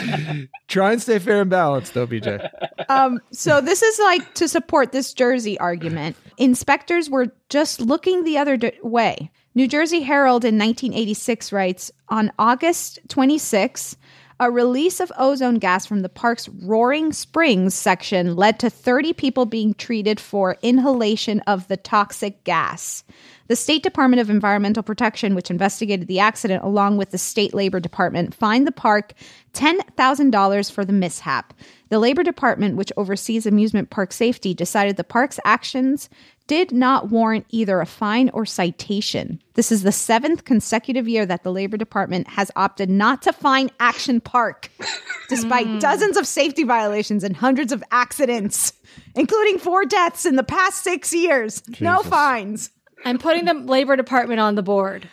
Try 0.68 0.94
and 0.94 1.02
stay 1.02 1.20
fair 1.20 1.42
and 1.42 1.50
balanced, 1.50 1.94
though, 1.94 2.08
BJ. 2.08 2.50
um, 2.90 3.20
so 3.32 3.60
this 3.62 3.82
is 3.82 4.00
like 4.00 4.34
to 4.36 4.48
support 4.48 4.92
this 4.92 5.14
Jersey 5.14 5.60
argument. 5.60 6.16
Inspectors 6.38 7.10
were 7.10 7.28
just 7.50 7.82
looking 7.82 8.24
the 8.24 8.38
other 8.38 8.56
d- 8.58 8.72
way. 8.82 9.30
New 9.54 9.68
Jersey 9.68 10.02
Herald 10.02 10.44
in 10.44 10.58
1986 10.58 11.52
writes 11.54 11.92
on 12.10 12.32
August 12.40 13.00
26, 13.10 13.96
a 14.40 14.52
release 14.52 15.00
of 15.00 15.12
ozone 15.18 15.56
gas 15.56 15.86
from 15.86 16.02
the 16.02 16.10
park's 16.10 16.50
Roaring 16.50 17.14
Springs 17.14 17.74
section 17.74 18.36
led 18.36 18.60
to 18.60 18.70
30 18.70 19.14
people 19.14 19.46
being 19.46 19.74
treated 19.74 20.20
for 20.20 20.58
inhalation 20.62 21.40
of 21.42 21.68
the 21.68 21.78
toxic 21.78 22.44
gas. 22.44 23.04
The 23.48 23.56
State 23.56 23.84
Department 23.84 24.20
of 24.20 24.30
Environmental 24.30 24.84
Protection, 24.84 25.36
which 25.36 25.52
investigated 25.52 26.08
the 26.08 26.20
accident 26.20 26.64
along 26.64 26.98
with 26.98 27.12
the 27.12 27.18
State 27.18 27.54
Labor 27.54 27.80
Department, 27.80 28.34
fined 28.34 28.68
the 28.68 28.72
park 28.72 29.14
$10,000 29.54 30.72
for 30.72 30.84
the 30.84 30.92
mishap. 30.92 31.54
The 31.90 32.00
Labor 32.00 32.24
Department, 32.24 32.76
which 32.76 32.92
oversees 32.98 33.46
amusement 33.46 33.90
park 33.90 34.12
safety, 34.12 34.54
decided 34.54 34.98
the 34.98 35.04
park's 35.04 35.40
actions 35.46 36.10
did 36.48 36.72
not 36.72 37.10
warrant 37.10 37.46
either 37.50 37.82
a 37.82 37.86
fine 37.86 38.30
or 38.30 38.46
citation. 38.46 39.42
This 39.56 39.72
is 39.72 39.84
the 39.84 39.92
seventh 39.92 40.46
consecutive 40.46 41.08
year 41.08 41.26
that 41.26 41.44
the 41.44 41.52
Labor 41.52 41.78
Department 41.78 42.28
has 42.28 42.52
opted 42.56 42.90
not 42.90 43.22
to 43.24 43.34
fine 43.34 43.72
Action 43.80 44.22
Park, 44.22 44.70
despite 45.30 45.80
dozens 45.80 46.18
of 46.18 46.28
safety 46.28 46.64
violations 46.64 47.24
and 47.24 47.36
hundreds 47.36 47.72
of 47.72 47.84
accidents, 47.92 48.74
including 49.16 49.58
four 49.58 49.86
deaths 49.86 50.26
in 50.26 50.36
the 50.36 50.44
past 50.44 50.84
six 50.84 51.14
years. 51.14 51.64
No 51.80 52.04
fines. 52.04 52.70
I'm 53.04 53.18
putting 53.18 53.46
the 53.46 53.54
labor 53.54 53.96
department 53.96 54.40
on 54.40 54.56
the 54.56 54.64
board. 54.64 55.10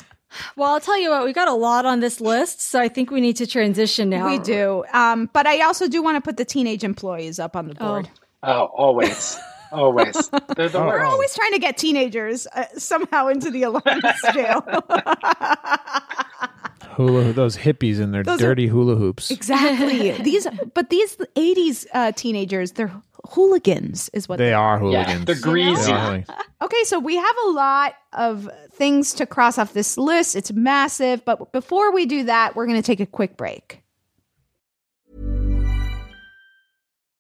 Well, 0.57 0.73
I'll 0.73 0.81
tell 0.81 0.99
you 0.99 1.11
what, 1.11 1.25
we 1.25 1.33
got 1.33 1.49
a 1.49 1.55
lot 1.55 1.85
on 1.85 2.01
this 2.01 2.21
list, 2.21 2.63
so 2.63 2.81
I 2.81 2.89
think 2.89 3.11
we 3.11 3.21
need 3.21 3.37
to 3.37 3.47
transition 3.47 4.09
now. 4.09 4.27
We 4.27 4.39
do. 4.39 4.85
Um, 4.93 5.29
but 5.33 5.47
I 5.47 5.61
also 5.61 5.89
do 5.89 6.03
want 6.03 6.17
to 6.17 6.21
put 6.23 6.37
the 6.37 6.45
teenage 6.45 6.85
employees 6.85 7.39
up 7.39 7.55
on 7.55 7.69
the 7.69 7.75
board. 7.75 8.09
Oh, 8.43 8.65
always. 8.65 9.39
always. 9.73 10.15
They're 10.57 10.69
the 10.69 10.81
We're 10.81 10.87
worst. 11.01 11.11
always 11.13 11.35
trying 11.35 11.53
to 11.53 11.59
get 11.59 11.77
teenagers 11.77 12.47
uh, 12.55 12.65
somehow 12.77 13.29
into 13.29 13.51
the 13.51 13.63
alarmist 13.65 14.25
jail. 14.35 14.65
Hula, 16.97 17.33
those 17.33 17.57
hippies 17.57 17.99
in 18.01 18.11
their 18.13 18.23
Those 18.23 18.41
are- 18.43 18.49
dirty 18.49 18.67
hula 18.67 18.97
hoops. 18.97 19.31
exactly. 19.31 20.11
these, 20.23 20.47
but 20.75 20.91
these 20.91 21.17
'80s 21.37 21.87
uh, 21.95 22.13
teenagers, 22.13 22.73
they're 22.73 22.93
hooligans, 23.31 24.11
is 24.13 24.29
what 24.29 24.37
They 24.39 24.53
are 24.53 24.75
Yeah, 24.75 25.05
hooligans. 25.05 25.25
they're 25.25 25.41
greasy. 25.41 25.87
They 25.87 25.93
are 25.93 26.01
hooligans. 26.05 26.29
Okay, 26.61 26.85
so 26.85 26.99
we 26.99 27.17
have 27.17 27.37
a 27.47 27.51
lot 27.51 27.95
of 28.13 28.49
things 28.73 29.15
to 29.15 29.27
cross 29.27 29.57
off 29.59 29.73
this 29.73 29.97
list. 29.97 30.37
It's 30.37 30.53
massive, 30.53 31.25
but 31.25 31.51
before 31.53 31.93
we 31.95 32.05
do 32.05 32.25
that, 32.25 32.55
we're 32.55 32.67
going 32.67 32.81
to 32.81 32.87
take 32.87 33.01
a 33.01 33.07
quick 33.07 33.37
break. 33.39 33.82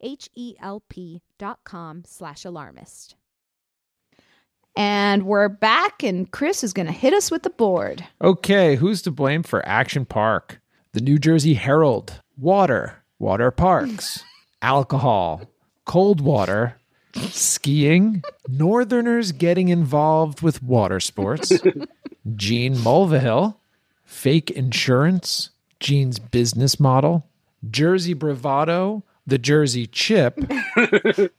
H-E-L-P 0.00 1.22
dot 1.38 1.60
com 1.64 2.02
slash 2.06 2.44
alarmist. 2.44 3.16
And 4.76 5.24
we're 5.24 5.48
back, 5.48 6.02
and 6.02 6.30
Chris 6.30 6.64
is 6.64 6.72
going 6.72 6.86
to 6.86 6.92
hit 6.92 7.12
us 7.14 7.30
with 7.30 7.44
the 7.44 7.50
board. 7.50 8.04
Okay, 8.20 8.74
who's 8.74 9.02
to 9.02 9.12
blame 9.12 9.44
for 9.44 9.66
Action 9.68 10.04
Park? 10.04 10.60
The 10.92 11.00
New 11.00 11.18
Jersey 11.18 11.54
Herald, 11.54 12.20
water, 12.36 13.04
water 13.18 13.50
parks, 13.52 14.24
alcohol, 14.62 15.42
cold 15.84 16.20
water, 16.20 16.76
skiing, 17.14 18.22
Northerners 18.48 19.30
getting 19.32 19.68
involved 19.68 20.42
with 20.42 20.62
water 20.62 20.98
sports, 20.98 21.52
Gene 22.34 22.74
Mulvihill, 22.74 23.56
fake 24.04 24.50
insurance, 24.50 25.50
Gene's 25.78 26.18
business 26.18 26.80
model, 26.80 27.28
Jersey 27.70 28.14
bravado, 28.14 29.04
the 29.26 29.38
Jersey 29.38 29.86
chip, 29.86 30.36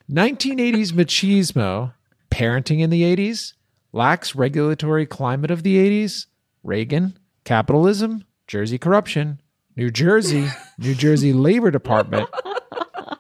1980s 0.10 0.92
machismo, 0.92 1.94
parenting 2.32 2.80
in 2.82 2.90
the 2.90 3.04
80s, 3.16 3.54
lax 3.94 4.36
regulatory 4.36 5.06
climate 5.06 5.52
of 5.52 5.64
the 5.64 5.78
80s, 5.78 6.26
Reagan, 6.64 7.18
capitalism, 7.44 8.26
Jersey 8.48 8.78
corruption, 8.78 9.40
New 9.76 9.92
Jersey, 9.92 10.48
New 10.78 10.96
Jersey 10.96 11.34
Labor 11.48 11.72
Department, 11.72 12.30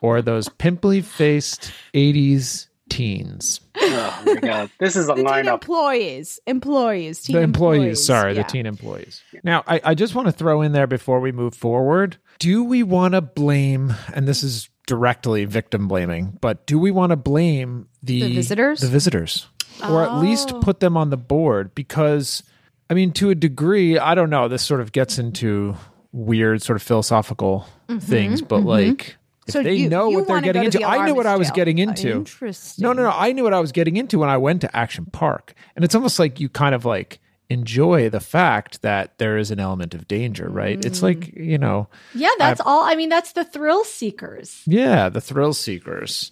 or 0.01 0.21
those 0.21 0.49
pimply 0.49 1.01
faced 1.01 1.71
80s 1.93 2.67
teens. 2.89 3.59
Oh 3.77 4.23
my 4.25 4.35
god, 4.35 4.69
this 4.79 4.95
is 4.95 5.05
a 5.09 5.13
The 5.13 5.15
teen 5.17 5.25
lineup. 5.25 5.53
employees, 5.53 6.39
employees, 6.47 7.21
teen 7.23 7.35
the 7.35 7.41
employees, 7.41 8.05
sorry, 8.05 8.33
yeah. 8.35 8.43
the 8.43 8.49
teen 8.49 8.65
employees. 8.65 9.21
Now, 9.43 9.63
I, 9.67 9.81
I 9.83 9.93
just 9.95 10.15
want 10.15 10.27
to 10.27 10.31
throw 10.31 10.61
in 10.61 10.71
there 10.71 10.87
before 10.87 11.19
we 11.19 11.31
move 11.31 11.53
forward. 11.55 12.17
Do 12.39 12.63
we 12.63 12.83
want 12.83 13.13
to 13.13 13.21
blame, 13.21 13.93
and 14.13 14.27
this 14.27 14.43
is 14.43 14.69
directly 14.87 15.45
victim 15.45 15.87
blaming, 15.87 16.37
but 16.41 16.65
do 16.67 16.77
we 16.77 16.91
want 16.91 17.11
to 17.11 17.15
blame 17.15 17.87
the, 18.03 18.21
The 18.21 18.35
visitors? 18.35 18.81
The 18.81 18.87
visitors. 18.87 19.47
Or 19.83 20.03
at 20.03 20.19
least 20.19 20.51
Oh. 20.53 20.59
put 20.59 20.79
them 20.79 20.95
on 20.95 21.09
the 21.09 21.17
board 21.17 21.73
because, 21.75 22.43
I 22.89 22.93
mean, 22.93 23.11
to 23.13 23.29
a 23.29 23.35
degree, 23.35 23.97
I 23.97 24.15
don't 24.15 24.29
know, 24.29 24.47
this 24.47 24.63
sort 24.63 24.79
of 24.81 24.91
gets 24.91 25.17
into 25.19 25.75
weird 26.13 26.61
sort 26.61 26.75
of 26.77 26.83
philosophical 26.83 27.67
things, 27.99 28.41
but 28.41 28.61
mhm. 28.61 28.65
like, 28.65 29.17
if 29.47 29.53
So 29.53 29.63
they 29.63 29.75
you- 29.75 29.89
know 29.89 30.09
you 30.09 30.17
what 30.19 30.27
they're 30.27 30.41
getting 30.41 30.63
into, 30.63 30.77
the 30.79 30.85
I 30.85 31.05
knew 31.05 31.13
what 31.15 31.25
I 31.25 31.35
was 31.35 31.47
jail. 31.49 31.55
getting 31.55 31.77
into. 31.79 32.11
Interesting. 32.11 32.83
No, 32.83 32.93
no, 32.93 33.03
no. 33.03 33.11
I 33.13 33.31
knew 33.33 33.43
what 33.43 33.53
I 33.53 33.59
was 33.59 33.71
getting 33.71 33.97
into 33.97 34.19
when 34.19 34.29
I 34.29 34.37
went 34.37 34.61
to 34.61 34.75
Action 34.75 35.05
Park. 35.11 35.53
And 35.75 35.83
it's 35.83 35.93
almost 35.95 36.19
like 36.19 36.39
you 36.39 36.47
kind 36.49 36.73
of 36.73 36.85
like 36.85 37.19
enjoy 37.49 38.09
the 38.09 38.19
fact 38.19 38.81
that 38.81 39.17
there 39.19 39.37
is 39.37 39.51
an 39.51 39.59
element 39.59 39.93
of 39.93 40.07
danger, 40.07 40.49
right? 40.49 40.83
It's 40.83 41.03
like, 41.03 41.19
mm. 41.19 41.45
you 41.45 41.57
know, 41.57 41.87
Yeah, 42.13 42.29
that's 42.39 42.59
I've- 42.59 42.67
all. 42.69 42.83
I 42.83 42.95
mean, 42.95 43.09
that's 43.09 43.33
the 43.33 43.43
thrill 43.43 43.83
seekers. 43.83 44.61
yeah, 44.65 45.09
the 45.09 45.21
thrill 45.21 45.53
seekers. 45.53 46.31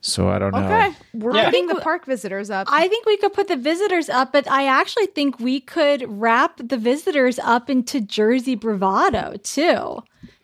So 0.00 0.28
I 0.28 0.38
don't 0.38 0.52
know. 0.52 0.58
Okay, 0.64 0.92
we're 1.14 1.34
Yeah. 1.34 1.46
putting 1.46 1.66
the 1.66 1.76
park 1.76 2.06
visitors 2.06 2.50
up. 2.50 2.68
I 2.70 2.86
think 2.88 3.06
we 3.06 3.16
could 3.16 3.32
put 3.32 3.48
the 3.48 3.56
visitors 3.56 4.08
up, 4.08 4.32
but 4.32 4.48
I 4.50 4.66
actually 4.66 5.06
think 5.06 5.40
we 5.40 5.60
could 5.60 6.04
wrap 6.06 6.56
the 6.58 6.76
visitors 6.76 7.38
up 7.40 7.68
into 7.68 8.00
Jersey 8.00 8.54
bravado 8.54 9.36
too. 9.42 10.02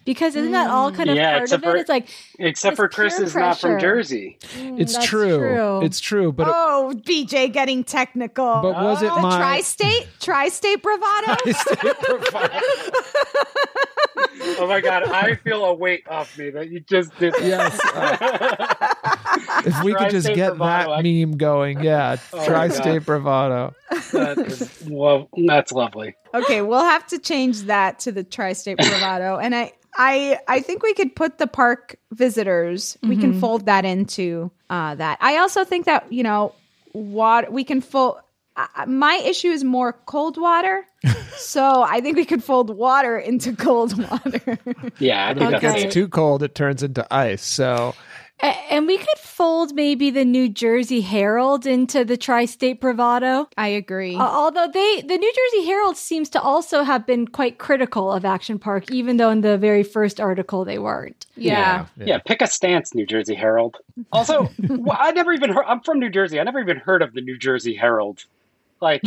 Because 0.08 0.36
isn't 0.36 0.52
that 0.52 0.70
all 0.70 0.90
kind 0.90 1.10
of 1.10 1.16
mm. 1.16 1.18
Yeah, 1.18 1.32
part 1.32 1.36
of 1.36 1.42
except 1.42 1.64
it? 1.64 1.70
for- 1.70 1.76
it's 1.76 1.88
like 1.90 2.08
Except 2.38 2.76
for 2.76 2.88
Chris 2.88 3.18
peer 3.18 3.26
is 3.26 3.34
not 3.34 3.60
from 3.60 3.72
pressure. 3.72 3.86
Jersey. 3.86 4.38
Mm, 4.54 4.80
it's 4.80 5.04
true. 5.04 5.36
true. 5.36 5.82
It's 5.82 6.00
true. 6.00 6.32
But 6.32 6.46
oh, 6.48 6.94
BJ 7.06 7.52
getting 7.52 7.84
technical. 7.84 8.62
But 8.62 8.74
was 8.74 9.02
it 9.02 9.14
the 9.14 9.20
my- 9.20 9.36
tri-state, 9.36 10.08
tri-state 10.18 10.82
bravado? 10.82 11.36
Oh 14.60 14.66
my 14.66 14.80
god, 14.80 15.04
I 15.04 15.34
feel 15.36 15.64
a 15.64 15.74
weight 15.74 16.08
off 16.08 16.36
me 16.38 16.50
that 16.50 16.70
you 16.70 16.80
just 16.80 17.16
did. 17.18 17.34
Yes. 17.40 17.78
Uh, 17.84 19.62
if 19.66 19.84
we 19.84 19.94
could 19.94 20.10
just 20.10 20.28
get 20.28 20.56
bravado, 20.56 20.96
that 20.96 21.02
meme 21.02 21.36
going, 21.36 21.82
yeah, 21.82 22.16
Oh 22.32 22.44
tri-state 22.44 23.04
bravado. 23.04 23.74
That 24.12 24.38
is, 24.38 24.84
well, 24.88 25.28
that's 25.46 25.72
lovely. 25.72 26.14
okay, 26.34 26.62
we'll 26.62 26.84
have 26.84 27.06
to 27.08 27.18
change 27.18 27.62
that 27.62 28.00
to 28.00 28.12
the 28.12 28.24
tri-state 28.24 28.78
bravado, 28.78 29.36
and 29.36 29.54
I, 29.54 29.72
I, 29.98 30.38
I 30.46 30.60
think 30.60 30.82
we 30.84 30.94
could 30.94 31.14
put 31.16 31.38
the 31.38 31.46
park 31.48 31.96
visitors. 32.12 32.96
We 33.02 33.16
can 33.16 33.32
Mhm. 33.34 33.40
fold 33.40 33.66
that 33.66 33.84
into 33.84 34.50
uh, 34.70 34.94
that. 34.94 35.18
I 35.20 35.38
also 35.38 35.64
think 35.64 35.86
that 35.86 36.10
you 36.12 36.22
know, 36.22 36.54
what 36.92 37.52
we 37.52 37.64
can 37.64 37.80
fold. 37.80 38.18
Uh, 38.56 38.86
my 38.86 39.14
issue 39.24 39.48
is 39.50 39.62
more 39.62 39.92
cold 40.06 40.36
water, 40.40 40.84
so 41.36 41.82
I 41.82 42.00
think 42.00 42.16
we 42.16 42.24
could 42.24 42.42
fold 42.42 42.70
water 42.76 43.16
into 43.18 43.54
cold 43.54 43.96
water. 44.10 44.58
Yeah, 44.98 45.28
I 45.28 45.34
think 45.34 45.52
If 45.52 45.58
it 45.58 45.60
gets 45.60 45.94
too 45.94 46.08
cold, 46.08 46.42
it 46.42 46.54
turns 46.56 46.82
into 46.82 47.06
ice. 47.14 47.44
So 47.44 47.94
A- 47.96 48.07
And 48.40 48.86
we 48.86 48.98
could 48.98 49.18
fold 49.18 49.74
maybe 49.74 50.10
the 50.10 50.24
New 50.24 50.48
Jersey 50.48 51.00
Herald 51.00 51.66
into 51.66 52.04
the 52.04 52.16
tri-state 52.16 52.80
bravado. 52.80 53.48
I 53.56 53.68
agree. 53.68 54.14
Uh, 54.14 54.20
although 54.22 54.68
they, 54.72 55.02
the 55.02 55.16
New 55.16 55.32
Jersey 55.32 55.66
Herald 55.66 55.96
seems 55.96 56.28
to 56.30 56.40
also 56.40 56.82
have 56.82 57.06
been 57.06 57.26
quite 57.26 57.58
critical 57.58 58.12
of 58.12 58.24
Action 58.24 58.58
Park, 58.58 58.90
even 58.92 59.16
though 59.16 59.30
in 59.30 59.40
the 59.40 59.58
very 59.58 59.82
first 59.82 60.20
article 60.20 60.64
they 60.64 60.78
weren't. 60.78 61.26
Yeah. 61.36 61.86
yeah, 61.96 62.18
Pick 62.18 62.42
a 62.42 62.46
stance, 62.46 62.94
New 62.94 63.06
Jersey 63.06 63.34
Herald. 63.34 63.76
Also, 64.12 64.48
well, 64.68 64.96
I 65.00 65.10
never 65.12 65.32
even 65.32 65.50
heard. 65.50 65.64
I'm 65.66 65.80
from 65.80 65.98
New 65.98 66.10
Jersey. 66.10 66.38
I 66.38 66.44
never 66.44 66.60
even 66.60 66.78
heard 66.78 67.02
of 67.02 67.14
the 67.14 67.20
New 67.20 67.38
Jersey 67.38 67.74
Herald. 67.74 68.24
Like, 68.80 69.02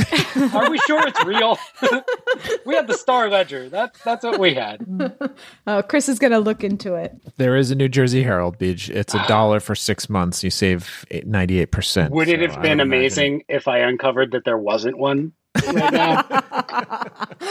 are 0.53 0.69
we 0.69 0.77
sure 0.79 1.05
it's 1.07 1.23
real? 1.25 1.57
we 2.65 2.75
had 2.75 2.87
the 2.87 2.93
Star 2.95 3.29
Ledger. 3.29 3.69
That's 3.69 4.01
that's 4.03 4.23
what 4.23 4.39
we 4.39 4.53
had. 4.53 4.85
Oh, 5.67 5.81
Chris 5.83 6.09
is 6.09 6.17
gonna 6.19 6.39
look 6.39 6.63
into 6.63 6.95
it. 6.95 7.15
there 7.37 7.55
is 7.55 7.71
a 7.71 7.75
New 7.75 7.87
Jersey 7.87 8.23
Herald 8.23 8.57
Beach. 8.57 8.89
It's 8.89 9.13
a 9.13 9.23
dollar 9.27 9.59
for 9.59 9.75
six 9.75 10.09
months. 10.09 10.43
You 10.43 10.49
save 10.49 11.05
ninety 11.25 11.59
eight 11.59 11.71
percent. 11.71 12.11
Would 12.13 12.27
it 12.27 12.41
have 12.41 12.61
been 12.61 12.79
amazing 12.79 13.43
if 13.47 13.67
I 13.67 13.79
uncovered 13.79 14.31
that 14.31 14.43
there 14.43 14.57
wasn't 14.57 14.97
one 14.97 15.33
right 15.67 15.93
now? 15.93 16.25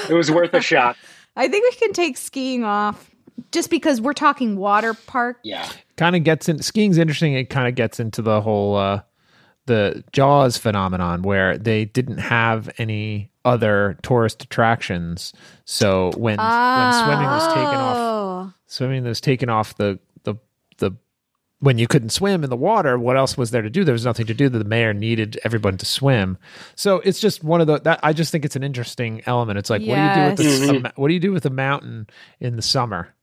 it 0.09 0.15
was 0.15 0.31
worth 0.31 0.53
a 0.55 0.61
shot. 0.61 0.97
I 1.37 1.49
think 1.49 1.65
we 1.73 1.77
can 1.79 1.93
take 1.93 2.17
skiing 2.17 2.65
off 2.65 3.11
just 3.53 3.71
because 3.71 4.01
we're 4.01 4.13
talking 4.13 4.57
water 4.57 4.95
park. 4.95 5.39
Yeah. 5.45 5.69
kind 5.97 6.17
of 6.17 6.25
gets 6.25 6.49
in 6.49 6.61
skiing's 6.63 6.99
interesting 6.99 7.35
it 7.35 7.45
kind 7.51 7.69
of 7.69 7.75
gets 7.75 8.01
into 8.01 8.23
the 8.23 8.41
whole 8.41 8.77
uh 8.77 9.03
the 9.71 10.05
jaws 10.13 10.59
phenomenon 10.59 11.23
where 11.23 11.57
they 11.57 11.85
didn't 11.85 12.19
have 12.19 12.69
any 12.79 13.31
other 13.45 13.97
tourist 14.03 14.43
attractions. 14.43 15.33
So 15.65 16.11
when 16.17 16.37
when 16.39 16.93
swimming 16.93 17.27
was 17.27 17.47
taken 17.55 17.75
off 17.87 17.97
Oh. 17.97 18.53
swimming 18.67 19.05
was 19.05 19.21
taken 19.21 19.49
off 19.49 19.77
the 19.77 19.99
the 20.25 20.35
the 20.79 20.91
when 21.61 21.79
you 21.79 21.87
couldn't 21.87 22.11
swim 22.11 22.43
in 22.45 22.51
the 22.51 22.57
water 22.57 22.99
what 22.99 23.17
else 23.17 23.37
was 23.39 23.51
there 23.51 23.63
to 23.63 23.71
do? 23.71 23.85
There 23.85 23.93
was 23.93 24.05
nothing 24.05 24.27
to 24.27 24.35
do. 24.35 24.49
The 24.49 24.65
mayor 24.65 24.93
needed 24.93 25.39
everyone 25.45 25.77
to 25.79 25.87
swim. 25.87 26.37
So 26.75 26.97
it's 27.05 27.21
just 27.21 27.45
one 27.45 27.61
of 27.61 27.67
the 27.69 27.79
that 27.81 28.01
i 28.03 28.13
just 28.13 28.33
think 28.33 28.45
it's 28.45 28.57
an 28.57 28.63
interesting 28.65 29.23
element. 29.27 29.59
It's 29.59 29.71
like 29.71 29.83
what 29.83 29.97
do 29.97 30.03
you 30.03 30.15
do 30.15 30.73
with 30.75 30.83
the, 30.83 30.93
what 30.97 31.09
do 31.09 31.15
you 31.15 31.21
do 31.21 31.33
with 31.33 31.47
a 31.47 31.51
mountain 31.51 32.09
in 32.41 32.57
the 32.57 32.63
summer 32.63 33.15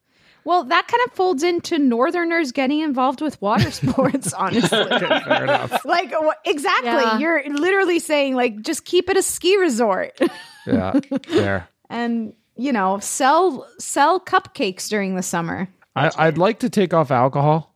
Well, 0.47 0.63
that 0.63 0.87
kind 0.87 1.03
of 1.05 1.11
folds 1.11 1.43
into 1.43 1.77
Northerners 1.77 2.53
getting 2.53 2.79
involved 2.79 3.19
with 3.21 3.39
water 3.41 3.69
sports, 3.81 4.31
honestly. 4.33 4.69
fair 4.69 5.43
enough 5.43 5.83
like 5.83 6.11
wh- 6.13 6.47
exactly, 6.49 6.89
Yeah. 6.91 7.19
you're 7.19 7.43
literally 7.49 7.99
saying 7.99 8.33
like 8.35 8.61
just 8.61 8.85
keep 8.85 9.09
it 9.09 9.17
a 9.17 9.21
ski 9.21 9.57
resort, 9.57 10.17
yeah 10.65 10.99
there 11.27 11.67
and 11.89 12.33
you 12.55 12.71
know 12.71 12.97
sell 12.99 13.67
sell 13.77 14.19
cupcakes 14.21 14.87
during 14.89 15.15
the 15.15 15.21
summer. 15.23 15.67
I, 15.97 16.11
I'd 16.17 16.37
like 16.37 16.59
to 16.59 16.69
take 16.69 16.93
off 16.93 17.11
alcohol, 17.11 17.75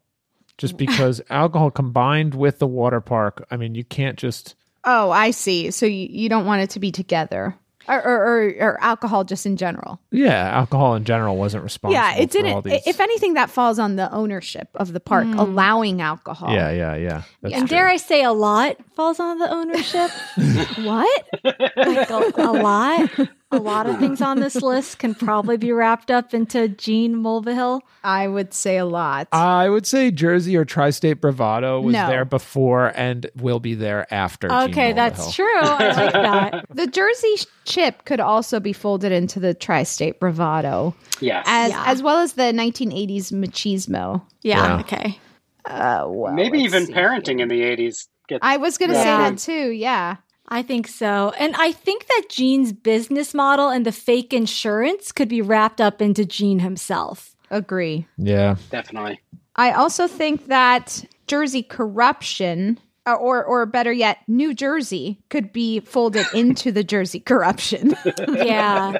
just 0.57 0.77
because 0.77 1.21
alcohol 1.29 1.71
combined 1.71 2.35
with 2.35 2.59
the 2.59 2.67
water 2.67 3.01
park. 3.01 3.45
I 3.51 3.57
mean, 3.57 3.75
you 3.75 3.83
can't 3.83 4.17
just. 4.17 4.55
Oh, 4.85 5.11
I 5.11 5.31
see. 5.31 5.71
So 5.71 5.85
you, 5.85 6.07
you 6.09 6.29
don't 6.29 6.45
want 6.45 6.61
it 6.61 6.69
to 6.71 6.79
be 6.79 6.91
together, 6.91 7.55
or 7.87 8.03
or, 8.03 8.15
or, 8.15 8.49
or 8.59 8.83
alcohol 8.83 9.23
just 9.23 9.45
in 9.45 9.57
general. 9.57 9.99
Yeah, 10.11 10.49
alcohol 10.57 10.95
in 10.95 11.03
general 11.03 11.37
wasn't 11.37 11.63
responsible. 11.63 11.93
yeah, 11.93 12.15
it 12.15 12.31
for 12.31 12.37
all 12.39 12.61
didn't. 12.61 12.63
these- 12.63 12.87
If 12.87 12.99
anything, 12.99 13.33
that 13.35 13.49
falls 13.49 13.79
on 13.79 13.95
the 13.95 14.11
ownership 14.13 14.69
of 14.75 14.93
the 14.93 14.99
park 14.99 15.25
mm. 15.25 15.37
allowing 15.39 16.01
alcohol. 16.01 16.53
yeah, 16.53 16.71
yeah, 16.71 16.95
yeah. 16.95 17.23
That's 17.41 17.55
and 17.55 17.67
true. 17.67 17.77
dare 17.77 17.87
I 17.87 17.97
say, 17.97 18.23
a 18.23 18.31
lot 18.33 18.77
falls 18.95 19.19
on 19.19 19.39
the 19.39 19.49
ownership. 19.51 20.11
what? 20.85 21.27
Like 21.43 22.09
a, 22.09 22.31
a 22.37 22.51
lot. 22.51 23.09
A 23.53 23.57
lot 23.57 23.85
of 23.87 23.99
things 23.99 24.21
on 24.21 24.39
this 24.39 24.55
list 24.61 24.99
can 24.99 25.13
probably 25.13 25.57
be 25.57 25.71
wrapped 25.71 26.09
up 26.09 26.33
into 26.33 26.69
Gene 26.69 27.15
Mulvihill. 27.15 27.81
I 28.03 28.27
would 28.27 28.53
say 28.53 28.77
a 28.77 28.85
lot. 28.85 29.27
I 29.33 29.67
would 29.69 29.85
say 29.85 30.09
Jersey 30.11 30.55
or 30.55 30.63
Tri-State 30.65 31.19
Bravado 31.21 31.81
was 31.81 31.93
No. 31.93 32.07
there 32.07 32.23
before 32.25 32.93
and 32.95 33.29
will 33.35 33.59
be 33.59 33.75
there 33.75 34.11
after. 34.13 34.51
Okay, 34.51 34.93
Mulvihill. 34.93 34.95
that's 34.95 35.35
true. 35.35 35.45
I 35.61 35.87
like 35.87 36.13
that. 36.13 36.65
The 36.69 36.87
Jersey 36.87 37.35
chip 37.65 38.05
could 38.05 38.19
also 38.21 38.59
be 38.59 38.73
folded 38.73 39.11
into 39.11 39.39
the 39.39 39.53
tri-state 39.53 40.19
bravado, 40.19 40.95
Yes. 41.19 41.45
as 41.47 41.71
Yeah. 41.71 41.83
as 41.87 42.01
well 42.01 42.19
as 42.19 42.33
the 42.33 42.53
1980s 42.53 43.31
machismo. 43.31 44.21
Yeah, 44.41 44.63
Yeah. 44.65 44.79
okay. 44.79 45.19
Uh, 45.65 46.05
well, 46.07 46.33
Maybe 46.33 46.59
even 46.61 46.87
parenting 46.87 47.35
here. 47.35 47.39
in 47.43 47.47
the 47.49 47.61
80s. 47.61 48.07
Gets, 48.27 48.39
I 48.41 48.57
was 48.57 48.77
going 48.77 48.91
to 48.91 48.97
Yeah. 48.97 49.03
say 49.03 49.29
that 49.31 49.37
too. 49.39 49.69
Yeah. 49.71 50.15
I 50.51 50.61
think 50.61 50.87
so. 50.87 51.33
And 51.39 51.55
I 51.55 51.71
think 51.71 52.07
that 52.07 52.23
Gene's 52.29 52.73
business 52.73 53.33
model 53.33 53.69
and 53.69 53.85
the 53.85 53.91
fake 53.93 54.33
insurance 54.33 55.13
could 55.13 55.29
be 55.29 55.41
wrapped 55.41 55.79
up 55.79 56.01
into 56.01 56.25
Gene 56.25 56.59
himself. 56.59 57.35
Agree. 57.49 58.05
Yeah, 58.17 58.57
Definitely. 58.69 59.21
I 59.55 59.71
also 59.71 60.07
think 60.07 60.47
that 60.47 61.03
Jersey 61.27 61.63
corruption, 61.63 62.79
uh, 63.05 63.13
or 63.13 63.43
or 63.43 63.65
better 63.65 63.91
yet, 63.91 64.19
New 64.27 64.53
Jersey 64.53 65.19
could 65.29 65.51
be 65.51 65.79
folded 65.81 66.25
into 66.33 66.71
the 66.71 66.83
Jersey 66.83 67.19
corruption. 67.19 67.95
Yeah. 68.27 68.93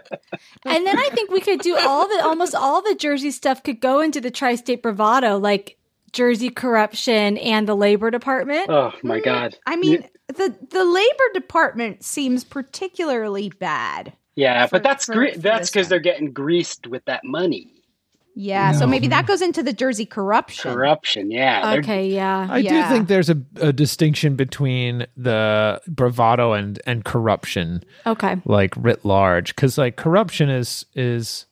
and 0.66 0.86
then 0.88 0.97
I 0.97 1.10
think 1.14 1.32
we 1.32 1.39
could 1.41 1.62
do 1.62 1.78
all 1.78 2.08
the 2.08 2.24
almost 2.24 2.54
all 2.56 2.82
the 2.82 2.95
Jersey 2.95 3.32
stuff 3.32 3.64
could 3.64 3.80
go 3.80 3.99
into 4.02 4.20
the 4.22 4.32
tri 4.32 4.56
state 4.56 4.82
bravado, 4.84 5.38
like 5.38 5.78
Jersey 6.12 6.49
corruption 6.49 7.38
and 7.38 7.68
the 7.68 7.76
labor 7.76 8.12
department. 8.12 8.70
Oh 8.70 8.91
my 9.04 9.20
God. 9.22 9.58
I 9.66 9.78
mean, 9.78 10.06
the 10.32 10.56
the 10.70 10.84
labor 10.86 11.34
department 11.34 12.04
seems 12.04 12.44
particularly 12.44 13.50
bad. 13.60 14.14
Yeah, 14.36 14.66
for- 14.66 14.76
but 14.78 14.84
that's 14.84 15.06
for- 15.06 15.14
gre- 15.14 15.32
for 15.34 15.40
that's 15.40 15.70
because 15.70 15.90
they're 15.90 16.00
getting 16.00 16.32
greased 16.32 16.88
with 16.88 17.04
that 17.06 17.24
money. 17.24 17.74
Yeah, 18.34 18.72
so 18.72 18.88
maybe 18.88 19.08
that 19.10 19.28
goes 19.28 19.42
into 19.42 19.62
the 19.62 19.74
Jersey 19.74 20.06
corruption. 20.06 20.72
Corruption. 20.74 21.32
Yeah. 21.32 21.76
Okay, 21.80 22.08
yeah. 22.08 22.48
I 22.50 22.60
Yeah. 22.60 22.88
do 22.88 22.94
think 22.96 23.10
there's 23.10 23.30
a, 23.30 23.38
a 23.58 23.74
distinction 23.74 24.38
between 24.38 25.06
the 25.18 25.82
bravado 25.86 26.54
and 26.54 26.82
and 26.86 27.04
corruption. 27.04 27.84
Okay. 28.08 28.38
like 28.46 28.74
writ 28.78 29.04
large 29.04 29.54
because 29.54 29.78
like 29.78 29.98
corruption 29.98 30.50
is 30.50 30.86
is 30.96 31.46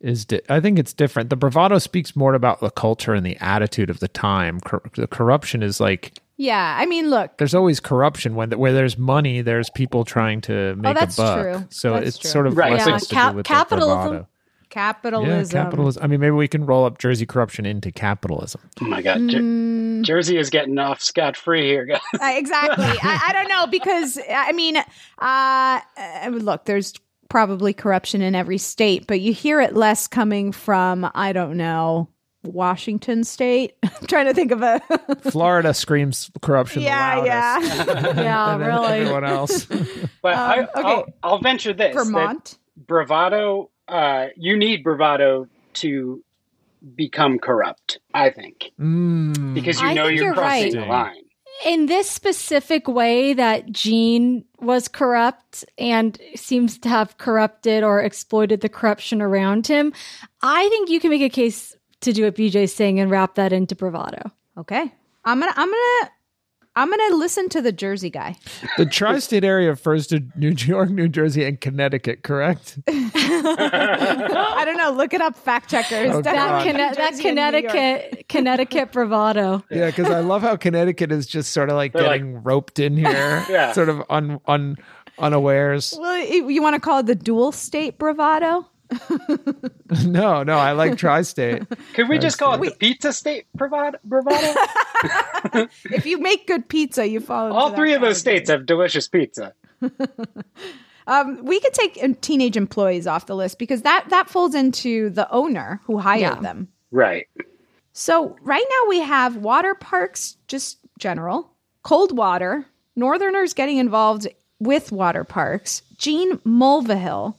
is 0.00 0.24
di- 0.24 0.40
I 0.48 0.58
think 0.58 0.80
it's 0.80 0.92
different. 0.92 1.30
The 1.30 1.36
bravado 1.36 1.78
speaks 1.78 2.16
more 2.16 2.34
about 2.34 2.58
the 2.60 2.70
culture 2.70 3.14
and 3.14 3.24
the 3.24 3.36
attitude 3.36 3.88
of 3.88 4.00
the 4.00 4.08
time. 4.08 4.58
Cor- 4.60 4.82
the 4.96 5.06
corruption 5.06 5.62
is 5.62 5.78
like 5.80 6.18
Yeah, 6.38 6.76
I 6.78 6.84
mean, 6.86 7.08
look, 7.08 7.38
there's 7.38 7.54
always 7.54 7.80
corruption 7.80 8.34
when 8.34 8.50
where 8.52 8.72
there's 8.72 8.98
money. 8.98 9.40
There's 9.40 9.70
people 9.70 10.04
trying 10.04 10.42
to 10.42 10.74
make 10.76 10.90
Oh, 10.90 10.94
that's 11.00 11.18
a 11.18 11.22
buck. 11.22 11.40
true. 11.40 11.66
So 11.70 11.92
That's 11.94 12.08
it's 12.08 12.18
true. 12.18 12.30
sort 12.30 12.46
of 12.46 12.56
Right. 12.56 12.72
less 12.72 12.86
Yeah, 12.86 12.98
to 12.98 13.06
cap- 13.14 13.32
do 13.32 13.36
with 13.38 13.46
capitalism. 13.46 14.12
The 14.16 14.26
capitalism. 14.68 15.56
Yeah, 15.56 15.64
capitalism. 15.64 16.02
I 16.02 16.06
mean, 16.08 16.20
maybe 16.20 16.32
we 16.32 16.48
can 16.48 16.66
roll 16.66 16.84
up 16.84 16.98
Jersey 16.98 17.24
corruption 17.24 17.64
into 17.64 17.90
capitalism. 17.90 18.60
Oh 18.82 18.84
my 18.84 19.00
God, 19.00 19.28
Jer- 19.28 19.38
Mm. 19.40 20.02
Jersey 20.02 20.36
is 20.36 20.50
getting 20.50 20.78
off 20.78 21.00
scot 21.00 21.36
free 21.38 21.66
here, 21.66 21.86
guys. 21.86 22.00
Uh, 22.20 22.32
exactly. 22.34 22.84
I, 22.84 23.28
I 23.28 23.32
don't 23.32 23.48
know 23.48 23.66
because 23.68 24.18
I 24.30 24.52
mean, 24.52 24.76
uh, 24.76 24.82
uh, 25.20 26.28
look, 26.32 26.66
there's 26.66 26.92
probably 27.30 27.72
corruption 27.72 28.20
in 28.22 28.34
every 28.34 28.58
state, 28.58 29.06
but 29.06 29.20
you 29.20 29.32
hear 29.32 29.60
it 29.60 29.74
less 29.74 30.06
coming 30.06 30.52
from 30.52 31.10
I 31.14 31.32
don't 31.32 31.56
know 31.56 32.08
Washington 32.46 33.24
State. 33.24 33.74
I'm 33.82 34.06
trying 34.06 34.26
to 34.26 34.34
think 34.34 34.52
of 34.52 34.62
a 34.62 34.80
Florida 35.30 35.74
screams 35.74 36.30
corruption 36.42 36.82
yeah, 36.82 37.20
the 37.20 37.26
yeah. 37.26 38.22
Yeah, 38.22 38.56
really. 38.66 39.00
Everyone 39.00 39.24
else. 39.24 39.66
But 40.22 40.34
I, 40.34 40.58
Um, 40.60 40.68
okay. 40.76 40.88
I'll, 40.88 41.06
I'll 41.22 41.38
venture 41.40 41.72
this: 41.72 41.94
Vermont. 41.94 42.58
bravado. 42.76 43.70
Uh, 43.88 44.26
you 44.36 44.56
need 44.56 44.82
bravado 44.82 45.46
to 45.74 46.22
become 46.94 47.38
corrupt. 47.38 47.98
I 48.14 48.30
think 48.30 48.70
Mm. 48.80 49.54
because 49.54 49.80
you 49.80 49.88
I 49.88 49.94
know 49.94 50.06
you're, 50.06 50.24
you're 50.26 50.34
crossing 50.34 50.62
right. 50.64 50.72
the 50.72 50.80
line. 50.86 51.22
in 51.64 51.86
this 51.86 52.10
specific 52.10 52.86
way 52.86 53.32
that 53.34 53.70
Gene 53.72 54.44
was 54.60 54.88
corrupt 54.88 55.64
and 55.78 56.18
seems 56.34 56.78
to 56.80 56.88
have 56.88 57.16
corrupted 57.18 57.82
or 57.82 58.00
exploited 58.02 58.60
the 58.60 58.68
corruption 58.68 59.22
around 59.22 59.66
him, 59.66 59.92
I 60.42 60.68
think 60.68 60.90
you 60.90 61.00
can 61.00 61.10
make 61.10 61.22
a 61.22 61.28
case 61.28 61.74
to 62.06 62.12
do 62.12 62.24
what 62.24 62.34
BJ's 62.34 62.74
saying 62.74 62.98
and 62.98 63.10
wrap 63.10 63.34
that 63.36 63.52
into 63.52 63.76
bravado. 63.76 64.30
Okay, 64.58 64.90
I'm 65.24 65.38
gonna 65.38 65.52
I'm 65.54 65.68
gonna 65.70 66.10
I'm 66.78 66.90
gonna 66.90 67.16
listen 67.16 67.48
to 67.50 67.60
the 67.62 67.72
Jersey 67.72 68.10
guy. 68.10 68.36
The 68.78 68.84
tri-state 68.86 69.44
area 69.44 69.68
refers 69.70 70.06
to 70.08 70.22
New 70.36 70.50
York, 70.56 70.90
New 70.90 71.08
Jersey, 71.08 71.44
and 71.44 71.60
Connecticut. 71.60 72.22
Correct? 72.22 72.78
I 72.88 74.62
don't 74.64 74.76
know. 74.76 74.90
Look 74.92 75.14
it 75.14 75.20
up, 75.20 75.36
fact 75.36 75.70
checkers. 75.70 76.14
Oh, 76.14 76.22
That, 76.22 76.62
Conne- 76.64 76.76
that 76.76 76.96
Jersey 76.96 77.28
and 77.28 77.36
New 77.36 77.42
York. 77.60 77.72
Connecticut 77.72 78.28
Connecticut 78.28 78.92
bravado. 78.92 79.64
Yeah, 79.70 79.86
because 79.86 80.10
I 80.10 80.20
love 80.20 80.42
how 80.42 80.56
Connecticut 80.56 81.12
is 81.12 81.26
just 81.26 81.52
sort 81.52 81.70
of 81.70 81.76
like 81.76 81.92
They're 81.92 82.02
like- 82.02 82.20
getting 82.20 82.42
roped 82.42 82.78
in 82.78 82.96
here, 82.96 83.44
Yeah. 83.48 83.72
sort 83.72 83.88
of 83.88 84.02
un, 84.10 84.40
un 84.46 84.76
unawares. 85.18 85.96
Well, 85.98 86.18
you, 86.26 86.48
you 86.50 86.62
want 86.62 86.74
to 86.74 86.80
call 86.80 86.98
it 87.00 87.06
the 87.06 87.14
dual 87.14 87.52
state 87.52 87.98
bravado? 87.98 88.66
no, 90.04 90.42
no, 90.42 90.58
I 90.58 90.72
like 90.72 90.96
tri-state. 90.96 91.62
Could 91.94 92.08
we 92.08 92.18
just 92.18 92.38
call 92.38 92.54
it 92.54 92.58
Tri-state. 92.58 92.78
the 92.80 92.86
pizza 92.86 93.12
state 93.12 93.46
bravado? 93.54 93.98
bravado? 94.04 94.54
If 95.92 96.06
you 96.06 96.18
make 96.18 96.46
good 96.46 96.68
pizza, 96.68 97.06
you 97.06 97.20
follow. 97.20 97.52
All 97.52 97.70
three 97.74 97.92
of 97.92 98.00
those 98.00 98.18
states 98.18 98.48
have 98.50 98.66
delicious 98.66 99.08
pizza. 99.08 99.52
Um, 101.08 101.44
we 101.44 101.60
could 101.60 101.72
take 101.72 102.20
teenage 102.20 102.56
employees 102.56 103.06
off 103.06 103.26
the 103.26 103.36
list 103.36 103.60
because 103.60 103.82
that 103.82 104.06
that 104.08 104.28
falls 104.28 104.56
into 104.56 105.08
the 105.10 105.30
owner 105.30 105.80
who 105.84 105.98
hired 105.98 106.20
Yeah. 106.20 106.40
them. 106.40 106.66
Right. 106.90 107.28
So 107.92 108.36
right 108.42 108.64
now 108.68 108.88
we 108.88 108.98
have 109.02 109.36
water 109.36 109.76
parks, 109.76 110.36
just 110.48 110.78
general, 110.98 111.52
cold 111.84 112.16
water, 112.16 112.66
Northerners 112.96 113.54
getting 113.54 113.78
involved 113.78 114.26
with 114.58 114.90
water 114.90 115.22
parks, 115.22 115.82
Gene 115.96 116.38
Mulvihill, 116.38 117.36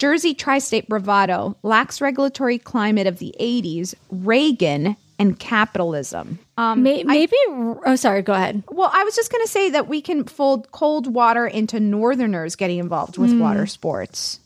Jersey 0.00 0.32
Tri-State 0.32 0.88
Bravado, 0.88 1.56
lax 1.62 2.00
regulatory 2.00 2.58
climate 2.58 3.06
of 3.06 3.18
the 3.18 3.34
'80s, 3.38 3.94
Reagan, 4.10 4.96
and 5.18 5.38
capitalism. 5.38 6.38
Um, 6.56 6.82
May- 6.82 7.04
Maybe. 7.04 7.36
oh, 7.48 7.94
sorry. 7.96 8.22
Go 8.22 8.32
ahead. 8.32 8.62
well, 8.70 8.90
I 8.92 9.04
was 9.04 9.14
just 9.14 9.30
going 9.30 9.44
to 9.44 9.50
say 9.50 9.68
that 9.70 9.88
we 9.88 10.00
can 10.00 10.24
fold 10.24 10.72
cold 10.72 11.06
water 11.12 11.46
into 11.46 11.78
Northerners 11.78 12.56
getting 12.56 12.78
involved 12.78 13.18
with 13.18 13.30
Hmm. 13.30 13.40
water 13.40 13.66
sports. 13.66 14.40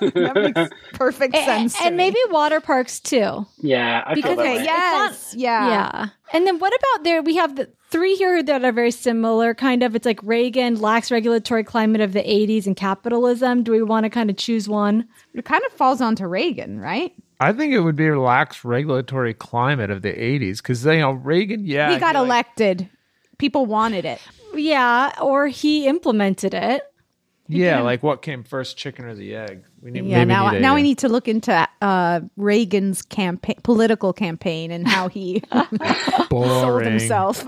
that 0.00 0.32
makes 0.34 0.70
perfect 0.94 1.34
sense. 1.44 1.76
to 1.78 1.84
and 1.84 1.96
me. 1.96 2.04
maybe 2.04 2.18
water 2.30 2.60
parks 2.60 2.98
too. 3.00 3.46
Yeah, 3.60 4.02
I 4.06 4.14
feel 4.14 4.22
Because 4.22 4.36
that 4.36 4.42
Okay, 4.42 4.56
way. 4.58 4.64
yes, 4.64 5.34
yeah, 5.36 5.68
Yeah. 5.68 6.06
And 6.32 6.46
then 6.46 6.58
what 6.58 6.72
about 6.74 7.04
there? 7.04 7.22
We 7.22 7.36
have 7.36 7.56
the 7.56 7.68
three 7.92 8.16
here 8.16 8.42
that 8.42 8.64
are 8.64 8.72
very 8.72 8.90
similar, 8.90 9.54
kind 9.54 9.82
of. 9.82 9.94
It's 9.94 10.06
like 10.06 10.20
Reagan, 10.22 10.80
lax 10.80 11.10
regulatory 11.10 11.62
climate 11.62 12.00
of 12.00 12.12
the 12.14 12.22
80s, 12.22 12.66
and 12.66 12.74
capitalism. 12.74 13.62
Do 13.62 13.70
we 13.72 13.82
want 13.82 14.04
to 14.04 14.10
kind 14.10 14.30
of 14.30 14.36
choose 14.36 14.68
one? 14.68 15.06
It 15.34 15.44
kind 15.44 15.62
of 15.66 15.72
falls 15.72 16.00
onto 16.00 16.26
Reagan, 16.26 16.80
right? 16.80 17.12
I 17.38 17.52
think 17.52 17.72
it 17.72 17.80
would 17.80 17.96
be 17.96 18.06
a 18.06 18.12
relaxed 18.12 18.64
regulatory 18.64 19.34
climate 19.34 19.90
of 19.90 20.02
the 20.02 20.12
'80s 20.12 20.58
because 20.58 20.84
you 20.84 20.98
know 20.98 21.12
Reagan. 21.12 21.64
Yeah, 21.66 21.92
he 21.92 21.98
got 21.98 22.14
like- 22.14 22.24
elected. 22.24 22.88
People 23.38 23.66
wanted 23.66 24.04
it. 24.04 24.20
Yeah. 24.54 25.10
Or 25.20 25.48
he 25.48 25.86
implemented 25.88 26.54
it. 26.54 26.82
Yeah, 27.48 27.80
like 27.80 28.02
what 28.02 28.22
came 28.22 28.44
first, 28.44 28.76
chicken 28.76 29.04
or 29.04 29.14
the 29.14 29.34
egg? 29.34 29.64
We 29.82 29.90
need, 29.90 30.06
Yeah, 30.06 30.24
now 30.24 30.50
need 30.50 30.62
now 30.62 30.74
we 30.74 30.82
need 30.82 30.98
to 30.98 31.08
look 31.08 31.26
into 31.28 31.68
uh, 31.82 32.20
Reagan's 32.36 33.02
campaign, 33.02 33.56
political 33.62 34.12
campaign, 34.12 34.70
and 34.70 34.86
how 34.86 35.08
he 35.08 35.42
sold 36.30 36.82
himself. 36.84 37.44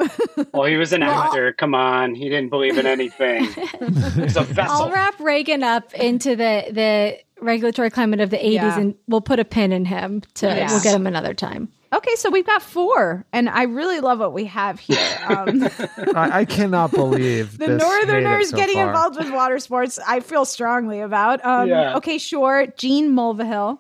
Well, 0.52 0.64
he 0.64 0.76
was 0.76 0.92
an 0.92 1.02
actor. 1.04 1.52
Come 1.52 1.74
on, 1.74 2.14
he 2.14 2.28
didn't 2.28 2.50
believe 2.50 2.76
in 2.78 2.86
anything. 2.86 3.44
He's 3.44 4.36
a 4.36 4.46
I'll 4.58 4.90
wrap 4.90 5.18
Reagan 5.20 5.62
up 5.62 5.94
into 5.94 6.30
the 6.36 6.64
the 6.70 7.18
regulatory 7.40 7.90
climate 7.90 8.20
of 8.20 8.30
the 8.30 8.36
80s, 8.38 8.52
Yeah. 8.52 8.78
and 8.78 8.94
we'll 9.06 9.20
put 9.20 9.38
a 9.38 9.44
pin 9.44 9.72
in 9.72 9.84
him. 9.84 10.22
To 10.34 10.46
Yes. 10.46 10.70
we'll 10.72 10.82
get 10.82 10.94
him 10.94 11.06
another 11.06 11.34
time. 11.34 11.68
Okay, 11.96 12.14
so 12.16 12.30
we've 12.30 12.46
got 12.46 12.62
four, 12.62 13.24
and 13.32 13.48
I 13.48 13.64
really 13.64 14.00
love 14.00 14.18
what 14.18 14.32
we 14.32 14.44
have 14.46 14.78
here. 14.80 15.18
Um, 15.26 15.62
I, 16.14 16.40
I 16.40 16.44
cannot 16.44 16.90
believe 16.90 17.58
the 17.58 17.66
this 17.66 17.82
Northerners 17.82 18.50
so 18.50 18.56
getting 18.56 18.76
far. 18.76 18.88
involved 18.88 19.16
with 19.16 19.32
water 19.32 19.58
sports, 19.58 19.98
I 20.06 20.20
feel 20.20 20.44
strongly 20.44 21.00
about. 21.00 21.44
Um, 21.44 21.68
Yeah. 21.68 21.96
Okay, 21.96 22.18
sure. 22.18 22.66
Gene 22.76 23.12
Mulvihill, 23.12 23.78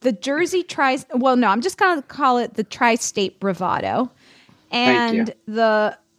the 0.00 0.12
Jersey 0.12 0.62
Tri. 0.62 0.98
Well, 1.14 1.36
no, 1.36 1.48
I'm 1.48 1.60
just 1.60 1.78
going 1.78 2.00
to 2.00 2.06
call 2.06 2.38
it 2.38 2.54
the 2.54 2.64
Tri-State 2.64 3.40
Bravado, 3.40 4.10
and 4.70 5.34
the 5.46 5.98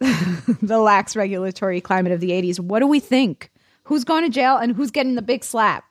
the 0.62 0.78
lax 0.78 1.16
regulatory 1.16 1.80
climate 1.80 2.12
of 2.12 2.20
the 2.20 2.30
'80s. 2.30 2.60
What 2.60 2.80
do 2.80 2.86
we 2.86 3.00
think? 3.00 3.50
Who's 3.84 4.04
going 4.04 4.24
to 4.24 4.30
jail 4.30 4.56
and 4.56 4.74
who's 4.74 4.90
getting 4.90 5.14
the 5.14 5.22
big 5.22 5.44
slap? 5.44 5.84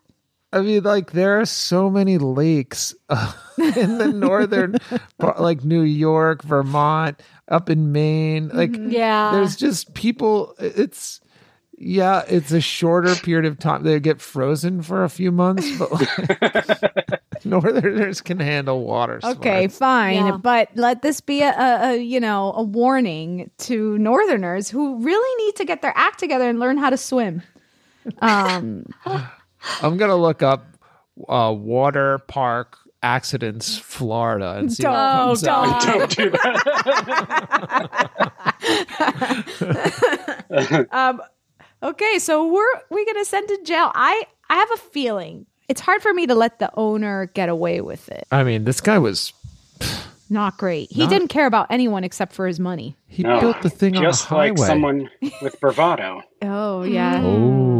I 0.55 0.61
mean, 0.61 0.83
like 0.83 1.11
there 1.11 1.39
are 1.39 1.45
so 1.45 1.89
many 1.89 2.17
lakes 2.17 2.95
uh, 3.09 3.33
in 3.75 3.97
the 3.97 4.07
northern, 4.07 4.77
part, 5.19 5.39
like 5.49 5.63
New 5.65 5.81
York, 5.81 6.41
Vermont, 6.43 7.21
up 7.49 7.69
in 7.69 7.91
Maine. 7.91 8.49
Like, 8.53 8.71
Mm-hmm. 8.71 8.89
Yeah. 8.91 9.31
there's 9.33 9.55
just 9.57 9.93
people. 9.93 10.55
It's 10.59 11.19
yeah, 11.77 12.23
it's 12.29 12.53
a 12.53 12.61
shorter 12.61 13.15
period 13.15 13.45
of 13.51 13.59
time. 13.59 13.83
They 13.83 13.99
get 13.99 14.21
frozen 14.21 14.81
for 14.81 15.03
a 15.03 15.09
few 15.09 15.29
months, 15.29 15.69
but 15.77 15.91
like, 15.91 17.21
northerners 17.45 18.21
can 18.21 18.39
handle 18.39 18.85
water. 18.85 19.19
Okay, 19.21 19.63
sports. 19.63 19.77
fine, 19.77 20.25
Yeah. 20.25 20.37
but 20.37 20.69
let 20.75 21.01
this 21.01 21.19
be 21.19 21.41
a, 21.41 21.49
a, 21.49 21.89
a 21.91 21.97
you 21.97 22.21
know 22.21 22.53
a 22.55 22.63
warning 22.63 23.51
to 23.57 23.97
Northerners 23.97 24.69
who 24.69 25.03
really 25.03 25.45
need 25.45 25.57
to 25.57 25.65
get 25.65 25.81
their 25.81 25.91
act 25.97 26.17
together 26.17 26.47
and 26.47 26.59
learn 26.61 26.77
how 26.77 26.89
to 26.89 26.97
swim. 26.97 27.41
Um, 28.19 28.85
I'm 29.81 29.97
gonna 29.97 30.15
look 30.15 30.41
up 30.43 30.65
uh, 31.27 31.53
water 31.57 32.19
park 32.27 32.77
accidents, 33.03 33.77
Florida, 33.77 34.55
and 34.57 34.71
see 34.73 34.83
what 34.83 34.91
Don't, 34.93 35.25
comes 35.27 35.47
out. 35.47 35.81
Don't 35.81 36.09
do 36.15 36.29
that. 36.31 38.11
um, 40.91 41.21
okay, 41.83 42.19
so 42.19 42.51
we're 42.51 42.81
we're 42.89 43.05
gonna 43.05 43.25
send 43.25 43.47
to 43.49 43.59
jail. 43.63 43.91
I 43.93 44.23
I 44.49 44.55
have 44.55 44.71
a 44.73 44.77
feeling 44.77 45.45
it's 45.67 45.81
hard 45.81 46.01
for 46.01 46.13
me 46.13 46.27
to 46.27 46.35
let 46.35 46.59
the 46.59 46.69
owner 46.75 47.27
get 47.33 47.49
away 47.49 47.81
with 47.81 48.07
it. 48.09 48.25
I 48.31 48.43
mean, 48.43 48.65
this 48.65 48.81
guy 48.81 48.97
was 48.99 49.33
Not 50.29 50.57
great. 50.57 50.91
He 50.91 51.01
Not- 51.01 51.09
didn't 51.09 51.27
care 51.29 51.45
about 51.47 51.67
anyone 51.69 52.03
except 52.03 52.33
for 52.33 52.47
his 52.47 52.59
money. 52.59 52.95
he 53.07 53.23
No, 53.23 53.39
built 53.39 53.61
the 53.61 53.69
thing 53.69 53.93
just 53.93 54.31
on 54.31 54.37
a 54.37 54.41
highway. 54.41 54.49
like 54.57 54.67
someone 54.67 55.09
with 55.41 55.59
bravado. 55.59 56.21
Oh 56.41 56.83
yeah. 56.83 57.21
Oh, 57.23 57.74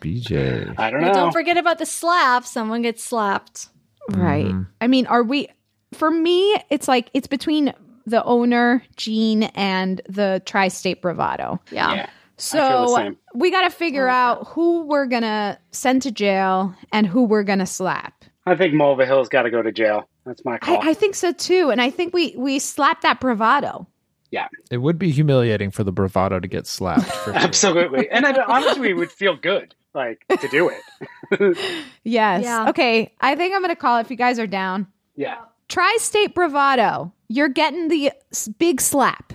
BJ. 0.00 0.74
I 0.78 0.90
don't 0.90 1.00
But 1.00 1.08
know. 1.08 1.12
don't 1.14 1.32
forget 1.32 1.56
about 1.56 1.78
the 1.78 1.86
slap. 1.86 2.44
Someone 2.44 2.82
gets 2.82 3.02
slapped. 3.04 3.68
Right. 4.10 4.46
Mm-hmm. 4.46 4.62
I 4.80 4.86
mean, 4.86 5.06
are 5.06 5.22
we 5.22 5.48
for 5.94 6.10
me 6.10 6.56
it's 6.70 6.88
like 6.88 7.10
it's 7.14 7.26
between 7.26 7.72
the 8.06 8.24
owner, 8.24 8.82
Gene, 8.96 9.44
and 9.54 10.00
the 10.08 10.42
tri-state 10.46 11.00
bravado. 11.02 11.60
Yeah. 11.70 11.94
yeah. 11.94 12.10
So 12.38 12.58
feel 12.58 12.80
the 12.88 12.96
same. 12.96 13.18
we 13.34 13.50
got 13.50 13.62
to 13.62 13.70
figure 13.70 14.08
out 14.08 14.48
who 14.48 14.82
we're 14.84 15.06
gonna 15.06 15.58
send 15.72 16.02
to 16.02 16.10
jail 16.10 16.74
and 16.92 17.06
who 17.06 17.22
we're 17.24 17.42
gonna 17.44 17.66
slap. 17.66 18.24
I 18.46 18.56
think 18.56 18.72
Mulvihill's 18.74 19.28
got 19.28 19.42
to 19.42 19.50
go 19.50 19.60
to 19.62 19.70
jail. 19.70 20.08
That's 20.24 20.42
my 20.44 20.54
I, 20.54 20.58
call. 20.58 20.78
I 20.82 20.94
think 20.94 21.14
so 21.14 21.32
too, 21.32 21.70
and 21.70 21.80
I 21.80 21.90
think 21.90 22.14
we 22.14 22.34
we 22.36 22.58
slap 22.58 23.02
that 23.02 23.20
bravado. 23.20 23.86
yeah, 24.30 24.48
It 24.70 24.78
would 24.78 24.98
be 24.98 25.10
humiliating 25.10 25.70
for 25.70 25.84
the 25.84 25.92
bravado 25.92 26.40
to 26.40 26.48
get 26.48 26.66
slapped. 26.66 27.04
For 27.04 27.32
absolutely. 27.34 28.08
And 28.10 28.26
I, 28.26 28.32
honestly, 28.44 28.88
it 28.90 28.94
would 28.96 29.12
feel 29.12 29.36
good. 29.36 29.74
Like 29.94 30.24
to 30.28 30.48
do 30.48 30.68
it. 30.70 31.56
Yes. 32.04 32.42
Yeah. 32.44 32.68
Okay. 32.70 33.12
I 33.20 33.36
think 33.36 33.54
I'm 33.54 33.60
going 33.60 33.68
to 33.74 33.76
call 33.76 33.98
it 33.98 34.00
if 34.02 34.10
you 34.10 34.16
guys 34.16 34.38
are 34.38 34.46
down. 34.46 34.86
yeah. 35.16 35.36
Tri 35.68 35.96
State 36.00 36.34
Bravado. 36.34 37.12
You're 37.28 37.48
getting 37.48 37.86
the 37.88 38.10
big 38.58 38.80
slap. 38.80 39.32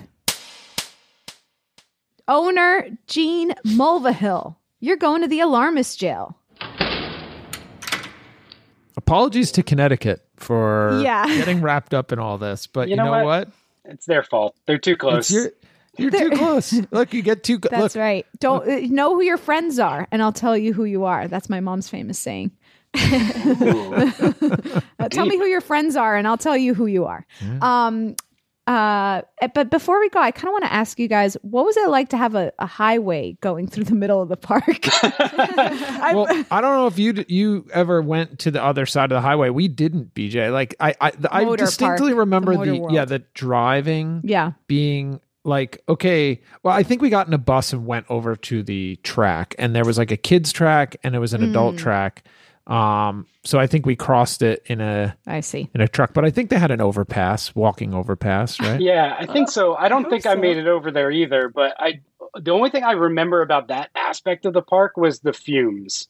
Owner 2.27 2.87
Gene 3.07 3.53
Mulvihill. 3.65 4.55
You're 4.81 4.97
going 4.97 5.21
to 5.21 5.27
the 5.29 5.39
alarmist 5.39 5.97
jail. 5.99 6.37
Apologies 8.97 9.51
to 9.53 9.63
Connecticut 9.63 10.25
for 10.37 10.99
Yeah. 11.03 11.25
getting 11.27 11.61
wrapped 11.61 11.93
up 11.93 12.11
in 12.11 12.19
all 12.19 12.37
this, 12.37 12.67
but 12.67 12.87
you, 12.87 12.91
You 12.91 12.97
know 12.97 13.05
know, 13.05 13.11
what? 13.11 13.25
what? 13.25 13.49
It's 13.85 14.05
their 14.05 14.23
fault. 14.23 14.55
They're 14.65 14.77
too 14.79 14.95
close. 14.97 15.29
It's 15.29 15.31
your, 15.31 15.51
you're 15.97 16.11
too 16.11 16.29
close. 16.35 16.73
Look, 16.91 17.13
you 17.13 17.21
get 17.21 17.43
too. 17.43 17.59
cl- 17.63 17.69
That's 17.71 17.95
look, 17.95 18.01
right. 18.01 18.25
Don't 18.39 18.67
uh, 18.67 18.79
know 18.93 19.15
who 19.15 19.21
your 19.21 19.37
friends 19.37 19.79
are, 19.79 20.07
and 20.11 20.21
I'll 20.21 20.31
tell 20.33 20.57
you 20.57 20.73
who 20.73 20.85
you 20.85 21.05
are. 21.05 21.27
That's 21.27 21.49
my 21.49 21.59
mom's 21.59 21.89
famous 21.89 22.19
saying. 22.19 22.51
Uh, 24.97 25.09
tell 25.09 25.25
me 25.25 25.37
who 25.37 25.45
your 25.45 25.61
friends 25.61 25.95
are, 25.95 26.15
and 26.15 26.27
I'll 26.27 26.37
tell 26.37 26.57
you 26.57 26.73
who 26.73 26.85
you 26.87 27.05
are. 27.05 27.25
Um, 27.61 28.15
uh, 28.67 29.21
but 29.53 29.69
before 29.69 29.99
we 29.99 30.09
go, 30.09 30.19
I 30.19 30.31
kind 30.31 30.47
of 30.47 30.53
want 30.53 30.63
to 30.63 30.73
ask 30.73 30.97
you 30.97 31.07
guys, 31.07 31.37
what 31.43 31.65
was 31.65 31.77
it 31.77 31.87
like 31.89 32.09
to 32.09 32.17
have 32.17 32.33
a, 32.33 32.51
a 32.57 32.65
highway 32.65 33.37
going 33.41 33.67
through 33.67 33.83
the 33.83 33.93
middle 33.93 34.21
of 34.21 34.29
the 34.29 34.37
park? 34.37 34.65
well, 35.03 36.25
I 36.49 36.61
don't 36.61 36.73
know 36.75 36.87
if 36.87 36.97
you 36.97 37.23
you 37.27 37.67
ever 37.71 38.01
went 38.01 38.39
to 38.39 38.51
the 38.51 38.63
other 38.63 38.87
side 38.87 39.11
of 39.11 39.15
the 39.17 39.21
highway. 39.21 39.51
We 39.51 39.67
didn't, 39.67 40.15
BJ. 40.15 40.51
Like 40.51 40.75
I 40.79 40.95
I, 40.99 41.11
the- 41.11 41.33
I 41.33 41.55
distinctly 41.55 42.11
park, 42.11 42.19
remember 42.19 42.57
the 42.57 42.79
the, 42.79 42.87
yeah 42.91 43.05
the 43.05 43.19
driving 43.35 44.21
yeah. 44.23 44.53
being 44.67 45.19
like 45.45 45.81
okay. 45.87 46.41
Well, 46.63 46.73
I 46.75 46.83
think 46.83 47.01
we 47.01 47.09
got 47.09 47.27
in 47.27 47.33
a 47.33 47.37
bus 47.37 47.71
and 47.71 47.85
went 47.85 48.05
over 48.09 48.35
to 48.35 48.61
the 48.63 48.97
track, 49.03 49.55
and 49.57 49.73
there 49.73 49.85
was 49.85 49.97
like 49.97 50.11
a 50.11 50.17
kids 50.17 50.51
track 50.51 50.97
and 51.03 51.15
it 51.15 51.19
was 51.19 51.33
an 51.33 51.43
adult 51.43 51.75
Mm. 51.75 51.79
track. 51.79 52.23
Um, 52.67 53.27
so 53.43 53.59
I 53.59 53.67
think 53.67 53.85
we 53.85 53.95
crossed 53.95 54.41
it 54.41 54.63
in 54.65 54.81
a 54.81 55.15
I 55.27 55.41
see. 55.41 55.69
in 55.75 55.81
a 55.81 55.87
truck, 55.87 56.13
but 56.15 56.25
I 56.25 56.31
think 56.31 56.49
they 56.49 56.57
had 56.57 56.71
an 56.71 56.81
overpass, 56.81 57.53
walking 57.53 57.93
overpass, 57.93 58.59
right? 58.59 58.81
Yeah, 58.81 59.15
I 59.19 59.27
think 59.27 59.49
so. 59.49 59.75
I 59.75 59.87
don't 59.87 60.09
think 60.09 60.25
I 60.25 60.33
made 60.33 60.57
it 60.57 60.65
over 60.67 60.89
there 60.91 61.11
either, 61.11 61.47
but 61.53 61.75
I 61.79 62.01
the 62.41 62.51
only 62.51 62.69
thing 62.71 62.83
I 62.83 62.93
remember 62.93 63.41
about 63.43 63.67
that 63.67 63.91
aspect 63.95 64.45
of 64.45 64.53
the 64.53 64.63
park 64.63 64.97
was 64.97 65.19
the 65.19 65.31
fumes. 65.31 66.07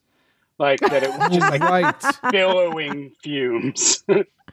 Like 0.58 0.80
that 0.80 1.03
it 1.03 1.10
was 1.18 1.38
just 1.38 1.51
like 1.51 1.62
right. 1.62 2.32
billowing 2.32 3.12
fumes. 3.22 4.03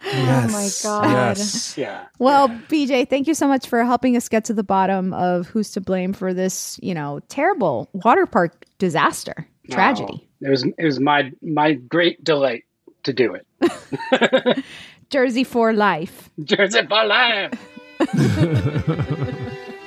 Yes. 0.04 0.84
Oh 0.84 1.00
my 1.00 1.00
God. 1.04 1.12
Yes. 1.12 1.78
yeah. 1.78 2.06
Well, 2.18 2.48
BJ, 2.48 3.08
thank 3.08 3.28
you 3.28 3.34
so 3.34 3.46
much 3.46 3.68
for 3.68 3.84
helping 3.84 4.16
us 4.16 4.28
get 4.28 4.44
to 4.46 4.54
the 4.54 4.64
bottom 4.64 5.14
of 5.14 5.46
who's 5.46 5.70
to 5.72 5.80
blame 5.80 6.12
for 6.12 6.34
this, 6.34 6.78
you 6.82 6.94
know, 6.94 7.20
terrible 7.28 7.88
water 7.92 8.26
park 8.26 8.64
disaster, 8.78 9.46
tragedy. 9.70 10.28
It 10.40 10.50
was 10.50 10.64
it 10.64 10.84
was 10.84 10.98
my 10.98 11.30
my 11.40 11.74
great 11.74 12.22
delight 12.24 12.64
to 13.04 13.12
do 13.12 13.36
it. 13.36 14.64
Jersey 15.10 15.44
for 15.44 15.72
life. 15.72 16.30
Jersey 16.42 16.80
for 16.86 17.04
life. 17.04 17.52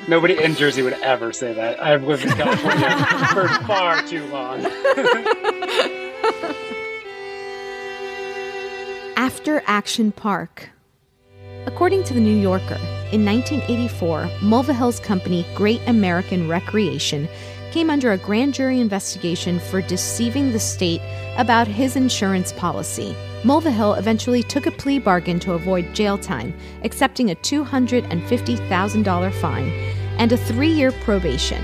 Nobody 0.08 0.42
in 0.42 0.56
Jersey 0.56 0.84
would 0.84 0.94
ever 0.94 1.34
say 1.34 1.54
that. 1.54 1.84
I've 1.84 2.04
lived 2.04 2.24
in 2.24 2.32
California 2.32 2.96
for 3.34 3.48
far 3.66 4.02
too 4.04 4.24
long. 4.28 4.66
After 9.18 9.64
Action 9.66 10.12
Park. 10.12 10.70
According 11.66 12.04
to 12.06 12.14
the 12.14 12.20
New 12.20 12.36
Yorker, 12.36 12.80
in 13.12 13.26
1984, 13.26 14.30
Mulvihill's 14.40 15.00
company 15.00 15.46
Great 15.56 15.82
American 15.88 16.48
Recreation 16.48 17.28
came 17.72 17.90
under 17.90 18.14
a 18.14 18.18
grand 18.18 18.54
jury 18.54 18.80
investigation 18.80 19.60
for 19.60 19.82
deceiving 19.82 20.52
the 20.52 20.60
state 20.60 21.02
about 21.38 21.68
his 21.68 21.96
insurance 21.96 22.52
policy. 22.54 23.16
Mulvihill 23.44 24.00
eventually 24.00 24.42
took 24.42 24.66
a 24.66 24.72
plea 24.72 25.00
bargain 25.00 25.40
to 25.42 25.54
avoid 25.54 25.94
jail 25.94 26.18
time, 26.18 26.54
accepting 26.84 27.32
a 27.32 27.36
$250,000 27.36 29.34
fine 29.34 29.70
and 30.18 30.32
a 30.32 30.38
three 30.38 30.72
year 30.72 30.92
probation. 30.92 31.64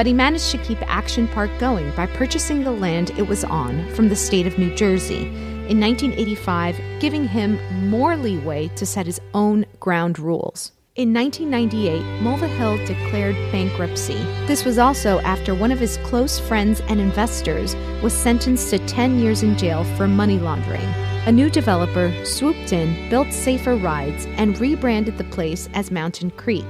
But 0.00 0.06
he 0.06 0.14
managed 0.14 0.50
to 0.52 0.56
keep 0.56 0.78
Action 0.90 1.28
Park 1.28 1.50
going 1.58 1.94
by 1.94 2.06
purchasing 2.06 2.64
the 2.64 2.70
land 2.70 3.10
it 3.18 3.28
was 3.28 3.44
on 3.44 3.86
from 3.92 4.08
the 4.08 4.16
state 4.16 4.46
of 4.46 4.56
New 4.56 4.74
Jersey 4.74 5.26
in 5.68 5.78
1985, 5.78 6.80
giving 7.00 7.28
him 7.28 7.58
more 7.90 8.16
leeway 8.16 8.68
to 8.76 8.86
set 8.86 9.04
his 9.04 9.20
own 9.34 9.66
ground 9.78 10.18
rules. 10.18 10.72
In 10.96 11.12
1998, 11.12 12.00
Mulvihill 12.22 12.86
declared 12.86 13.34
bankruptcy. 13.52 14.16
This 14.46 14.64
was 14.64 14.78
also 14.78 15.20
after 15.20 15.54
one 15.54 15.70
of 15.70 15.78
his 15.78 15.98
close 15.98 16.40
friends 16.40 16.80
and 16.88 16.98
investors 16.98 17.76
was 18.02 18.14
sentenced 18.14 18.70
to 18.70 18.78
10 18.78 19.18
years 19.18 19.42
in 19.42 19.54
jail 19.58 19.84
for 19.98 20.08
money 20.08 20.38
laundering. 20.38 20.88
A 21.26 21.30
new 21.30 21.50
developer 21.50 22.10
swooped 22.24 22.72
in, 22.72 23.10
built 23.10 23.34
safer 23.34 23.76
rides, 23.76 24.24
and 24.38 24.58
rebranded 24.58 25.18
the 25.18 25.24
place 25.24 25.68
as 25.74 25.90
Mountain 25.90 26.30
Creek. 26.30 26.64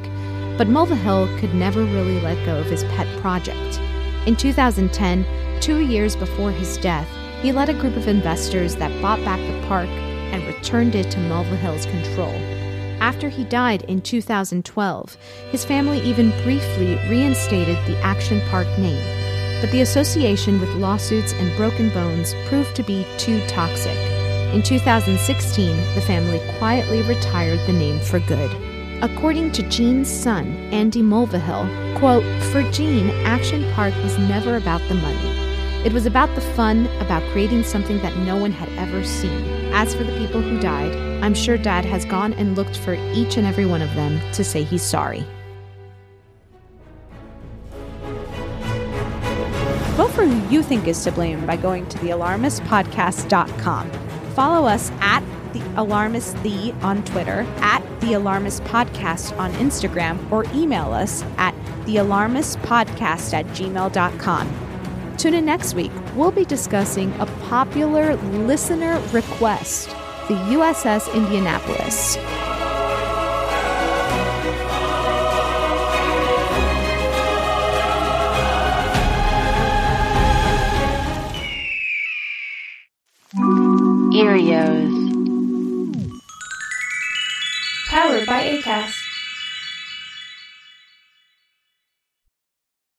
But 0.58 0.68
Mulvihill 0.68 1.38
could 1.38 1.54
never 1.54 1.84
really 1.84 2.20
let 2.20 2.44
go 2.44 2.58
of 2.58 2.66
his 2.66 2.84
pet 2.84 3.06
project. 3.20 3.80
In 4.26 4.36
2010, 4.36 5.24
two 5.60 5.80
years 5.80 6.16
before 6.16 6.50
his 6.50 6.76
death, 6.78 7.08
he 7.42 7.52
led 7.52 7.68
a 7.68 7.74
group 7.74 7.96
of 7.96 8.08
investors 8.08 8.76
that 8.76 9.00
bought 9.00 9.24
back 9.24 9.40
the 9.40 9.66
park 9.66 9.88
and 9.88 10.46
returned 10.46 10.94
it 10.94 11.10
to 11.10 11.18
Mulvihill's 11.18 11.86
control. 11.86 12.34
After 13.00 13.30
he 13.30 13.44
died 13.44 13.82
in 13.84 14.02
2012, 14.02 15.16
his 15.50 15.64
family 15.64 16.00
even 16.00 16.30
briefly 16.42 16.96
reinstated 17.08 17.78
the 17.86 17.98
Action 18.02 18.42
Park 18.50 18.66
name, 18.78 19.02
but 19.62 19.70
the 19.72 19.80
association 19.80 20.60
with 20.60 20.68
lawsuits 20.74 21.32
and 21.32 21.56
broken 21.56 21.88
bones 21.90 22.34
proved 22.46 22.76
to 22.76 22.82
be 22.82 23.06
too 23.16 23.40
toxic. 23.46 23.96
In 24.54 24.62
2016, 24.62 25.76
the 25.94 26.00
family 26.02 26.40
quietly 26.58 27.02
retired 27.02 27.60
the 27.66 27.72
name 27.72 27.98
for 28.00 28.20
good. 28.20 28.50
According 29.02 29.52
to 29.52 29.62
Gene's 29.70 30.10
son, 30.10 30.48
Andy 30.72 31.00
Mulvihill, 31.00 31.98
quote, 31.98 32.22
For 32.52 32.62
Gene, 32.70 33.08
Action 33.24 33.64
Park 33.72 33.94
was 34.02 34.18
never 34.18 34.56
about 34.56 34.86
the 34.88 34.94
money. 34.94 35.40
It 35.86 35.94
was 35.94 36.04
about 36.04 36.34
the 36.34 36.42
fun, 36.42 36.86
about 37.00 37.22
creating 37.32 37.62
something 37.62 37.96
that 38.02 38.14
no 38.18 38.36
one 38.36 38.52
had 38.52 38.68
ever 38.78 39.02
seen. 39.02 39.42
As 39.72 39.94
for 39.94 40.04
the 40.04 40.18
people 40.18 40.42
who 40.42 40.60
died, 40.60 40.94
I'm 41.24 41.32
sure 41.32 41.56
Dad 41.56 41.86
has 41.86 42.04
gone 42.04 42.34
and 42.34 42.56
looked 42.56 42.76
for 42.76 42.92
each 43.14 43.38
and 43.38 43.46
every 43.46 43.64
one 43.64 43.80
of 43.80 43.94
them 43.94 44.20
to 44.34 44.44
say 44.44 44.64
he's 44.64 44.82
sorry. 44.82 45.24
Vote 49.96 50.10
for 50.10 50.26
who 50.26 50.54
you 50.54 50.62
think 50.62 50.86
is 50.86 51.02
to 51.04 51.12
blame 51.12 51.46
by 51.46 51.56
going 51.56 51.86
to 51.88 51.96
thealarmistpodcast.com. 51.96 53.90
Follow 54.34 54.68
us 54.68 54.90
at 55.00 55.22
the 55.52 55.80
Alarmist 55.80 56.42
The 56.42 56.72
on 56.82 57.04
Twitter, 57.04 57.46
at 57.58 57.82
the 58.00 58.14
Alarmist 58.14 58.64
Podcast 58.64 59.38
on 59.38 59.52
Instagram, 59.54 60.30
or 60.30 60.44
email 60.54 60.92
us 60.92 61.22
at 61.36 61.54
thealarmistpodcast 61.84 63.34
at 63.34 63.46
gmail.com. 63.46 65.16
Tune 65.16 65.34
in 65.34 65.44
next 65.44 65.74
week. 65.74 65.92
We'll 66.14 66.30
be 66.30 66.44
discussing 66.44 67.12
a 67.20 67.26
popular 67.48 68.16
listener 68.16 68.98
request 69.12 69.90
the 70.28 70.36
USS 70.36 71.12
Indianapolis. 71.12 72.16
Earios. 84.12 84.99
Powered 88.10 88.26
by 88.26 88.42
ACAST. 88.42 88.99